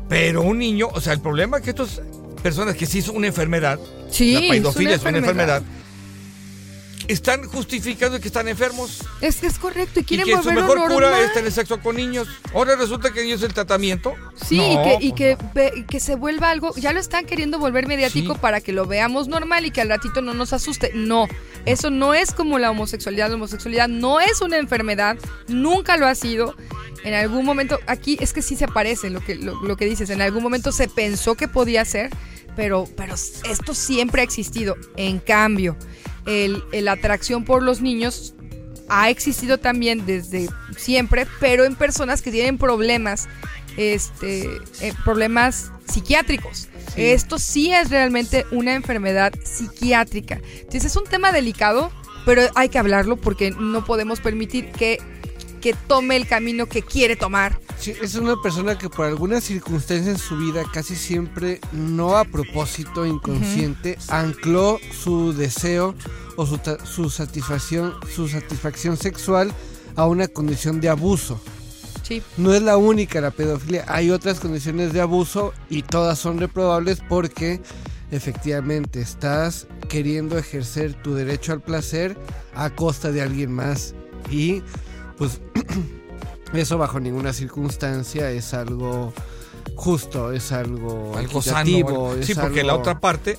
Pero 0.09 0.43
un 0.43 0.59
niño, 0.59 0.89
o 0.93 1.01
sea, 1.01 1.13
el 1.13 1.21
problema 1.21 1.59
es 1.59 1.63
que 1.63 1.71
estas 1.71 2.01
personas 2.43 2.75
que 2.77 2.87
sí 2.87 2.99
es 2.99 3.09
una 3.09 3.27
enfermedad, 3.29 3.79
Sí, 4.11 4.33
la 4.35 4.41
pedofilia 4.41 4.97
es 4.97 5.03
una 5.03 5.19
enfermedad. 5.19 5.59
enfermedad, 5.59 5.63
están 7.09 7.45
justificando 7.49 8.21
que 8.21 8.29
están 8.29 8.49
enfermos 8.49 9.01
Es 9.21 9.37
que 9.37 9.47
es 9.47 9.59
correcto 9.59 10.01
y 10.01 10.03
y 10.03 10.05
quieren 10.07 10.27
que 10.27 10.33
su 10.33 10.39
volverlo 10.39 10.61
mejor 10.63 10.79
normal. 10.79 10.95
cura 11.11 11.21
es 11.21 11.33
tener 11.33 11.53
sexo 11.53 11.81
con 11.81 11.97
niños. 11.97 12.29
Ahora 12.55 12.77
resulta 12.77 13.13
que 13.13 13.23
ellos 13.23 13.43
el 13.43 13.53
tratamiento. 13.55 14.15
Sí, 14.35 14.57
No, 14.59 14.65
y, 14.65 14.77
que, 14.85 14.97
y 15.07 15.09
pues 15.11 15.19
que, 15.19 15.37
no. 15.43 15.51
ve- 15.55 15.85
que 15.89 16.01
se 16.01 16.15
vuelva 16.17 16.51
algo, 16.51 16.75
ya 16.77 16.93
lo 16.93 17.01
están 17.01 17.27
queriendo 17.27 17.59
volver 17.59 17.87
mediático 17.87 18.35
Sí. 18.35 18.39
para 18.41 18.61
que 18.61 18.73
lo 18.73 18.87
veamos 18.87 19.29
normal 19.29 19.67
y 19.67 19.71
que 19.71 19.81
al 19.81 19.89
ratito 19.89 20.23
no 20.23 20.35
nos 20.35 20.53
asuste. 20.53 20.93
No, 20.95 21.29
eso 21.65 21.91
no 21.91 22.15
es 22.15 22.33
como 22.33 22.59
la 22.59 22.71
homosexualidad. 22.71 23.29
La 23.29 23.35
homosexualidad 23.37 23.89
no 23.89 24.21
es 24.21 24.41
una 24.41 24.59
enfermedad, 24.59 25.17
nunca 25.49 25.97
lo 25.97 26.07
ha 26.07 26.15
sido. 26.15 26.55
En 27.05 27.15
algún 27.15 27.45
momento, 27.45 27.81
aquí 27.89 28.17
es 28.21 28.33
que 28.33 28.43
sí 28.43 28.55
se 28.55 28.69
parece 28.69 29.11
lo 29.11 29.21
que, 29.25 29.35
lo, 29.35 29.61
lo 29.63 29.77
que 29.77 29.87
dices, 29.87 30.09
en 30.11 30.23
algún 30.23 30.43
momento 30.43 30.71
se 30.71 30.87
pensó 30.89 31.35
que 31.35 31.49
podía 31.49 31.85
ser, 31.85 32.11
pero, 32.55 32.87
pero 32.97 33.15
esto 33.15 33.75
siempre 33.75 34.21
ha 34.21 34.25
existido. 34.25 34.77
En 34.97 35.19
cambio, 35.19 35.77
el, 36.27 36.63
la 36.73 36.93
atracción 36.93 37.45
por 37.45 37.63
los 37.63 37.81
niños 37.81 38.35
ha 38.89 39.11
existido 39.11 39.59
también 39.59 40.05
desde 40.07 40.49
siempre, 40.77 41.27
pero 41.41 41.65
en 41.65 41.77
personas 41.77 42.23
que 42.23 42.31
tienen 42.31 42.59
problemas, 42.59 43.29
este, 43.77 44.49
eh, 44.81 44.93
problemas 45.05 45.73
psiquiátricos. 45.87 46.69
Esto 46.97 47.39
sí 47.39 47.73
es 47.73 47.89
realmente 47.89 48.45
una 48.51 48.75
enfermedad 48.75 49.33
psiquiátrica. 49.45 50.41
Entonces 50.57 50.85
es 50.85 50.97
un 50.97 51.05
tema 51.05 51.33
delicado, 51.33 51.91
pero 52.27 52.43
hay 52.55 52.69
que 52.69 52.79
hablarlo 52.79 53.17
porque 53.17 53.51
no 53.51 53.85
podemos 53.85 54.21
permitir 54.21 54.71
que, 54.73 54.99
que 55.63 55.75
tome 55.87 56.17
el 56.17 56.27
camino 56.27 56.67
que 56.67 56.83
quiere 56.83 57.17
tomar. 57.17 57.59
Sí, 57.79 57.95
es 58.03 58.17
una 58.17 58.37
persona 58.43 58.77
que 58.77 58.91
por 58.91 59.07
alguna 59.07 59.41
circunstancia 59.41 60.11
en 60.11 60.19
su 60.19 60.37
vida, 60.37 60.65
casi 60.71 60.97
siempre 60.97 61.61
no 61.73 62.19
a 62.19 62.25
propósito, 62.25 63.07
inconsciente, 63.07 63.97
ancló 64.09 64.79
su 64.91 65.33
deseo 65.33 65.95
o 66.37 66.45
su, 66.45 66.61
su 66.85 67.09
satisfacción, 67.09 67.95
su 68.15 68.29
satisfacción 68.29 68.97
sexual 68.97 69.55
a 69.97 70.07
una 70.07 70.29
condición 70.29 70.81
de 70.81 70.91
abuso. 70.91 71.41
Sí. 72.03 72.21
No 72.37 72.53
es 72.53 72.63
la 72.63 72.77
única 72.77 73.21
la 73.21 73.31
pedofilia, 73.31 73.85
hay 73.87 74.11
otras 74.11 74.41
condiciones 74.41 74.93
de 74.93 75.01
abuso 75.01 75.55
y 75.71 75.83
todas 75.83 76.19
son 76.19 76.39
reprobables 76.39 77.01
porque 77.09 77.61
efectivamente 78.11 79.01
estás 79.01 79.69
queriendo 79.89 80.37
ejercer 80.37 81.01
tu 81.03 81.15
derecho 81.15 81.53
al 81.53 81.63
placer 81.63 82.17
a 82.55 82.71
costa 82.71 83.13
de 83.13 83.23
alguien 83.23 83.53
más 83.53 83.95
y 84.31 84.63
pues 85.23 85.41
eso 86.53 86.79
bajo 86.79 86.99
ninguna 86.99 87.33
circunstancia 87.33 88.31
es 88.31 88.55
algo 88.55 89.13
justo, 89.77 90.33
es 90.33 90.51
algo, 90.51 91.17
Algo 91.17 91.41
sano. 91.43 92.15
es 92.15 92.27
Sí, 92.27 92.35
porque 92.35 92.65
la 92.65 92.75
otra 92.75 92.99
parte 92.99 93.39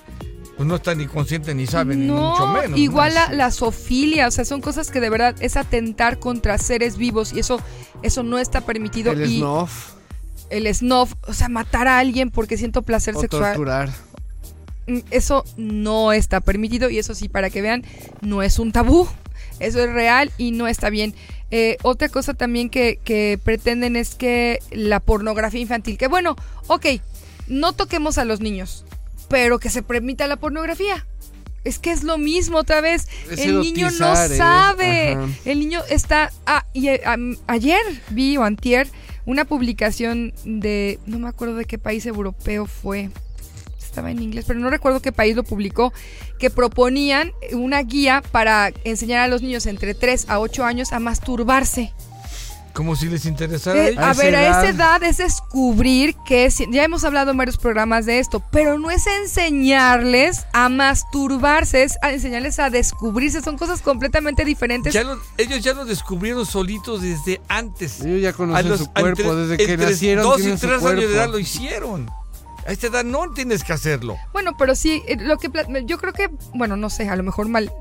pues 0.56 0.66
no 0.68 0.76
está 0.76 0.94
ni 0.96 1.08
consciente 1.08 1.54
ni 1.56 1.66
sabe, 1.68 1.96
ni 1.96 2.06
mucho 2.06 2.48
menos. 2.48 2.80
igual 2.80 3.14
¿no? 3.14 3.20
la, 3.20 3.34
la 3.34 3.52
zoofilia, 3.52 4.28
o 4.28 4.32
sea, 4.32 4.46
son 4.46 4.62
cosas 4.62 4.92
que 4.92 5.00
de 5.02 5.10
verdad 5.10 5.36
es 5.40 5.58
atentar 5.58 6.20
contra 6.20 6.58
seres 6.58 6.96
vivos 6.96 7.34
y 7.34 7.40
eso, 7.40 7.60
eso 8.02 8.24
no 8.24 8.38
está 8.38 8.62
permitido. 8.62 9.12
el 9.12 9.30
y 9.30 9.40
snuff 9.40 9.94
el 10.50 10.74
snuff, 10.74 11.16
o 11.28 11.34
sea, 11.34 11.50
matar 11.50 11.88
a 11.88 11.98
alguien 11.98 12.30
porque 12.30 12.58
siento 12.58 12.84
placer 12.84 13.16
o 13.18 13.20
sexual. 13.22 13.54
torturar. 13.54 13.90
Mm, 14.88 15.00
Eso 15.12 15.44
no 15.58 16.14
está 16.14 16.40
permitido 16.40 16.90
y 16.90 17.00
eso 17.00 17.16
sí, 17.16 17.28
para 17.28 17.50
que 17.50 17.62
vean, 17.62 17.84
no 18.22 18.44
es 18.44 18.60
un 18.60 18.72
tabú. 18.72 19.08
Eso 19.60 19.80
es 19.84 19.92
real 19.92 20.32
y 20.38 20.52
no 20.52 20.68
está 20.68 20.90
bien. 20.90 21.16
Eh, 21.56 21.78
otra 21.84 22.10
cosa 22.10 22.34
también 22.34 22.68
que, 22.68 22.98
que 23.04 23.40
pretenden 23.44 23.96
es 23.96 24.16
que 24.16 24.58
la 24.72 25.00
pornografía 25.00 25.62
infantil, 25.62 26.00
que 26.00 26.08
bueno, 26.08 26.36
ok, 26.66 26.88
no 27.48 27.74
toquemos 27.74 28.18
a 28.18 28.26
los 28.26 28.40
niños, 28.40 28.86
pero 29.30 29.60
que 29.60 29.70
se 29.70 29.84
permita 29.84 30.26
la 30.26 30.38
pornografía. 30.38 31.06
Es 31.64 31.78
que 31.78 31.92
es 31.92 32.04
lo 32.04 32.18
mismo 32.18 32.58
otra 32.58 32.82
vez. 32.82 33.08
Es 33.30 33.42
el 33.42 33.60
niño 33.60 33.92
no 33.92 34.16
sabe. 34.16 35.14
ajá. 35.14 35.28
El 35.46 35.60
niño 35.60 35.82
está... 35.92 36.32
Ah, 36.48 36.66
y 36.74 36.88
eh, 36.88 37.04
ayer 37.46 37.82
vi 38.10 38.36
o 38.38 38.44
antier 38.44 38.88
una 39.28 39.46
publicación 39.46 40.34
de... 40.46 40.98
No 41.06 41.20
me 41.20 41.30
acuerdo 41.30 41.56
de 41.56 41.66
qué 41.66 41.78
país 41.78 42.08
europeo 42.08 42.66
fue 42.66 43.12
estaba 43.94 44.10
en 44.10 44.22
inglés, 44.24 44.46
pero 44.48 44.60
no 44.60 44.72
recuerdo 44.72 45.02
qué 45.02 45.12
país 45.12 45.36
lo 45.36 45.44
publicó, 45.44 45.94
que 46.40 46.50
proponían 46.50 47.32
una 47.52 47.82
guía 47.84 48.24
para 48.32 48.72
enseñar 48.84 49.20
a 49.20 49.28
los 49.28 49.44
niños 49.44 49.68
entre 49.68 49.94
3 49.94 50.26
a 50.30 50.40
8 50.40 50.66
años 50.66 50.94
a 50.94 51.00
masturbarse. 51.00 51.94
Como 52.74 52.96
si 52.96 53.06
les 53.08 53.26
interesara 53.28 53.80
a 53.80 53.84
Eh, 53.84 53.90
ellos. 53.90 54.04
a 54.04 54.10
A 54.10 54.14
ver, 54.16 54.36
a 54.36 54.48
esa 54.50 54.70
edad. 54.70 55.04
es 55.04 55.18
descubrir 55.18 56.16
que 56.26 56.46
es- 56.46 56.58
ya 56.72 56.84
hemos 56.84 57.04
hablado 57.04 57.30
en 57.30 57.38
varios 57.38 57.58
programas 57.58 58.08
de 58.08 58.18
esto, 58.18 58.44
pero 58.52 58.80
no 58.80 58.90
es 58.90 59.06
enseñarles 59.06 60.48
a 60.54 60.70
masturbarse, 60.70 61.84
es 61.84 62.00
a 62.02 62.12
enseñarles 62.12 62.58
a 62.58 62.72
descubrirse, 62.72 63.44
son 63.44 63.60
cosas 63.60 63.82
completamente 63.82 64.44
diferentes. 64.44 64.92
Ya 64.92 65.04
lo- 65.04 65.20
ellos 65.38 65.62
ya 65.62 65.74
lo 65.76 65.86
descubrieron 65.86 66.48
solitos 66.48 67.04
desde 67.04 67.42
antes. 67.48 68.02
Ellos 68.02 68.24
ya 68.24 68.34
conocen 68.34 68.68
los- 68.68 68.80
su 68.80 68.88
cuerpo, 68.92 69.22
entre- 69.22 69.36
desde 69.36 69.58
que 69.58 69.72
entre 69.74 69.90
nacieron 69.92 70.24
dos 70.24 70.40
y 70.42 70.52
tres 70.56 70.84
años 70.84 70.96
de 71.02 71.16
edad 71.16 71.30
lo 71.30 71.38
hicieron. 71.38 72.10
A 72.66 72.72
esta 72.72 72.88
edad 72.88 73.04
no 73.04 73.32
tienes 73.34 73.64
que 73.64 73.74
hacerlo. 73.74 74.18
Bueno, 74.32 74.52
pero 74.58 74.76
sí, 74.76 75.04
eh, 75.08 75.18
lo 75.20 75.38
que 75.38 75.50
yo 75.86 75.98
creo 75.98 76.14
que, 76.14 76.30
bueno, 76.54 76.78
no 76.78 76.90
sé, 76.90 77.10
a 77.10 77.16
lo 77.16 77.24
mejor 77.24 77.48
mal 77.48 77.72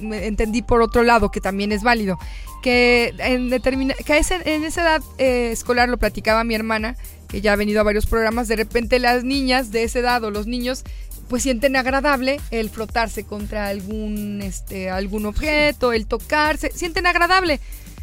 me 0.00 0.26
entendí 0.26 0.62
por 0.62 0.82
otro 0.82 1.02
lado 1.02 1.30
que 1.30 1.40
también 1.40 1.72
es 1.72 1.82
válido, 1.82 2.18
que 2.62 3.14
en, 3.18 3.50
determina 3.50 3.94
que 3.94 4.18
ese, 4.18 4.40
en 4.44 4.64
esa 4.64 4.82
edad 4.82 5.02
eh, 5.18 5.50
escolar 5.52 5.88
lo 5.88 5.98
platicaba 5.98 6.44
mi 6.44 6.54
hermana, 6.54 6.96
que 7.28 7.40
ya 7.40 7.52
ha 7.52 7.56
venido 7.56 7.80
a 7.80 7.84
varios 7.84 8.06
programas, 8.06 8.48
de 8.48 8.56
repente 8.56 8.98
las 8.98 9.24
niñas 9.24 9.70
de 9.70 9.84
esa 9.84 10.00
edad 10.00 10.24
o 10.24 10.30
los 10.30 10.46
niños 10.46 10.84
pues 11.28 11.44
sienten 11.44 11.76
agradable 11.76 12.40
el 12.50 12.68
frotarse 12.68 13.24
contra 13.24 13.68
algún 13.68 14.42
este 14.42 14.90
algún 14.90 15.24
objeto, 15.24 15.92
el 15.92 16.06
tocarse, 16.06 16.70
sienten 16.74 17.06
agradable. 17.06 17.60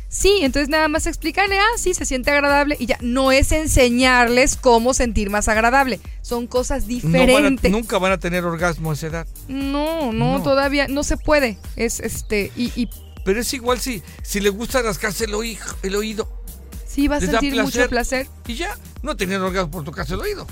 Sí, 0.10 0.40
entonces 0.42 0.70
nada 0.70 0.88
más 0.88 1.06
explicarle, 1.06 1.60
ah, 1.60 1.78
sí, 1.78 1.94
se 1.94 2.04
siente 2.04 2.32
agradable 2.32 2.76
y 2.80 2.88
ya. 2.88 2.98
No 3.00 3.32
es 3.32 3.52
enseñarles 3.52 4.56
cómo 4.56 4.96
sentir 4.96 5.30
más 5.30 5.48
agradable. 5.48 6.00
Son 6.24 6.48
cosas 6.48 6.88
diferentes. 6.88 7.72
Nunca 7.72 8.00
van 8.00 8.14
a 8.14 8.18
tener 8.18 8.44
orgasmo 8.44 8.90
a 8.90 8.96
esa 8.96 9.08
edad. 9.08 9.28
No, 9.48 10.12
no, 10.12 10.42
todavía 10.42 10.88
no 10.88 11.04
se 11.04 11.16
puede. 11.16 11.60
Es 11.76 12.00
este, 12.00 12.52
y. 12.56 12.72
y 12.76 12.90
pero 13.24 13.42
es 13.42 13.54
igual 13.54 13.80
si, 13.80 14.02
si 14.24 14.40
le 14.40 14.50
gusta 14.50 14.82
rascarse 14.82 15.26
el, 15.26 15.36
oído, 15.36 15.64
el 15.84 15.96
oído. 15.96 16.28
Sí, 16.88 17.08
va 17.08 17.18
a 17.18 17.22
sentir 17.22 17.56
mucho 17.62 17.88
placer. 17.88 18.28
Y 18.48 18.56
ya, 18.56 18.76
no 19.04 19.16
tener 19.16 19.40
orgasmo 19.40 19.70
por 19.70 19.84
tocarse 19.84 20.16
el 20.16 20.22
oído. 20.22 20.48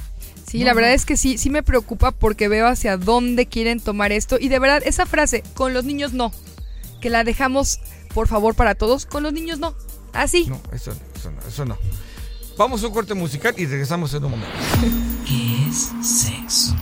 Sí, 0.48 0.64
la 0.64 0.76
verdad 0.76 0.94
es 0.94 1.06
que 1.06 1.18
sí, 1.18 1.38
sí 1.38 1.50
me 1.50 1.64
preocupa 1.64 2.12
porque 2.12 2.48
veo 2.48 2.68
hacia 2.68 2.96
dónde 2.96 3.48
quieren 3.48 3.80
tomar 3.80 4.12
esto. 4.12 4.38
Y 4.40 4.50
de 4.50 4.60
verdad, 4.60 4.84
esa 4.86 5.08
frase, 5.08 5.44
con 5.56 5.74
los 5.74 5.84
niños 5.84 6.14
no, 6.14 6.32
que 7.02 7.10
la 7.10 7.24
dejamos 7.24 7.80
por 8.18 8.28
favor, 8.28 8.56
para 8.56 8.74
todos. 8.74 9.06
Con 9.06 9.22
los 9.22 9.32
niños 9.32 9.60
no. 9.60 9.76
Así. 10.12 10.48
No, 10.48 10.60
eso 10.72 10.90
no, 10.90 11.00
eso 11.16 11.30
no, 11.30 11.42
eso 11.48 11.66
no. 11.66 11.78
Vamos 12.58 12.84
a 12.84 12.88
un 12.88 12.92
corte 12.92 13.14
musical 13.14 13.54
y 13.60 13.68
regresamos 13.68 14.12
en 14.16 14.26
un 14.26 14.32
momento. 14.32 14.58
¿Qué 15.24 15.70
es 15.70 15.92
sexo? 16.02 16.76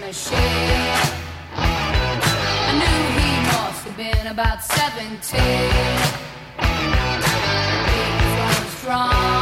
machine. 0.00 0.97
been 4.18 4.32
about 4.32 4.62
17. 4.64 5.40
Big, 7.86 8.68
strong. 8.78 9.37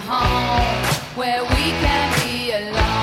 home 0.00 0.84
where 1.16 1.42
we 1.42 1.70
can 1.80 2.26
be 2.26 2.52
alone. 2.52 2.93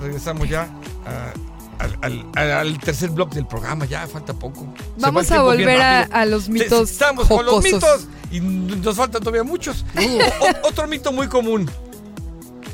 Regresamos 0.00 0.48
ya 0.48 0.68
a- 1.06 1.32
al, 1.82 1.98
al- 2.02 2.26
al- 2.34 2.50
al 2.52 2.78
tercer 2.78 3.10
bloque 3.10 3.36
del 3.36 3.46
programa, 3.46 3.84
ya 3.86 4.06
falta 4.06 4.34
poco. 4.34 4.72
Vamos 4.98 5.30
a 5.30 5.42
volver 5.42 5.80
a, 5.80 6.24
los 6.26 6.48
mitos. 6.48 6.90
Estamos 6.90 7.26
con 7.26 7.44
los 7.46 7.54
jocosos. 7.54 7.72
mitos 7.72 8.06
y 8.30 8.40
nos 8.40 8.96
faltan 8.96 9.20
todavía 9.22 9.42
muchos. 9.44 9.84
O- 9.96 10.68
otro 10.68 10.86
mito 10.86 11.10
muy 11.12 11.26
común, 11.28 11.70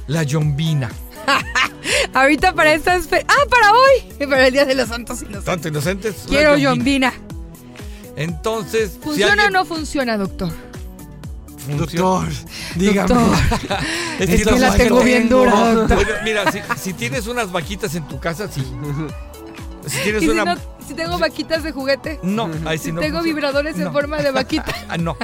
la 0.09 0.23
yombina. 0.25 0.91
Ahorita 2.15 2.53
para 2.55 2.75
estas. 2.75 3.09
Ah, 3.13 3.45
para 3.51 3.73
hoy. 3.73 4.27
Para 4.29 4.47
el 4.49 4.53
Día 4.53 4.65
de 4.65 4.75
los 4.75 4.89
Santos 4.89 5.19
Inocentes. 5.23 5.45
Tanto 5.45 5.69
inocentes. 5.69 6.15
Quiero 6.29 6.57
yombina. 6.57 7.13
yombina. 7.13 7.27
Entonces, 8.17 8.93
si 8.93 8.99
¿Funciona 9.01 9.33
alguien- 9.45 9.49
o 9.57 9.59
no 9.61 9.65
funciona, 9.67 10.17
doctor? 10.17 10.51
Doctor, 11.67 12.29
dígame. 12.77 13.09
Doctor. 13.09 13.39
Es 14.21 14.29
Es 14.31 14.45
que 14.45 14.51
no 14.51 14.57
la 14.59 14.75
tengo 14.77 14.99
no- 14.99 15.05
bien 15.05 15.29
dura, 15.29 15.75
doctor. 15.75 16.07
Mira, 16.25 16.51
si, 16.53 16.61
si 16.79 16.93
tienes 16.93 17.27
unas 17.27 17.51
vaquitas 17.51 17.95
en 17.95 18.07
tu 18.07 18.19
casa, 18.21 18.49
sí. 18.51 18.63
Si 19.87 19.99
tienes 20.03 20.23
¿Y 20.23 20.27
si, 20.27 20.31
una. 20.33 20.55
no- 20.55 20.61
si 20.87 20.95
tengo 20.95 21.19
vaquitas 21.19 21.63
de 21.63 21.73
juguete? 21.73 22.21
No, 22.23 22.51
ahí 22.65 22.79
sí 22.79 22.85
Si 22.87 22.93
no 22.93 23.01
tengo 23.01 23.19
funciona. 23.19 23.23
vibradores 23.41 23.77
en 23.77 23.85
No. 23.85 23.93
forma 23.93 24.19
de 24.19 24.31
vaquita. 24.31 24.75
Ah, 24.89 24.97
no. 24.99 25.17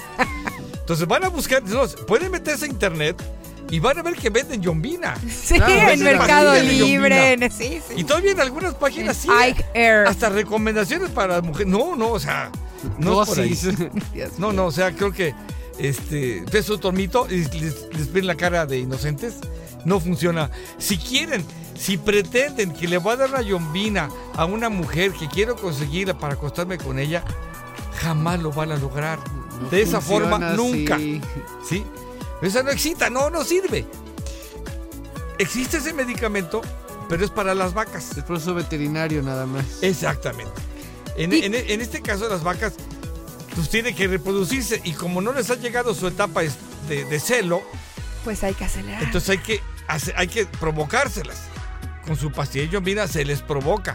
Entonces 0.73 1.07
van 1.07 1.25
a 1.25 1.29
buscar, 1.29 1.63
no, 1.63 1.87
pueden 2.07 2.31
meterse 2.33 2.65
a 2.65 2.69
internet 2.69 3.23
y 3.71 3.79
van 3.79 3.99
a 3.99 4.03
ver 4.03 4.15
que 4.17 4.29
venden 4.31 4.61
yombina. 4.61 5.15
Sí, 5.31 5.55
Claro, 5.55 5.73
en 5.73 5.87
venden 5.87 6.19
Mercado 6.19 6.55
Libre. 6.61 7.33
en- 7.35 7.51
Sí, 7.53 7.81
sí. 7.89 7.95
Y 7.97 8.05
todavía 8.05 8.33
en 8.33 8.41
algunas 8.41 8.75
páginas 8.75 9.17
sí. 9.17 9.29
Ike 9.31 9.65
Air. 9.75 10.07
Hasta 10.09 10.29
recomendaciones 10.29 11.11
para 11.11 11.41
mujeres. 11.41 11.69
No, 11.73 11.95
no, 11.97 12.09
o 12.11 12.19
sea, 12.21 12.51
no 12.99 13.23
es 13.23 13.29
por 13.29 13.39
ahí. 13.41 13.51
Dosis. 13.51 13.79
Dios 14.13 14.33
No, 14.39 14.53
no, 14.53 14.67
o 14.67 14.73
sea, 14.73 14.91
creo 14.93 15.13
que 15.13 15.35
este 15.79 16.45
es 16.53 16.71
otro 16.71 16.93
mito. 16.93 17.27
y 17.31 17.45
Les, 17.45 17.87
les 17.93 18.13
ven 18.13 18.27
la 18.27 18.35
cara 18.37 18.67
de 18.67 18.79
inocentes. 18.79 19.35
No 19.85 19.99
funciona. 20.01 20.51
Si 20.79 20.97
quieren, 20.97 21.45
si 21.77 21.97
pretenden 21.97 22.73
que 22.73 22.87
le 22.87 22.99
voy 22.99 23.15
a 23.15 23.17
dar 23.17 23.31
una 23.31 23.43
yombina 23.43 24.09
a 24.37 24.45
una 24.45 24.69
mujer 24.69 25.13
que 25.13 25.29
quiero 25.29 25.57
conseguirla 25.57 26.19
para 26.19 26.35
acostarme 26.35 26.79
con 26.79 26.99
ella, 27.01 27.25
jamás 28.01 28.41
lo 28.41 28.53
van 28.53 28.71
a 28.73 28.77
lograr. 28.77 29.19
No 29.61 29.69
de 29.71 29.83
esa 29.83 30.01
forma, 30.01 30.39
nunca. 30.55 30.99
¿Sí? 31.69 31.85
Esa 32.43 32.63
no 32.63 32.71
excita, 32.71 33.11
no, 33.11 33.29
no 33.31 33.45
sirve. 33.45 33.85
Existe 35.39 35.79
ese 35.79 35.93
medicamento, 35.93 36.61
pero 37.09 37.25
es 37.25 37.31
para 37.31 37.55
las 37.55 37.75
vacas. 37.75 38.17
Es 38.17 38.23
proceso 38.25 38.55
veterinario 38.55 39.23
nada 39.23 39.47
más. 39.47 39.65
Exactamente. 39.83 40.53
En, 41.17 41.33
Y- 41.33 41.45
en- 41.45 41.55
en 41.55 41.81
este 41.81 42.01
caso, 42.03 42.29
las 42.29 42.43
vacas 42.45 42.75
pues 43.55 43.69
tienen 43.69 43.95
que 43.95 44.07
reproducirse 44.09 44.81
y 44.85 44.93
como 44.93 45.21
no 45.21 45.33
les 45.33 45.51
ha 45.51 45.57
llegado 45.57 45.95
su 45.95 46.07
etapa 46.09 46.43
de, 46.89 47.05
de 47.05 47.21
celo, 47.21 47.63
Pues 48.25 48.43
hay 48.45 48.55
que 48.55 48.65
acelerar. 48.65 49.03
entonces 49.03 49.31
hay 49.31 49.39
que, 49.39 49.61
hace- 49.89 50.15
hay 50.17 50.29
que 50.29 50.47
provocárselas. 50.47 51.43
Con 52.07 52.17
su 52.17 52.33
pastilla 52.33 52.65
de 52.65 52.71
yombina 52.71 53.07
se 53.07 53.25
les 53.25 53.43
provoca. 53.43 53.95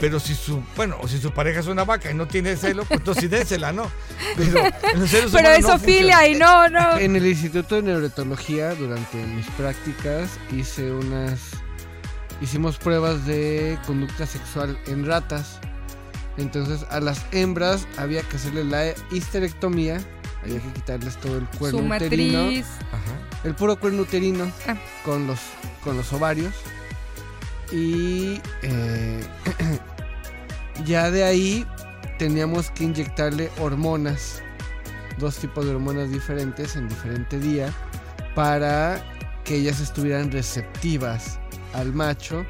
Pero 0.00 0.18
si 0.18 0.34
su, 0.34 0.62
bueno, 0.74 0.96
o 1.00 1.06
si 1.06 1.18
su 1.20 1.30
pareja 1.32 1.60
es 1.60 1.66
una 1.66 1.84
vaca 1.84 2.10
y 2.10 2.14
no 2.14 2.26
tiene 2.26 2.56
celo, 2.56 2.84
pues 2.84 2.98
entonces 3.00 3.22
sí 3.22 3.28
dénsela, 3.28 3.70
¿no? 3.72 3.88
Pero, 4.36 4.54
Pero 4.80 4.98
humanos 4.98 5.12
es 5.12 5.22
no 5.62 6.26
y 6.26 6.34
no, 6.34 6.68
no. 6.68 6.98
En 6.98 7.14
el 7.14 7.24
Instituto 7.26 7.76
de 7.76 7.82
Neuroetología, 7.82 8.74
durante 8.74 9.16
mis 9.18 9.46
prácticas, 9.50 10.30
hice 10.50 10.90
unas. 10.90 11.38
Hicimos 12.40 12.78
pruebas 12.78 13.24
de 13.26 13.78
conducta 13.86 14.26
sexual 14.26 14.76
en 14.86 15.06
ratas. 15.06 15.60
Entonces, 16.38 16.86
a 16.90 17.00
las 17.00 17.24
hembras 17.32 17.86
había 17.98 18.22
que 18.22 18.36
hacerle 18.36 18.64
la 18.64 18.94
histerectomía. 19.10 20.00
Había 20.42 20.60
que 20.60 20.72
quitarles 20.72 21.16
todo 21.18 21.38
el 21.38 21.46
cuerno 21.58 21.78
Su 21.80 21.84
uterino. 21.86 22.42
matriz. 22.44 22.66
Ajá. 22.90 23.38
El 23.44 23.54
puro 23.54 23.78
cuerno 23.78 24.02
uterino 24.02 24.50
Ah. 24.66 24.76
con, 25.04 25.26
los, 25.26 25.38
con 25.84 25.96
los 25.96 26.12
ovarios. 26.12 26.52
Y 27.70 28.40
eh, 28.62 29.20
ya 30.84 31.10
de 31.10 31.24
ahí 31.24 31.66
teníamos 32.18 32.70
que 32.70 32.84
inyectarle 32.84 33.50
hormonas. 33.60 34.42
Dos 35.18 35.36
tipos 35.36 35.64
de 35.64 35.72
hormonas 35.72 36.10
diferentes 36.10 36.76
en 36.76 36.88
diferente 36.88 37.38
día. 37.38 37.72
Para 38.34 39.02
que 39.44 39.56
ellas 39.56 39.80
estuvieran 39.80 40.30
receptivas 40.32 41.38
al 41.74 41.92
macho. 41.92 42.44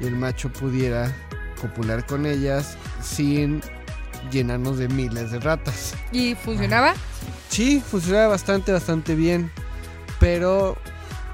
Y 0.00 0.06
el 0.06 0.16
macho 0.16 0.52
pudiera 0.52 1.12
copular 1.60 2.06
con 2.06 2.24
ellas 2.26 2.76
sin 3.08 3.60
llenarnos 4.30 4.78
de 4.78 4.88
miles 4.88 5.30
de 5.30 5.40
ratas. 5.40 5.94
¿Y 6.12 6.34
funcionaba? 6.34 6.94
Sí, 7.48 7.82
funcionaba 7.86 8.28
bastante, 8.28 8.72
bastante 8.72 9.14
bien. 9.14 9.50
Pero 10.20 10.76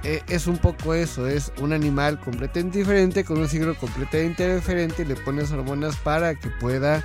eh, 0.02 0.22
es 0.28 0.46
un 0.46 0.58
poco 0.58 0.94
eso, 0.94 1.26
es 1.26 1.52
un 1.58 1.72
animal 1.72 2.20
completamente 2.20 2.78
diferente, 2.78 3.24
con 3.24 3.38
un 3.38 3.48
ciclo 3.48 3.74
completamente 3.76 4.54
diferente, 4.54 5.02
y 5.02 5.06
le 5.06 5.16
pones 5.16 5.50
hormonas 5.50 5.96
para 5.96 6.34
que 6.34 6.50
pueda, 6.50 7.04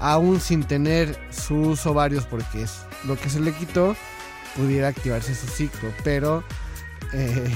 aún 0.00 0.40
sin 0.40 0.64
tener 0.64 1.16
sus 1.30 1.86
ovarios, 1.86 2.26
porque 2.26 2.62
es 2.62 2.80
lo 3.04 3.16
que 3.16 3.30
se 3.30 3.40
le 3.40 3.52
quitó, 3.52 3.96
pudiera 4.56 4.88
activarse 4.88 5.34
su 5.34 5.46
ciclo. 5.46 5.92
Pero 6.02 6.42
eh, 7.12 7.48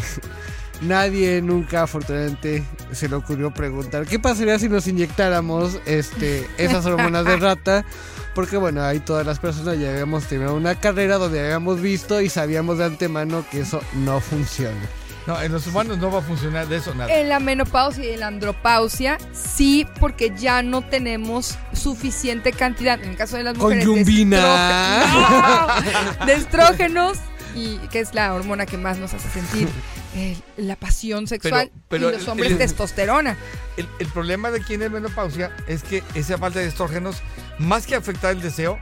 nadie 0.82 1.40
nunca, 1.42 1.82
afortunadamente, 1.82 2.64
se 2.92 3.08
le 3.08 3.16
ocurrió 3.16 3.52
preguntar, 3.52 4.06
¿qué 4.06 4.18
pasaría 4.18 4.58
si 4.58 4.68
nos 4.68 4.86
inyectáramos 4.86 5.78
este, 5.86 6.46
esas 6.58 6.86
hormonas 6.86 7.24
de 7.24 7.36
rata? 7.36 7.84
Porque 8.34 8.56
bueno, 8.56 8.82
ahí 8.82 9.00
todas 9.00 9.24
las 9.26 9.38
personas 9.38 9.78
ya 9.78 9.90
habíamos 9.90 10.24
tenido 10.24 10.54
una 10.54 10.74
carrera 10.74 11.16
donde 11.16 11.40
habíamos 11.40 11.80
visto 11.80 12.20
y 12.20 12.28
sabíamos 12.28 12.78
de 12.78 12.84
antemano 12.84 13.44
que 13.50 13.60
eso 13.60 13.80
no 13.94 14.20
funciona. 14.20 14.80
No, 15.26 15.40
en 15.42 15.50
los 15.50 15.66
humanos 15.66 15.98
no 15.98 16.10
va 16.10 16.20
a 16.20 16.22
funcionar 16.22 16.68
de 16.68 16.76
eso 16.76 16.94
nada. 16.94 17.12
En 17.12 17.28
la 17.28 17.40
menopausia 17.40 18.04
y 18.04 18.10
en 18.10 18.20
la 18.20 18.28
andropausia, 18.28 19.18
sí, 19.32 19.84
porque 19.98 20.32
ya 20.36 20.62
no 20.62 20.82
tenemos 20.82 21.58
suficiente 21.72 22.52
cantidad, 22.52 23.02
en 23.02 23.10
el 23.10 23.16
caso 23.16 23.36
de 23.36 23.42
las 23.42 23.56
mujeres, 23.56 23.84
de 23.84 23.90
Conyumbina. 23.90 25.02
estrógenos, 25.02 26.26
de 26.26 26.32
estrógenos, 26.34 27.18
y 27.56 27.78
que 27.88 28.00
es 28.00 28.14
la 28.14 28.34
hormona 28.34 28.66
que 28.66 28.76
más 28.76 28.98
nos 28.98 29.14
hace 29.14 29.28
sentir 29.30 29.68
eh, 30.16 30.36
la 30.56 30.76
pasión 30.76 31.26
sexual, 31.26 31.70
pero 31.88 32.08
y 32.08 32.12
los 32.14 32.26
hombres 32.26 32.52
el- 32.52 32.58
testosterona. 32.58 33.36
El, 33.76 33.86
el 33.98 34.06
problema 34.08 34.50
de 34.50 34.60
quien 34.60 34.82
es 34.82 34.90
menopausia 34.90 35.54
es 35.68 35.82
que 35.82 36.02
esa 36.14 36.38
falta 36.38 36.58
de 36.60 36.66
estrógenos, 36.66 37.16
más 37.58 37.86
que 37.86 37.94
afectar 37.94 38.32
el 38.32 38.40
deseo, 38.40 38.78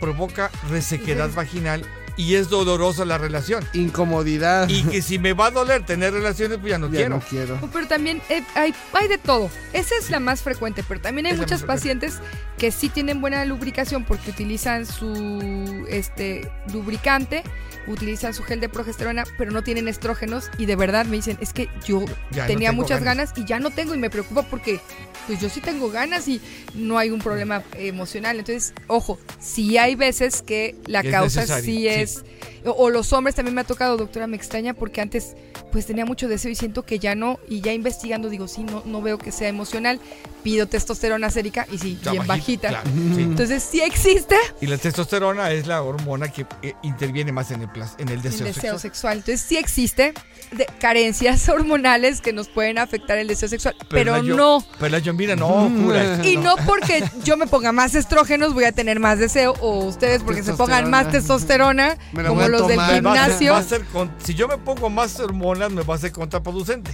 provoca 0.00 0.50
resequedad 0.70 1.30
vaginal 1.34 1.84
y 2.20 2.34
es 2.36 2.48
dolorosa 2.50 3.04
la 3.04 3.18
relación. 3.18 3.64
Incomodidad. 3.72 4.68
Y 4.68 4.82
que 4.84 5.02
si 5.02 5.18
me 5.18 5.32
va 5.32 5.46
a 5.46 5.50
doler 5.50 5.84
tener 5.84 6.12
relaciones, 6.12 6.58
pues 6.58 6.70
ya 6.70 6.78
no 6.78 6.86
ya 6.88 6.92
quiero. 6.98 7.16
no 7.16 7.20
quiero. 7.20 7.58
Pero 7.72 7.86
también 7.88 8.20
eh, 8.28 8.42
hay, 8.54 8.74
hay 8.92 9.08
de 9.08 9.18
todo. 9.18 9.50
Esa 9.72 9.94
es 9.98 10.10
la 10.10 10.20
más 10.20 10.42
frecuente, 10.42 10.84
pero 10.86 11.00
también 11.00 11.26
hay 11.26 11.32
Es 11.32 11.38
frecuente. 11.38 11.66
pacientes 11.66 12.18
que 12.58 12.70
sí 12.70 12.88
tienen 12.88 13.20
buena 13.20 13.44
lubricación 13.44 14.04
porque 14.04 14.30
utilizan 14.30 14.84
su 14.86 15.86
este 15.88 16.50
lubricante, 16.72 17.42
utilizan 17.86 18.34
su 18.34 18.42
gel 18.42 18.60
de 18.60 18.68
progesterona, 18.68 19.24
pero 19.38 19.50
no 19.50 19.62
tienen 19.62 19.88
estrógenos 19.88 20.50
y 20.58 20.66
de 20.66 20.76
verdad 20.76 21.06
me 21.06 21.16
dicen, 21.16 21.38
es 21.40 21.52
que 21.52 21.68
yo 21.86 22.04
Ya 22.30 22.46
tenía 22.46 22.72
muchas 22.72 23.02
ganas. 23.02 23.32
y 23.36 23.44
ya 23.46 23.58
no 23.58 23.70
tengo 23.70 23.94
y 23.94 23.98
me 23.98 24.10
preocupa 24.10 24.42
porque 24.42 24.78
pues 25.26 25.40
yo 25.40 25.48
sí 25.48 25.60
tengo 25.60 25.90
ganas 25.90 26.26
y 26.28 26.40
no 26.74 26.98
hay 26.98 27.10
un 27.10 27.20
problema 27.20 27.62
emocional. 27.76 28.38
Entonces, 28.38 28.74
ojo, 28.88 29.18
sí 29.38 29.78
hay 29.78 29.94
veces 29.94 30.42
que 30.42 30.76
la 30.86 31.00
Es 31.00 31.10
causa 31.10 31.40
necesario, 31.40 31.64
sí 31.64 31.72
sí. 31.82 31.88
Es 32.16 32.24
o, 32.64 32.72
o 32.72 32.90
los 32.90 33.12
hombres 33.14 33.34
también 33.34 33.54
me 33.54 33.62
ha 33.62 33.64
tocado, 33.64 33.96
doctora, 33.96 34.26
me 34.26 34.36
extraña 34.36 34.74
porque 34.74 35.00
antes 35.00 35.34
pues 35.72 35.86
tenía 35.86 36.04
mucho 36.04 36.28
deseo 36.28 36.50
y 36.50 36.54
siento 36.54 36.82
que 36.84 36.98
ya 36.98 37.14
no 37.14 37.38
y 37.48 37.60
ya 37.62 37.72
investigando 37.72 38.28
digo, 38.28 38.48
sí, 38.48 38.64
no 38.64 38.82
no 38.84 39.00
veo 39.02 39.16
que 39.18 39.32
sea 39.32 39.48
emocional. 39.48 39.98
Pido 40.42 40.66
testosterona 40.66 41.28
sérica 41.30 41.66
y 41.70 41.76
sí, 41.78 41.92
Está 41.98 42.12
bien 42.12 42.26
bajita. 42.26 42.68
claro, 42.68 42.90
sí. 43.14 43.22
Entonces, 43.22 43.62
sí 43.62 43.80
existe 43.82 44.36
Y 44.62 44.66
la 44.68 44.78
testosterona 44.78 45.50
es 45.52 45.66
la 45.66 45.82
hormona 45.82 46.28
que 46.32 46.46
eh, 46.62 46.72
interviene 46.82 47.30
más 47.30 47.50
en 47.50 47.60
el, 47.62 47.68
en 47.98 48.08
el 48.08 48.14
el 48.14 48.22
deseo, 48.22 48.46
sexual. 48.46 48.78
sexual. 48.80 49.16
Entonces, 49.18 49.40
sí 49.42 49.58
existe 49.58 50.14
de 50.52 50.66
carencias 50.80 51.46
hormonales 51.50 52.20
que 52.22 52.32
nos 52.32 52.48
pueden 52.48 52.78
afectar 52.78 53.18
el 53.18 53.28
deseo 53.28 53.48
sexual, 53.50 53.76
pero, 53.90 54.12
la 54.16 54.22
yo- 54.22 54.34
no 54.36 54.64
Pero 54.78 54.88
la 54.90 54.98
yombina 54.98 55.36
no, 55.36 55.70
cura. 55.84 56.14
eso 56.14 56.24
Y 56.28 56.36
no. 56.36 56.56
no 56.56 56.64
porque 56.66 57.04
yo 57.22 57.36
me 57.36 57.46
ponga 57.46 57.70
más 57.72 57.94
estrógenos 57.94 58.54
voy 58.54 58.64
a 58.64 58.72
tener 58.72 58.98
más 58.98 59.18
deseo 59.18 59.52
o 59.60 59.84
ustedes 59.84 60.22
porque 60.22 60.42
se 60.42 60.54
pongan 60.54 60.88
más 60.90 61.10
testosterona 61.10 61.98
Me 62.12 62.24
como 62.24 62.46
los 62.48 62.66
del 62.68 62.76
tomar. 62.76 63.06
Va 63.06 63.12
a 63.12 63.26
ser- 63.26 63.34
gimnasio 63.34 63.52
va 63.52 63.58
a 63.58 63.62
ser 63.62 63.84
con- 63.86 64.12
si 64.22 64.34
yo 64.34 64.48
me 64.48 64.58
pongo 64.58 64.90
más 64.90 65.18
hormonas, 65.20 65.70
me 65.70 65.82
va 65.82 65.94
a 65.94 65.98
ser 65.98 66.12
contraproducente. 66.12 66.90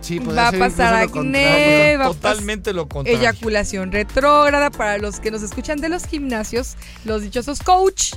Sí, 0.00 0.18
va 0.18 0.48
a 0.48 0.52
pasar 0.52 0.94
acné, 0.94 1.96
va 1.98 2.06
Totalmente 2.06 2.72
lo 2.72 2.88
contrario. 2.88 3.20
eyaculación 3.20 3.92
retrógrada 3.92 4.70
para 4.70 4.96
los 4.98 5.20
que 5.20 5.30
nos 5.30 5.42
escuchan 5.42 5.78
de 5.80 5.90
los 5.90 6.06
gimnasios, 6.06 6.76
los 7.04 7.22
dichosos 7.22 7.60
coach. 7.60 8.14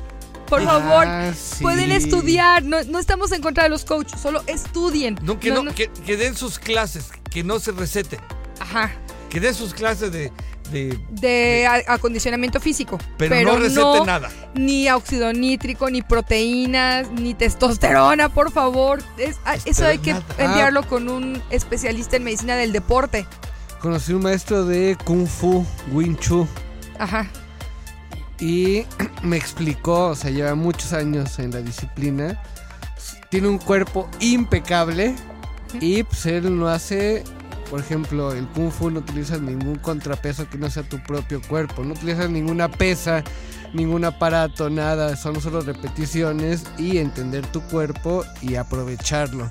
Por 0.48 0.62
Ah, 0.62 0.66
favor, 0.66 1.08
sí. 1.36 1.62
pueden 1.64 1.92
estudiar, 1.92 2.64
no, 2.64 2.82
no 2.84 3.00
estamos 3.00 3.32
en 3.32 3.42
contra 3.42 3.64
de 3.64 3.70
los 3.70 3.86
coaches, 3.86 4.20
solo 4.22 4.44
estudien. 4.48 5.18
No, 5.24 5.40
que, 5.40 5.50
No, 5.50 5.56
no, 5.58 5.64
no- 5.64 5.76
Que, 5.76 5.90
que 5.90 6.16
den 6.16 6.36
sus 6.36 6.58
clases, 6.60 7.10
que 7.30 7.44
no 7.44 7.60
se 7.60 7.72
receten. 7.72 8.20
Ajá, 8.60 8.92
Que 9.30 9.40
den 9.40 9.54
sus 9.56 9.74
clases 9.74 10.12
de. 10.12 10.32
De- 10.72 11.68
acondicionamiento 11.88 12.59
físico. 12.59 12.97
pero, 13.18 13.36
no 13.53 13.57
receten 13.59 14.05
nada. 14.05 14.30
ni 14.55 14.89
óxido 14.89 15.32
nítrico, 15.34 15.89
ni 15.89 16.01
proteínas, 16.01 17.09
ni 17.11 17.34
testosterona, 17.34 18.30
por 18.30 18.51
favor. 18.51 19.01
Es- 19.18 19.38
ah, 19.45 19.55
eso 19.66 19.86
hay 19.86 19.99
que 19.99 20.16
enviarlo 20.38 20.88
con 20.88 21.09
un 21.09 21.41
especialista 21.49 22.16
en 22.18 22.24
medicina 22.24 22.55
del 22.55 22.72
deporte. 22.72 23.26
Conocí 23.80 24.14
un 24.14 24.24
maestro 24.24 24.66
de 24.66 24.97
Kung 25.03 25.28
Fu, 25.28 25.66
Wing 25.91 26.16
Chun. 26.18 26.47
Ajá. 26.99 27.28
y 28.39 28.84
me 29.24 29.38
explicó, 29.38 30.07
o 30.09 30.16
sea, 30.16 30.30
lleva 30.32 30.53
muchos 30.55 30.91
años 30.93 31.38
en 31.39 31.51
la 31.51 31.61
disciplina, 31.61 32.41
tiene 33.30 33.47
un 33.47 33.57
cuerpo 33.57 34.09
impecable 34.20 35.16
y 35.80 36.03
pues 36.03 36.26
él 36.26 36.57
no 36.59 36.68
hace, 36.68 37.24
por 37.74 37.80
ejemplo, 37.80 38.32
el 38.34 38.48
kung 38.50 38.70
fu 38.70 38.92
no 38.92 39.00
utilizas 39.00 39.42
ningún 39.42 39.80
contrapeso 39.80 40.48
que 40.48 40.60
no 40.60 40.70
sea 40.70 40.84
tu 40.84 41.02
propio 41.02 41.42
cuerpo, 41.42 41.84
no 41.84 41.94
utilizas 41.96 42.30
ninguna 42.30 42.70
pesa, 42.70 43.24
ningún 43.74 44.06
aparato, 44.06 44.70
nada, 44.70 45.16
son 45.16 45.42
solo 45.42 45.62
repeticiones 45.62 46.66
y 46.78 47.00
entender 47.00 47.44
tu 47.48 47.62
cuerpo 47.62 48.26
y 48.44 48.58
aprovecharlo. 48.58 49.50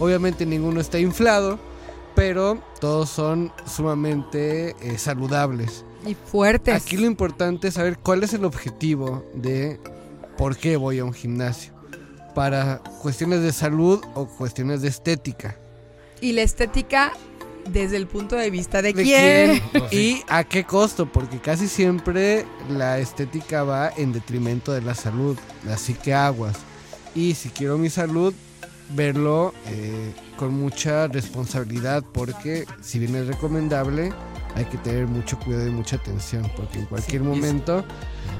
Obviamente 0.00 0.44
ninguno 0.44 0.80
está 0.80 0.98
inflado, 0.98 1.60
pero 2.16 2.60
todos 2.80 3.10
son 3.10 3.52
sumamente 3.64 4.74
eh, 4.80 4.98
saludables. 4.98 5.84
Y 6.04 6.16
fuertes. 6.16 6.74
Aquí 6.74 6.96
lo 6.96 7.06
importante 7.06 7.68
es 7.68 7.74
saber 7.74 7.96
cuál 7.96 8.24
es 8.24 8.34
el 8.34 8.44
objetivo 8.44 9.24
de 9.36 9.78
por 10.36 10.56
qué 10.56 10.76
voy 10.76 10.98
a 10.98 11.04
un 11.04 11.14
gimnasio. 11.14 11.72
Para 12.34 12.78
cuestiones 13.02 13.40
de 13.40 13.52
salud 13.52 14.02
o 14.16 14.26
cuestiones 14.26 14.82
de 14.82 14.88
estética. 14.88 15.54
Y 16.20 16.32
la 16.32 16.42
estética 16.42 17.12
desde 17.68 17.96
el 17.96 18.06
punto 18.06 18.36
de 18.36 18.50
vista 18.50 18.82
de, 18.82 18.92
¿De 18.92 19.02
quién. 19.02 19.62
quién? 19.72 19.84
¿Y 19.90 20.22
a 20.28 20.44
qué 20.44 20.64
costo? 20.64 21.06
Porque 21.06 21.38
casi 21.38 21.68
siempre 21.68 22.44
la 22.68 22.98
estética 22.98 23.62
va 23.64 23.90
en 23.96 24.12
detrimento 24.12 24.72
de 24.72 24.82
la 24.82 24.94
salud. 24.94 25.36
Así 25.72 25.94
que 25.94 26.14
aguas. 26.14 26.56
Y 27.14 27.34
si 27.34 27.50
quiero 27.50 27.78
mi 27.78 27.90
salud, 27.90 28.34
verlo 28.94 29.54
eh, 29.68 30.12
con 30.36 30.54
mucha 30.54 31.08
responsabilidad. 31.08 32.02
Porque 32.12 32.64
si 32.80 32.98
bien 32.98 33.14
es 33.16 33.26
recomendable, 33.26 34.12
hay 34.54 34.64
que 34.66 34.78
tener 34.78 35.06
mucho 35.06 35.38
cuidado 35.38 35.66
y 35.66 35.70
mucha 35.70 35.96
atención, 35.96 36.50
porque 36.56 36.78
en 36.80 36.86
cualquier 36.86 37.22
Sí, 37.22 37.28
momento 37.28 37.84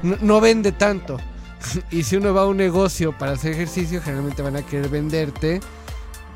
no, 0.03 0.17
no 0.21 0.41
vende 0.41 0.73
tanto. 0.73 1.19
y 1.91 2.03
si 2.03 2.17
uno 2.17 2.35
va 2.35 2.43
a 2.43 2.47
un 2.47 2.57
negocio 2.57 3.17
para 3.17 3.33
hacer 3.33 3.53
ejercicio, 3.53 4.01
generalmente 4.03 4.43
van 4.43 4.57
a 4.57 4.63
querer 4.63 4.89
venderte 4.89 5.61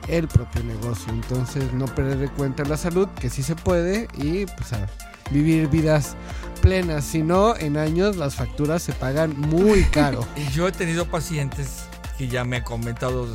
el 0.08 0.28
propio 0.28 0.62
negocio. 0.64 1.12
Entonces 1.12 1.72
no 1.72 1.86
perder 1.86 2.18
de 2.18 2.28
cuenta 2.28 2.64
la 2.64 2.76
salud, 2.76 3.08
que 3.20 3.30
sí 3.30 3.42
se 3.42 3.56
puede, 3.56 4.08
y 4.14 4.46
pues 4.46 4.72
a 4.72 4.86
vivir 5.30 5.68
vidas 5.68 6.16
plenas. 6.62 7.04
Si 7.04 7.22
no, 7.22 7.56
en 7.56 7.76
años 7.76 8.16
las 8.16 8.34
facturas 8.34 8.82
se 8.82 8.92
pagan 8.92 9.38
muy 9.38 9.84
caro. 9.90 10.26
Y 10.36 10.50
Yo 10.52 10.68
he 10.68 10.72
tenido 10.72 11.06
pacientes 11.06 11.84
que 12.18 12.28
ya 12.28 12.44
me 12.44 12.56
han 12.56 12.64
comentado, 12.64 13.28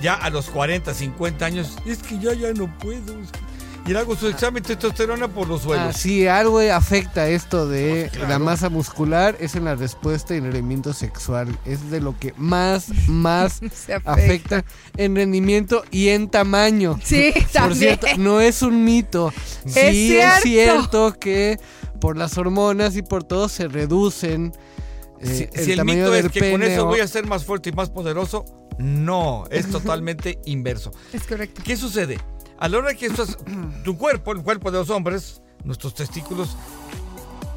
ya 0.00 0.14
a 0.14 0.30
los 0.30 0.50
40, 0.50 0.92
50 0.92 1.44
años, 1.44 1.76
es 1.86 2.02
que 2.02 2.18
yo 2.18 2.32
ya 2.32 2.52
no 2.52 2.72
puedo. 2.78 3.20
es 3.20 3.30
que-". 3.30 3.43
Y 3.86 3.92
le 3.92 3.98
hago 3.98 4.16
su 4.16 4.28
examen 4.28 4.62
de 4.62 4.68
testosterona 4.76 5.28
por 5.28 5.46
los 5.46 5.60
Ah, 5.60 5.64
suelos. 5.64 5.96
si 5.96 6.26
algo 6.26 6.58
afecta 6.60 7.28
esto 7.28 7.68
de 7.68 8.06
Pues 8.08 8.12
claro. 8.12 8.28
la 8.30 8.38
masa 8.38 8.70
muscular 8.70 9.36
es 9.40 9.56
en 9.56 9.64
la 9.66 9.74
respuesta 9.74 10.34
y 10.34 10.38
en 10.38 10.46
el 10.46 10.52
rendimiento 10.52 10.94
sexual. 10.94 11.54
Es 11.66 11.90
de 11.90 12.00
lo 12.00 12.18
que 12.18 12.32
más, 12.38 12.86
más 13.08 13.60
afecta. 13.62 14.10
afecta 14.12 14.64
en 14.96 15.14
rendimiento 15.14 15.84
y 15.90 16.08
en 16.08 16.30
tamaño. 16.30 16.98
Sí, 17.04 17.32
Por 17.34 17.44
también. 17.52 17.78
cierto, 17.98 18.06
no 18.16 18.40
es 18.40 18.62
un 18.62 18.84
mito. 18.84 19.32
Sí 19.66 20.16
Es 20.16 20.36
es 20.36 20.42
cierto. 20.42 21.12
que 21.20 21.58
por 22.00 22.16
las 22.16 22.38
hormonas 22.38 22.96
y 22.96 23.02
por 23.02 23.22
todo 23.24 23.50
se 23.50 23.68
reducen 23.68 24.52
eh, 25.20 25.48
si, 25.52 25.58
el 25.58 25.64
si 25.64 25.70
el 25.72 25.76
tamaño 25.78 25.98
mito 25.98 26.10
del 26.10 26.26
es 26.26 26.32
que 26.32 26.50
con 26.50 26.62
eso 26.62 26.86
voy 26.86 27.00
a 27.00 27.06
ser 27.06 27.26
más 27.26 27.44
fuerte 27.44 27.68
y 27.68 27.72
más 27.72 27.90
poderoso, 27.90 28.44
no, 28.78 29.44
es 29.50 29.70
totalmente 29.70 30.38
inverso. 30.46 30.90
Es 31.12 31.22
correcto. 31.24 31.62
¿Qué 31.64 31.76
sucede? 31.76 32.18
A 32.58 32.68
la 32.68 32.78
hora 32.78 32.94
que 32.94 33.06
estás, 33.06 33.36
tu 33.84 33.96
cuerpo, 33.98 34.32
el 34.32 34.42
cuerpo 34.42 34.70
de 34.70 34.78
los 34.78 34.90
hombres, 34.90 35.42
nuestros 35.64 35.94
testículos, 35.94 36.56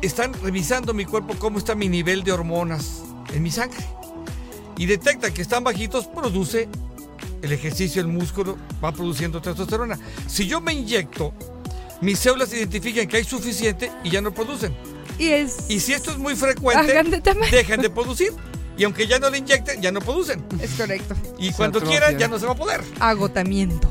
están 0.02 0.34
revisando 0.42 0.94
mi 0.94 1.06
cuerpo 1.06 1.36
cómo 1.40 1.58
está 1.58 1.76
mi 1.76 1.90
nivel 1.90 2.24
de 2.24 2.32
hormonas 2.32 3.04
en 3.34 3.44
mi 3.44 3.52
sangre. 3.52 3.86
Y 4.78 4.86
detecta 4.86 5.34
que 5.34 5.42
están 5.42 5.64
bajitos, 5.64 6.08
produce 6.08 6.70
el 7.42 7.52
ejercicio, 7.52 8.02
el 8.02 8.08
músculo, 8.08 8.58
va 8.84 8.92
produciendo 8.92 9.42
testosterona. 9.42 9.98
Si 10.28 10.48
yo 10.48 10.62
me 10.62 10.74
inyecto, 10.74 11.34
mis 12.02 12.20
células 12.20 12.54
identifican 12.54 13.08
que 13.08 13.18
hay 13.18 13.24
suficiente 13.24 13.92
y 14.04 14.12
ya 14.12 14.22
no 14.22 14.34
producen. 14.34 14.76
Y 15.18 15.30
es. 15.30 15.70
Y 15.70 15.80
si 15.80 15.94
esto 15.94 16.12
es 16.12 16.18
muy 16.18 16.36
frecuente, 16.36 17.04
de 17.04 17.22
dejan 17.52 17.82
de 17.82 17.90
producir. 17.90 18.34
Y 18.78 18.84
aunque 18.84 19.08
ya 19.08 19.18
no 19.18 19.32
le 19.32 19.40
inyecten, 19.40 19.82
ya 19.82 19.92
no 19.92 20.00
producen. 20.02 20.46
Es 20.62 20.72
correcto. 20.72 21.16
Y 21.40 21.48
Se 21.48 21.54
cuando 21.54 21.82
quieran, 21.82 22.20
ya 22.20 22.28
no 22.28 22.38
se 22.38 22.46
va 22.46 22.52
a 22.52 22.56
poder. 22.56 22.84
Agotamiento. 23.00 23.90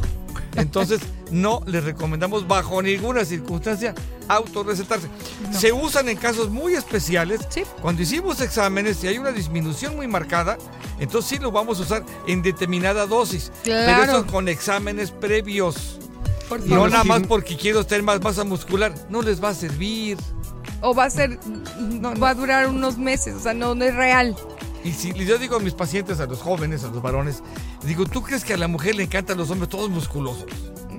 Entonces, 0.57 1.01
no 1.31 1.61
les 1.67 1.85
recomendamos 1.85 2.47
bajo 2.49 2.81
ninguna 2.83 3.25
circunstancia 3.25 3.95
autorrecetarse. 4.29 5.09
Se 5.53 5.73
usan 5.73 6.09
en 6.09 6.17
casos 6.17 6.51
muy 6.51 6.75
especiales. 6.75 7.41
Sí. 7.49 7.63
Cuando 7.81 8.03
hicimos 8.03 8.41
exámenes 8.41 9.03
y 9.05 9.09
hay 9.09 9.19
una 9.19 9.31
disminución 9.33 9.95
muy 9.97 10.09
marcada, 10.09 10.59
entonces 10.99 11.29
sí 11.31 11.39
lo 11.39 11.53
vamos 11.53 11.79
a 11.79 11.83
usar 11.83 12.05
en 12.27 12.43
determinada 12.43 13.07
dosis. 13.07 13.53
Pero 13.65 13.77
Claro. 13.85 14.13
eso 14.13 14.27
con 14.27 14.49
exámenes 14.49 15.11
previos. 15.11 15.99
Por 16.49 16.61
No 16.61 16.67
favor. 16.67 16.83
los 16.85 16.93
nada 16.93 17.05
más 17.05 17.23
porque 17.27 17.57
quiero 17.57 17.85
tener 17.85 18.03
más 18.05 18.21
masa 18.23 18.45
muscular. 18.45 18.95
No 19.09 19.23
les 19.23 19.43
va 19.43 19.51
a 19.51 19.55
servir. 19.55 20.17
O 20.81 20.95
va 20.95 21.05
a 21.05 21.11
ser. 21.11 21.39
Va 22.23 22.31
a 22.31 22.35
durar 22.35 22.69
unos 22.69 22.99
meses. 22.99 23.35
O 23.35 23.41
sea, 23.41 23.55
no, 23.55 23.75
no 23.75 23.85
es 23.85 23.95
real. 23.95 24.37
Y 24.87 24.93
si 24.93 25.13
yo 25.13 25.37
digo 25.37 25.57
a 25.57 25.59
mis 25.59 25.75
pacientes, 25.75 26.21
a 26.21 26.27
los 26.27 26.41
jóvenes, 26.41 26.85
a 26.85 26.89
los 26.89 27.03
varones, 27.03 27.43
digo, 27.83 28.07
¿tú 28.07 28.23
crees 28.23 28.45
que 28.45 28.55
a 28.55 28.57
la 28.57 28.69
mujer 28.69 28.95
le 28.95 29.03
encantan 29.03 29.37
los 29.37 29.51
hombres 29.51 29.69
todos 29.69 29.91
musculosos? 29.91 30.47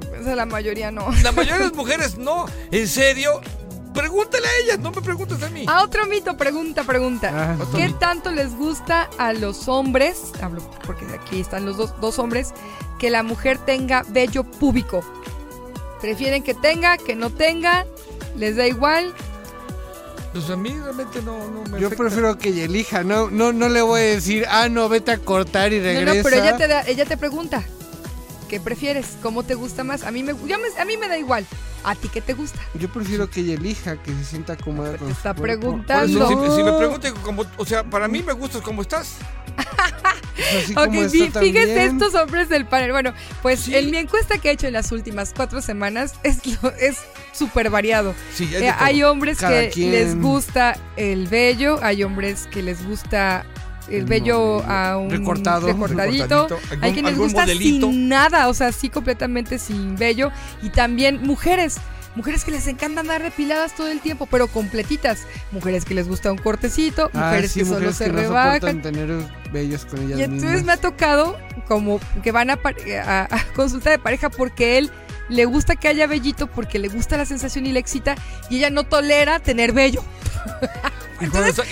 Pues 0.09 0.27
a 0.27 0.35
la 0.35 0.45
mayoría 0.45 0.91
no. 0.91 1.09
La 1.23 1.31
mayoría 1.31 1.59
de 1.59 1.63
las 1.69 1.73
mujeres 1.73 2.17
no. 2.17 2.47
¿En 2.69 2.85
serio? 2.85 3.39
Pregúntale 3.93 4.45
a 4.45 4.57
ellas, 4.57 4.79
no 4.79 4.91
me 4.91 5.01
preguntes 5.01 5.41
a 5.41 5.49
mí. 5.49 5.63
Ah, 5.69 5.83
otro 5.83 6.05
mito, 6.05 6.35
pregunta, 6.35 6.83
pregunta. 6.83 7.31
Ah, 7.33 7.65
¿Qué 7.77 7.85
mito. 7.85 7.97
tanto 7.97 8.29
les 8.31 8.53
gusta 8.57 9.09
a 9.17 9.31
los 9.31 9.69
hombres, 9.69 10.33
hablo 10.41 10.61
porque 10.85 11.05
aquí 11.05 11.39
están 11.39 11.65
los 11.65 11.77
dos, 11.77 11.93
dos 12.01 12.19
hombres, 12.19 12.53
que 12.99 13.09
la 13.09 13.23
mujer 13.23 13.57
tenga 13.57 14.03
vello 14.09 14.43
púbico? 14.43 15.01
¿Prefieren 16.01 16.43
que 16.43 16.53
tenga, 16.53 16.97
que 16.97 17.15
no 17.15 17.29
tenga? 17.29 17.85
¿Les 18.35 18.57
da 18.57 18.67
igual? 18.67 19.15
Pues 20.37 20.49
a 20.51 20.55
mí 20.55 20.69
realmente 20.69 21.21
no, 21.23 21.49
no 21.49 21.63
me 21.63 21.79
Yo 21.79 21.87
afecta. 21.87 22.03
prefiero 22.03 22.37
que 22.37 22.49
ella 22.49 22.65
elija, 22.65 23.03
no, 23.03 23.29
no, 23.31 23.53
no 23.53 23.69
le 23.69 23.81
voy 23.81 24.01
a 24.01 24.03
decir, 24.03 24.45
ah, 24.49 24.69
no, 24.69 24.87
vete 24.87 25.11
a 25.11 25.17
cortar 25.17 25.73
y 25.73 25.79
regresa. 25.79 26.13
no, 26.17 26.23
pero 26.23 26.35
ella 26.37 26.57
te, 26.57 26.67
da- 26.67 26.81
ella 26.87 27.05
te 27.05 27.17
pregunta. 27.17 27.63
¿Qué 28.47 28.59
prefieres? 28.59 29.17
¿Cómo 29.23 29.43
te 29.43 29.55
gusta 29.55 29.83
más? 29.83 30.03
A 30.03 30.11
mí 30.11 30.21
me, 30.23 30.33
yo 30.45 30.57
me- 30.59 30.79
a 30.79 30.85
mí 30.85 30.95
me 30.95 31.07
da 31.07 31.17
igual. 31.17 31.45
¿A 31.83 31.95
ti 31.95 32.07
qué 32.09 32.21
te 32.21 32.33
gusta? 32.33 32.59
Yo 32.75 32.87
prefiero 32.91 33.29
que 33.29 33.39
ella 33.41 33.55
elija, 33.55 34.01
que 34.03 34.11
se 34.11 34.23
sienta 34.25 34.55
cómoda 34.57 34.95
con 34.97 35.09
está 35.09 35.33
preguntando. 35.33 36.19
Por 36.19 36.31
eso, 36.31 36.51
si, 36.51 36.57
si 36.57 36.63
me 36.63 36.71
preguntan 36.77 37.13
como, 37.23 37.43
o 37.57 37.65
sea, 37.65 37.83
para 37.83 38.07
mí 38.07 38.21
me 38.23 38.33
gustas 38.33 38.61
como 38.61 38.81
estás. 38.83 39.15
Pues 39.55 40.63
así 40.65 40.73
Ok, 40.73 40.85
como 40.85 41.09
vi- 41.09 41.23
está 41.23 41.39
fíjense 41.39 41.75
también. 41.75 41.91
estos 42.01 42.13
hombres 42.15 42.47
del 42.49 42.65
panel. 42.67 42.91
Bueno, 42.91 43.13
pues 43.41 43.61
Sí. 43.61 43.75
en 43.75 43.89
mi 43.91 43.97
encuesta 43.97 44.37
que 44.37 44.49
he 44.49 44.51
hecho 44.51 44.67
en 44.67 44.73
las 44.73 44.91
últimas 44.91 45.33
cuatro 45.35 45.61
semanas 45.61 46.13
es 46.23 46.45
lo- 46.61 46.71
es 46.75 46.97
súper 47.37 47.69
variado. 47.69 48.13
Sí, 48.33 48.49
hay 48.55 48.63
Eh, 48.63 48.73
hay 48.77 49.03
hombres 49.03 49.37
Cada 49.39 49.61
que 49.63 49.69
quien. 49.69 49.91
les 49.91 50.19
gusta 50.19 50.77
el 50.95 51.27
vello, 51.27 51.79
hay 51.83 52.03
hombres 52.03 52.47
que 52.51 52.61
les 52.63 52.85
gusta 52.85 53.45
el 53.87 53.95
El 53.99 54.05
vello 54.05 54.63
a 54.67 54.97
un 54.97 55.09
Recortado. 55.09 55.67
recortadito. 55.67 56.47
Recortadito. 56.49 56.85
Hay 56.85 56.91
quienes 56.93 57.17
gusta 57.17 57.41
modelito. 57.41 57.87
sin 57.89 58.09
nada, 58.09 58.49
o 58.49 58.53
sea, 58.53 58.73
sí 58.73 58.89
completamente 58.89 59.59
sin 59.59 59.95
vello. 59.95 60.29
Y 60.61 60.69
también 60.71 61.21
mujeres. 61.25 61.77
Mujeres 62.15 62.43
que 62.43 62.49
les 62.51 62.65
encanta 62.67 63.01
andar 63.01 63.21
depiladas 63.21 63.75
todo 63.75 63.87
el 63.89 63.99
tiempo, 64.01 64.25
pero 64.29 64.47
completitas. 64.47 65.19
Mujeres 65.51 65.85
que 65.85 65.93
les 65.93 66.07
gusta 66.07 66.31
un 66.31 66.39
cortecito, 66.39 67.11
Ah, 67.13 67.27
mujeres 67.29 67.51
sí, 67.51 67.59
que 67.59 67.65
solo 67.65 67.75
mujeres 67.77 67.95
se 67.97 68.05
que 68.05 68.11
no 68.11 68.17
rebajan. 68.21 68.53
soportan 68.55 68.81
tener 68.81 69.09
bellos 69.53 69.85
con 69.85 69.99
ellas 70.01 70.19
Y 70.19 70.23
entonces 70.23 70.49
mismas. 70.49 70.65
me 70.65 70.71
ha 70.73 70.77
tocado 70.77 71.37
como 71.67 71.99
que 72.23 72.31
van 72.31 72.49
a- 72.49 72.57
a 73.29 73.43
consulta 73.55 73.91
de 73.91 73.99
pareja 73.99 74.29
porque 74.31 74.79
él 74.79 74.91
le 75.29 75.45
gusta 75.45 75.75
que 75.75 75.87
haya 75.87 76.07
vellito, 76.07 76.47
porque 76.47 76.79
le 76.79 76.87
gusta 76.87 77.17
la 77.17 77.25
sensación 77.25 77.65
y 77.65 77.71
le 77.71 77.79
excita, 77.79 78.15
y 78.49 78.57
ella 78.57 78.69
no 78.69 78.83
tolera 78.83 79.39
tener 79.39 79.73
vello. 79.73 80.03
Y 81.19 81.25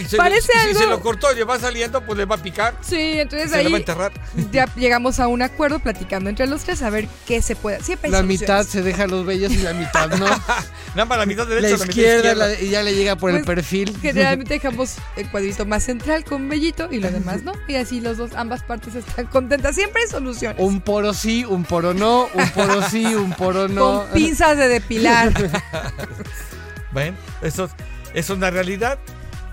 se, 0.06 0.18
parece 0.18 0.52
y 0.54 0.68
si 0.70 0.74
se 0.76 0.84
algo- 0.84 0.90
lo 0.96 1.02
cortó 1.02 1.32
y 1.32 1.36
le 1.36 1.44
va 1.44 1.60
saliendo, 1.60 2.02
pues 2.02 2.18
le 2.18 2.26
va 2.26 2.36
a 2.36 2.38
picar. 2.40 2.74
Sí, 2.82 3.20
entonces 3.20 3.52
se 3.52 3.58
le 3.58 3.64
va 3.64 3.70
a 3.70 3.70
ahí 3.70 3.82
enterrar. 3.82 4.12
ya 4.52 4.66
llegamos 4.76 5.20
a 5.20 5.28
un 5.28 5.42
acuerdo 5.44 5.80
platicando 5.80 6.30
entre 6.30 6.48
los 6.48 6.64
tres 6.64 6.82
a 6.82 6.90
ver 6.90 7.08
qué 7.28 7.42
se 7.42 7.56
puede. 7.56 7.82
Siempre 7.84 8.08
hay 8.08 8.12
La 8.14 8.18
soluciones. 8.20 8.42
mitad 8.42 8.66
se 8.66 8.82
deja 8.82 9.06
los 9.08 9.26
bellos 9.26 9.52
y 9.52 9.58
la 9.58 9.74
mitad 9.74 10.10
no. 10.18 10.26
Nada 10.96 11.06
más 11.06 11.18
la 11.18 11.26
mitad 11.26 11.48
la 11.48 11.56
derecha, 11.56 11.70
la, 11.70 11.74
mitad 11.78 11.88
izquierda 11.90 12.16
izquierda. 12.32 12.48
la- 12.48 12.62
y 12.62 12.70
ya 12.70 12.82
le 12.84 12.96
llega 12.96 13.16
por 13.18 13.30
el 13.30 13.38
Pues, 13.38 13.46
perfil. 13.46 13.96
Generalmente 14.02 14.54
dejamos 14.56 14.96
el 15.16 15.30
cuadrito 15.30 15.66
más 15.66 15.84
central 15.84 16.24
con 16.24 16.50
vellito 16.50 16.88
y 16.92 17.00
lo 17.00 17.12
demás 17.12 17.44
no. 17.44 17.52
Y 17.68 17.76
así 17.76 18.02
los 18.02 18.18
dos, 18.18 18.32
ambas 18.36 18.64
partes 18.64 18.96
están 18.96 19.28
contentas. 19.28 19.76
Siempre 19.76 20.02
hay 20.04 20.08
soluciones. 20.10 20.60
Un 20.60 20.82
poro 20.82 21.14
sí, 21.14 21.46
un 21.46 21.64
poro 21.66 21.94
no, 21.94 22.30
un 22.34 22.50
poro 22.50 22.82
sí, 22.90 23.06
un 23.14 23.32
poro 23.34 23.68
no. 23.68 24.04
Con 24.06 24.12
pinzas 24.14 24.58
de 24.58 24.68
depilar. 24.70 25.32
¿Ven? 26.92 27.16
Eso, 27.42 27.66
es- 27.66 27.72
eso 28.14 28.34
es 28.34 28.38
una 28.38 28.50
realidad. 28.50 28.98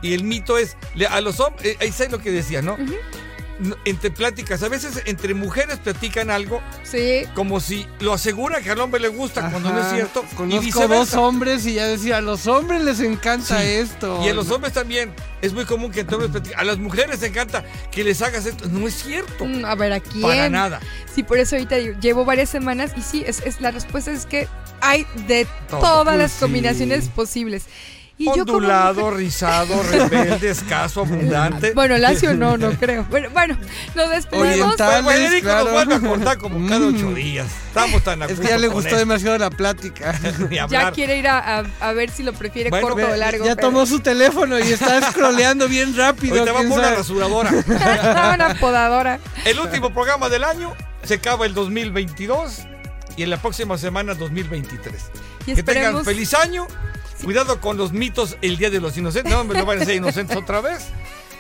Y 0.03 0.15
el 0.15 0.25
mito 0.25 0.59
es, 0.59 0.77
a 1.09 1.21
los 1.21 1.41
hombres, 1.41 1.77
ahí 1.81 1.93
sé 1.93 2.09
lo 2.09 2.19
que 2.19 2.31
decía, 2.31 2.61
¿no? 2.61 2.77
No, 3.59 3.77
Entre 3.85 4.11
pláticas, 4.11 4.61
a 4.65 4.69
veces 4.69 5.03
entre 5.05 5.35
mujeres 5.35 5.79
platican 5.79 6.31
algo 6.31 6.61
Sí. 6.83 7.23
como 7.35 7.61
si 7.61 7.87
lo 8.01 8.13
asegura 8.13 8.61
que 8.61 8.71
al 8.71 8.81
hombre 8.81 8.99
le 8.99 9.07
gusta 9.07 9.49
cuando 9.51 9.71
no 9.71 9.79
es 9.79 9.85
Ajá. 9.85 9.95
cierto. 9.95 10.25
y 10.33 10.35
Conozco 10.35 10.57
dos 10.57 10.65
viceversa. 10.65 11.21
hombres 11.21 11.67
y 11.67 11.75
ya 11.75 11.87
decía, 11.87 12.17
a 12.17 12.21
los 12.23 12.49
hombres 12.49 12.83
les 12.83 12.99
encanta 12.99 13.61
Sí. 13.61 13.69
esto. 13.69 14.21
Y 14.25 14.29
a 14.31 14.35
los 14.35 14.51
hombres 14.51 14.73
también. 14.73 15.15
Es 15.43 15.53
muy 15.53 15.65
común 15.65 15.93
que 15.93 16.01
entre 16.01 16.17
hombres 16.17 16.33
platiquen. 16.33 16.59
A 16.59 16.65
las 16.65 16.79
mujeres 16.79 17.11
les 17.11 17.23
encanta 17.23 17.65
que 17.93 18.03
les 18.03 18.21
hagas 18.23 18.47
esto. 18.47 18.67
No 18.69 18.89
es 18.89 18.95
cierto. 18.95 19.45
Mm, 19.45 19.65
A 19.65 19.75
ver, 19.77 19.93
¿a 19.93 20.01
quién? 20.01 20.23
Para 20.23 20.49
nada. 20.49 20.81
Sí, 21.15 21.23
por 21.23 21.39
eso 21.39 21.55
ahorita 21.55 21.77
digo, 21.77 21.95
llevo 22.01 22.25
varias 22.25 22.49
semanas 22.49 22.93
y 22.97 23.03
sí, 23.03 23.23
es, 23.25 23.41
es 23.47 23.61
la 23.61 23.71
respuesta 23.71 24.11
es 24.11 24.27
que 24.27 24.49
hay 24.81 25.07
de 25.29 25.47
Todo. 25.69 25.81
todas 25.81 26.17
las 26.17 26.33
sí. 26.33 26.39
combinaciones 26.41 27.09
posibles. 27.11 27.67
Y 28.23 28.27
yo 28.27 28.45
como 28.47 28.59
Ondulado, 28.59 29.01
mujer- 29.03 29.15
rizado, 29.19 29.83
rebelde, 29.83 30.51
escaso, 30.51 31.01
abundante. 31.01 31.73
Bueno, 31.73 31.99
lacio 31.99 32.35
no, 32.35 32.57
no 32.57 32.71
creo. 32.73 33.05
Bueno, 33.11 33.29
bueno, 33.33 33.57
nos 33.95 34.11
despedimos. 34.11 34.49
Oriental. 34.49 35.03
Pues 35.05 35.17
Federico 35.17 35.47
claro. 35.49 35.65
nos 35.65 35.73
vuelve 35.73 35.95
a 35.95 36.01
contar 36.01 36.39
como 36.39 36.69
cada 36.69 36.87
ocho 36.87 37.07
Mm. 37.11 37.15
días. 37.15 37.47
Estamos 37.69 38.03
tan 38.05 38.23
a 38.23 38.27
Es 38.27 38.39
que 38.39 38.49
ya 38.49 38.59
le 38.59 38.69
gustó 38.69 38.91
él. 38.91 38.99
demasiado 38.99 39.39
la 39.39 39.51
plática. 39.51 40.15
Ya 40.71 40.93
quiere 40.93 41.17
ir 41.19 41.27
a, 41.29 41.59
a- 41.61 41.65
a 41.81 41.93
ver 41.93 42.11
si 42.11 42.23
lo 42.23 42.33
prefiere 42.33 42.71
Bueno, 42.71 42.89
corto 42.91 43.09
o 43.11 43.17
largo. 43.17 43.45
ya 43.45 43.57
pero- 43.57 43.69
tomó 43.69 43.87
su 43.87 44.01
teléfono 44.01 44.59
y 44.59 44.71
está 44.73 45.01
scrolleando 45.11 45.69
bien 45.69 45.97
rápido. 45.97 46.35
Ahorita 46.39 46.53
va 46.53 46.59
quién 46.61 46.71
por 46.71 46.79
una 46.79 46.91
rasuradora. 46.95 47.51
Una 47.51 48.57
podadora. 48.61 49.19
El 49.45 49.59
último 49.59 49.93
programa 49.93 50.29
del 50.29 50.45
año 50.45 50.75
se 51.03 51.15
acaba 51.15 51.47
el 51.47 51.55
2022 51.55 52.61
y 53.17 53.23
en 53.25 53.31
la 53.31 53.37
próxima 53.37 53.77
semana 53.79 54.15
2023. 54.15 55.03
Y 55.47 55.55
Que 55.55 55.63
tengan 55.63 56.05
feliz 56.05 56.35
año. 56.35 56.67
Cuidado 57.25 57.61
con 57.61 57.77
los 57.77 57.93
mitos 57.93 58.37
el 58.43 58.57
Día 58.57 58.71
de 58.71 58.81
los 58.81 58.97
Inocentes. 58.97 59.33
No 59.33 59.45
me 59.45 59.55
lo 59.55 59.65
van 59.65 59.81
a 59.81 59.85
ser 59.85 59.95
inocentes 59.95 60.37
otra 60.37 60.61
vez. 60.61 60.87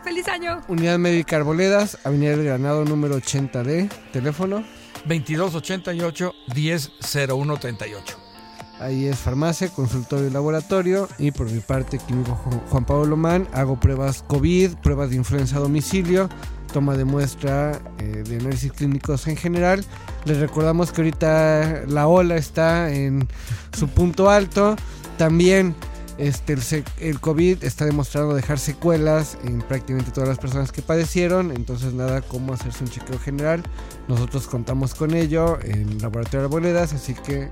¡Feliz 0.04 0.28
año! 0.28 0.62
Unidad 0.68 0.97
Médica 0.97 1.38
Arboledas, 1.38 1.97
Avenida 2.04 2.32
del 2.32 2.43
Granado 2.45 2.86
número 2.86 3.18
80D, 3.18 3.89
teléfono. 4.12 4.64
2288 5.06 6.34
100138. 6.56 8.18
Ahí 8.80 9.06
es 9.06 9.18
farmacia, 9.20 9.70
consultorio 9.70 10.28
y 10.28 10.32
laboratorio. 10.32 11.08
Y 11.20 11.32
por 11.32 11.49
mi 11.49 11.60
parte, 11.60 11.99
químico 11.99 12.32
Ju- 12.45 12.62
Juan 12.70 12.86
Pablo 12.86 13.06
Lomán, 13.06 13.47
hago 13.54 13.80
pruebas 13.80 14.24
COVID, 14.28 14.76
pruebas 14.82 15.12
de 15.12 15.18
influenza 15.18 15.58
a 15.58 15.60
domicilio, 15.60 16.30
toma 16.74 16.97
de 16.97 17.06
muestra 17.06 17.80
eh, 17.99 18.24
de 18.28 18.38
análisis 18.38 18.72
clínicos 18.74 19.28
en 19.28 19.38
general. 19.38 19.86
Les 20.26 20.38
recordamos 20.39 20.91
que 20.91 21.02
ahorita 21.02 21.84
la 21.88 22.08
ola 22.08 22.38
está 22.38 22.91
en 22.91 23.28
su 23.78 23.88
punto 23.88 24.32
alto. 24.32 24.76
También 25.18 25.76
este, 26.22 26.55
el, 26.99 27.19
COVID 27.19 27.63
está 27.63 27.86
demostrando 27.86 28.36
dejar 28.36 28.59
secuelas 28.59 29.39
en 29.43 29.59
prácticamente 29.59 30.11
todas 30.11 30.30
las 30.30 30.38
personas 30.38 30.72
que 30.72 30.84
padecieron. 30.84 31.51
Entonces, 31.51 31.93
nada 31.93 32.22
como 32.22 32.53
hacerse 32.53 32.84
un 32.84 32.91
chequeo 32.91 33.17
general. 33.19 33.63
Nosotros 34.07 34.45
contamos 34.45 34.93
con 34.93 35.15
ello 35.15 35.57
en 35.63 35.99
Laboratorio 35.99 36.45
Arboledas, 36.45 36.93
así 36.93 37.15
que 37.15 37.49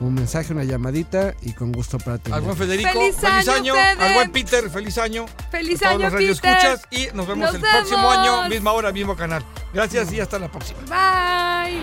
un 0.00 0.12
mensaje, 0.12 0.52
una 0.52 0.64
llamadita 0.64 1.34
y 1.40 1.52
con 1.52 1.72
gusto 1.72 1.96
para 1.96 2.12
Al 2.12 2.18
atender. 2.18 2.40
buen 2.42 2.56
Federico, 2.56 2.90
¡Feliz 2.92 3.16
feliz, 3.16 3.48
año! 3.48 3.74
Al 3.74 4.14
buen 4.14 4.32
Peter, 4.32 4.68
feliz 4.68 4.98
año. 4.98 5.24
¡Feliz 5.50 5.82
A 5.82 5.92
todos 5.92 6.02
año, 6.02 6.10
los 6.10 6.40
Peter! 6.40 6.52
radioescuchas 6.52 6.82
y 6.90 7.16
nos 7.16 7.26
vemos 7.26 7.46
Nos 7.46 7.54
el 7.54 7.60
próximo 7.62 8.10
año, 8.10 8.48
misma 8.50 8.72
hora, 8.72 8.92
mismo 8.92 9.16
canal. 9.16 9.42
Gracias 9.72 10.12
y 10.12 10.20
hasta 10.20 10.38
la 10.38 10.50
próxima. 10.50 10.80
Bye. 10.82 11.80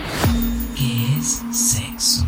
¿Qué 0.76 1.18
es 1.18 1.42
sexo? 1.52 2.24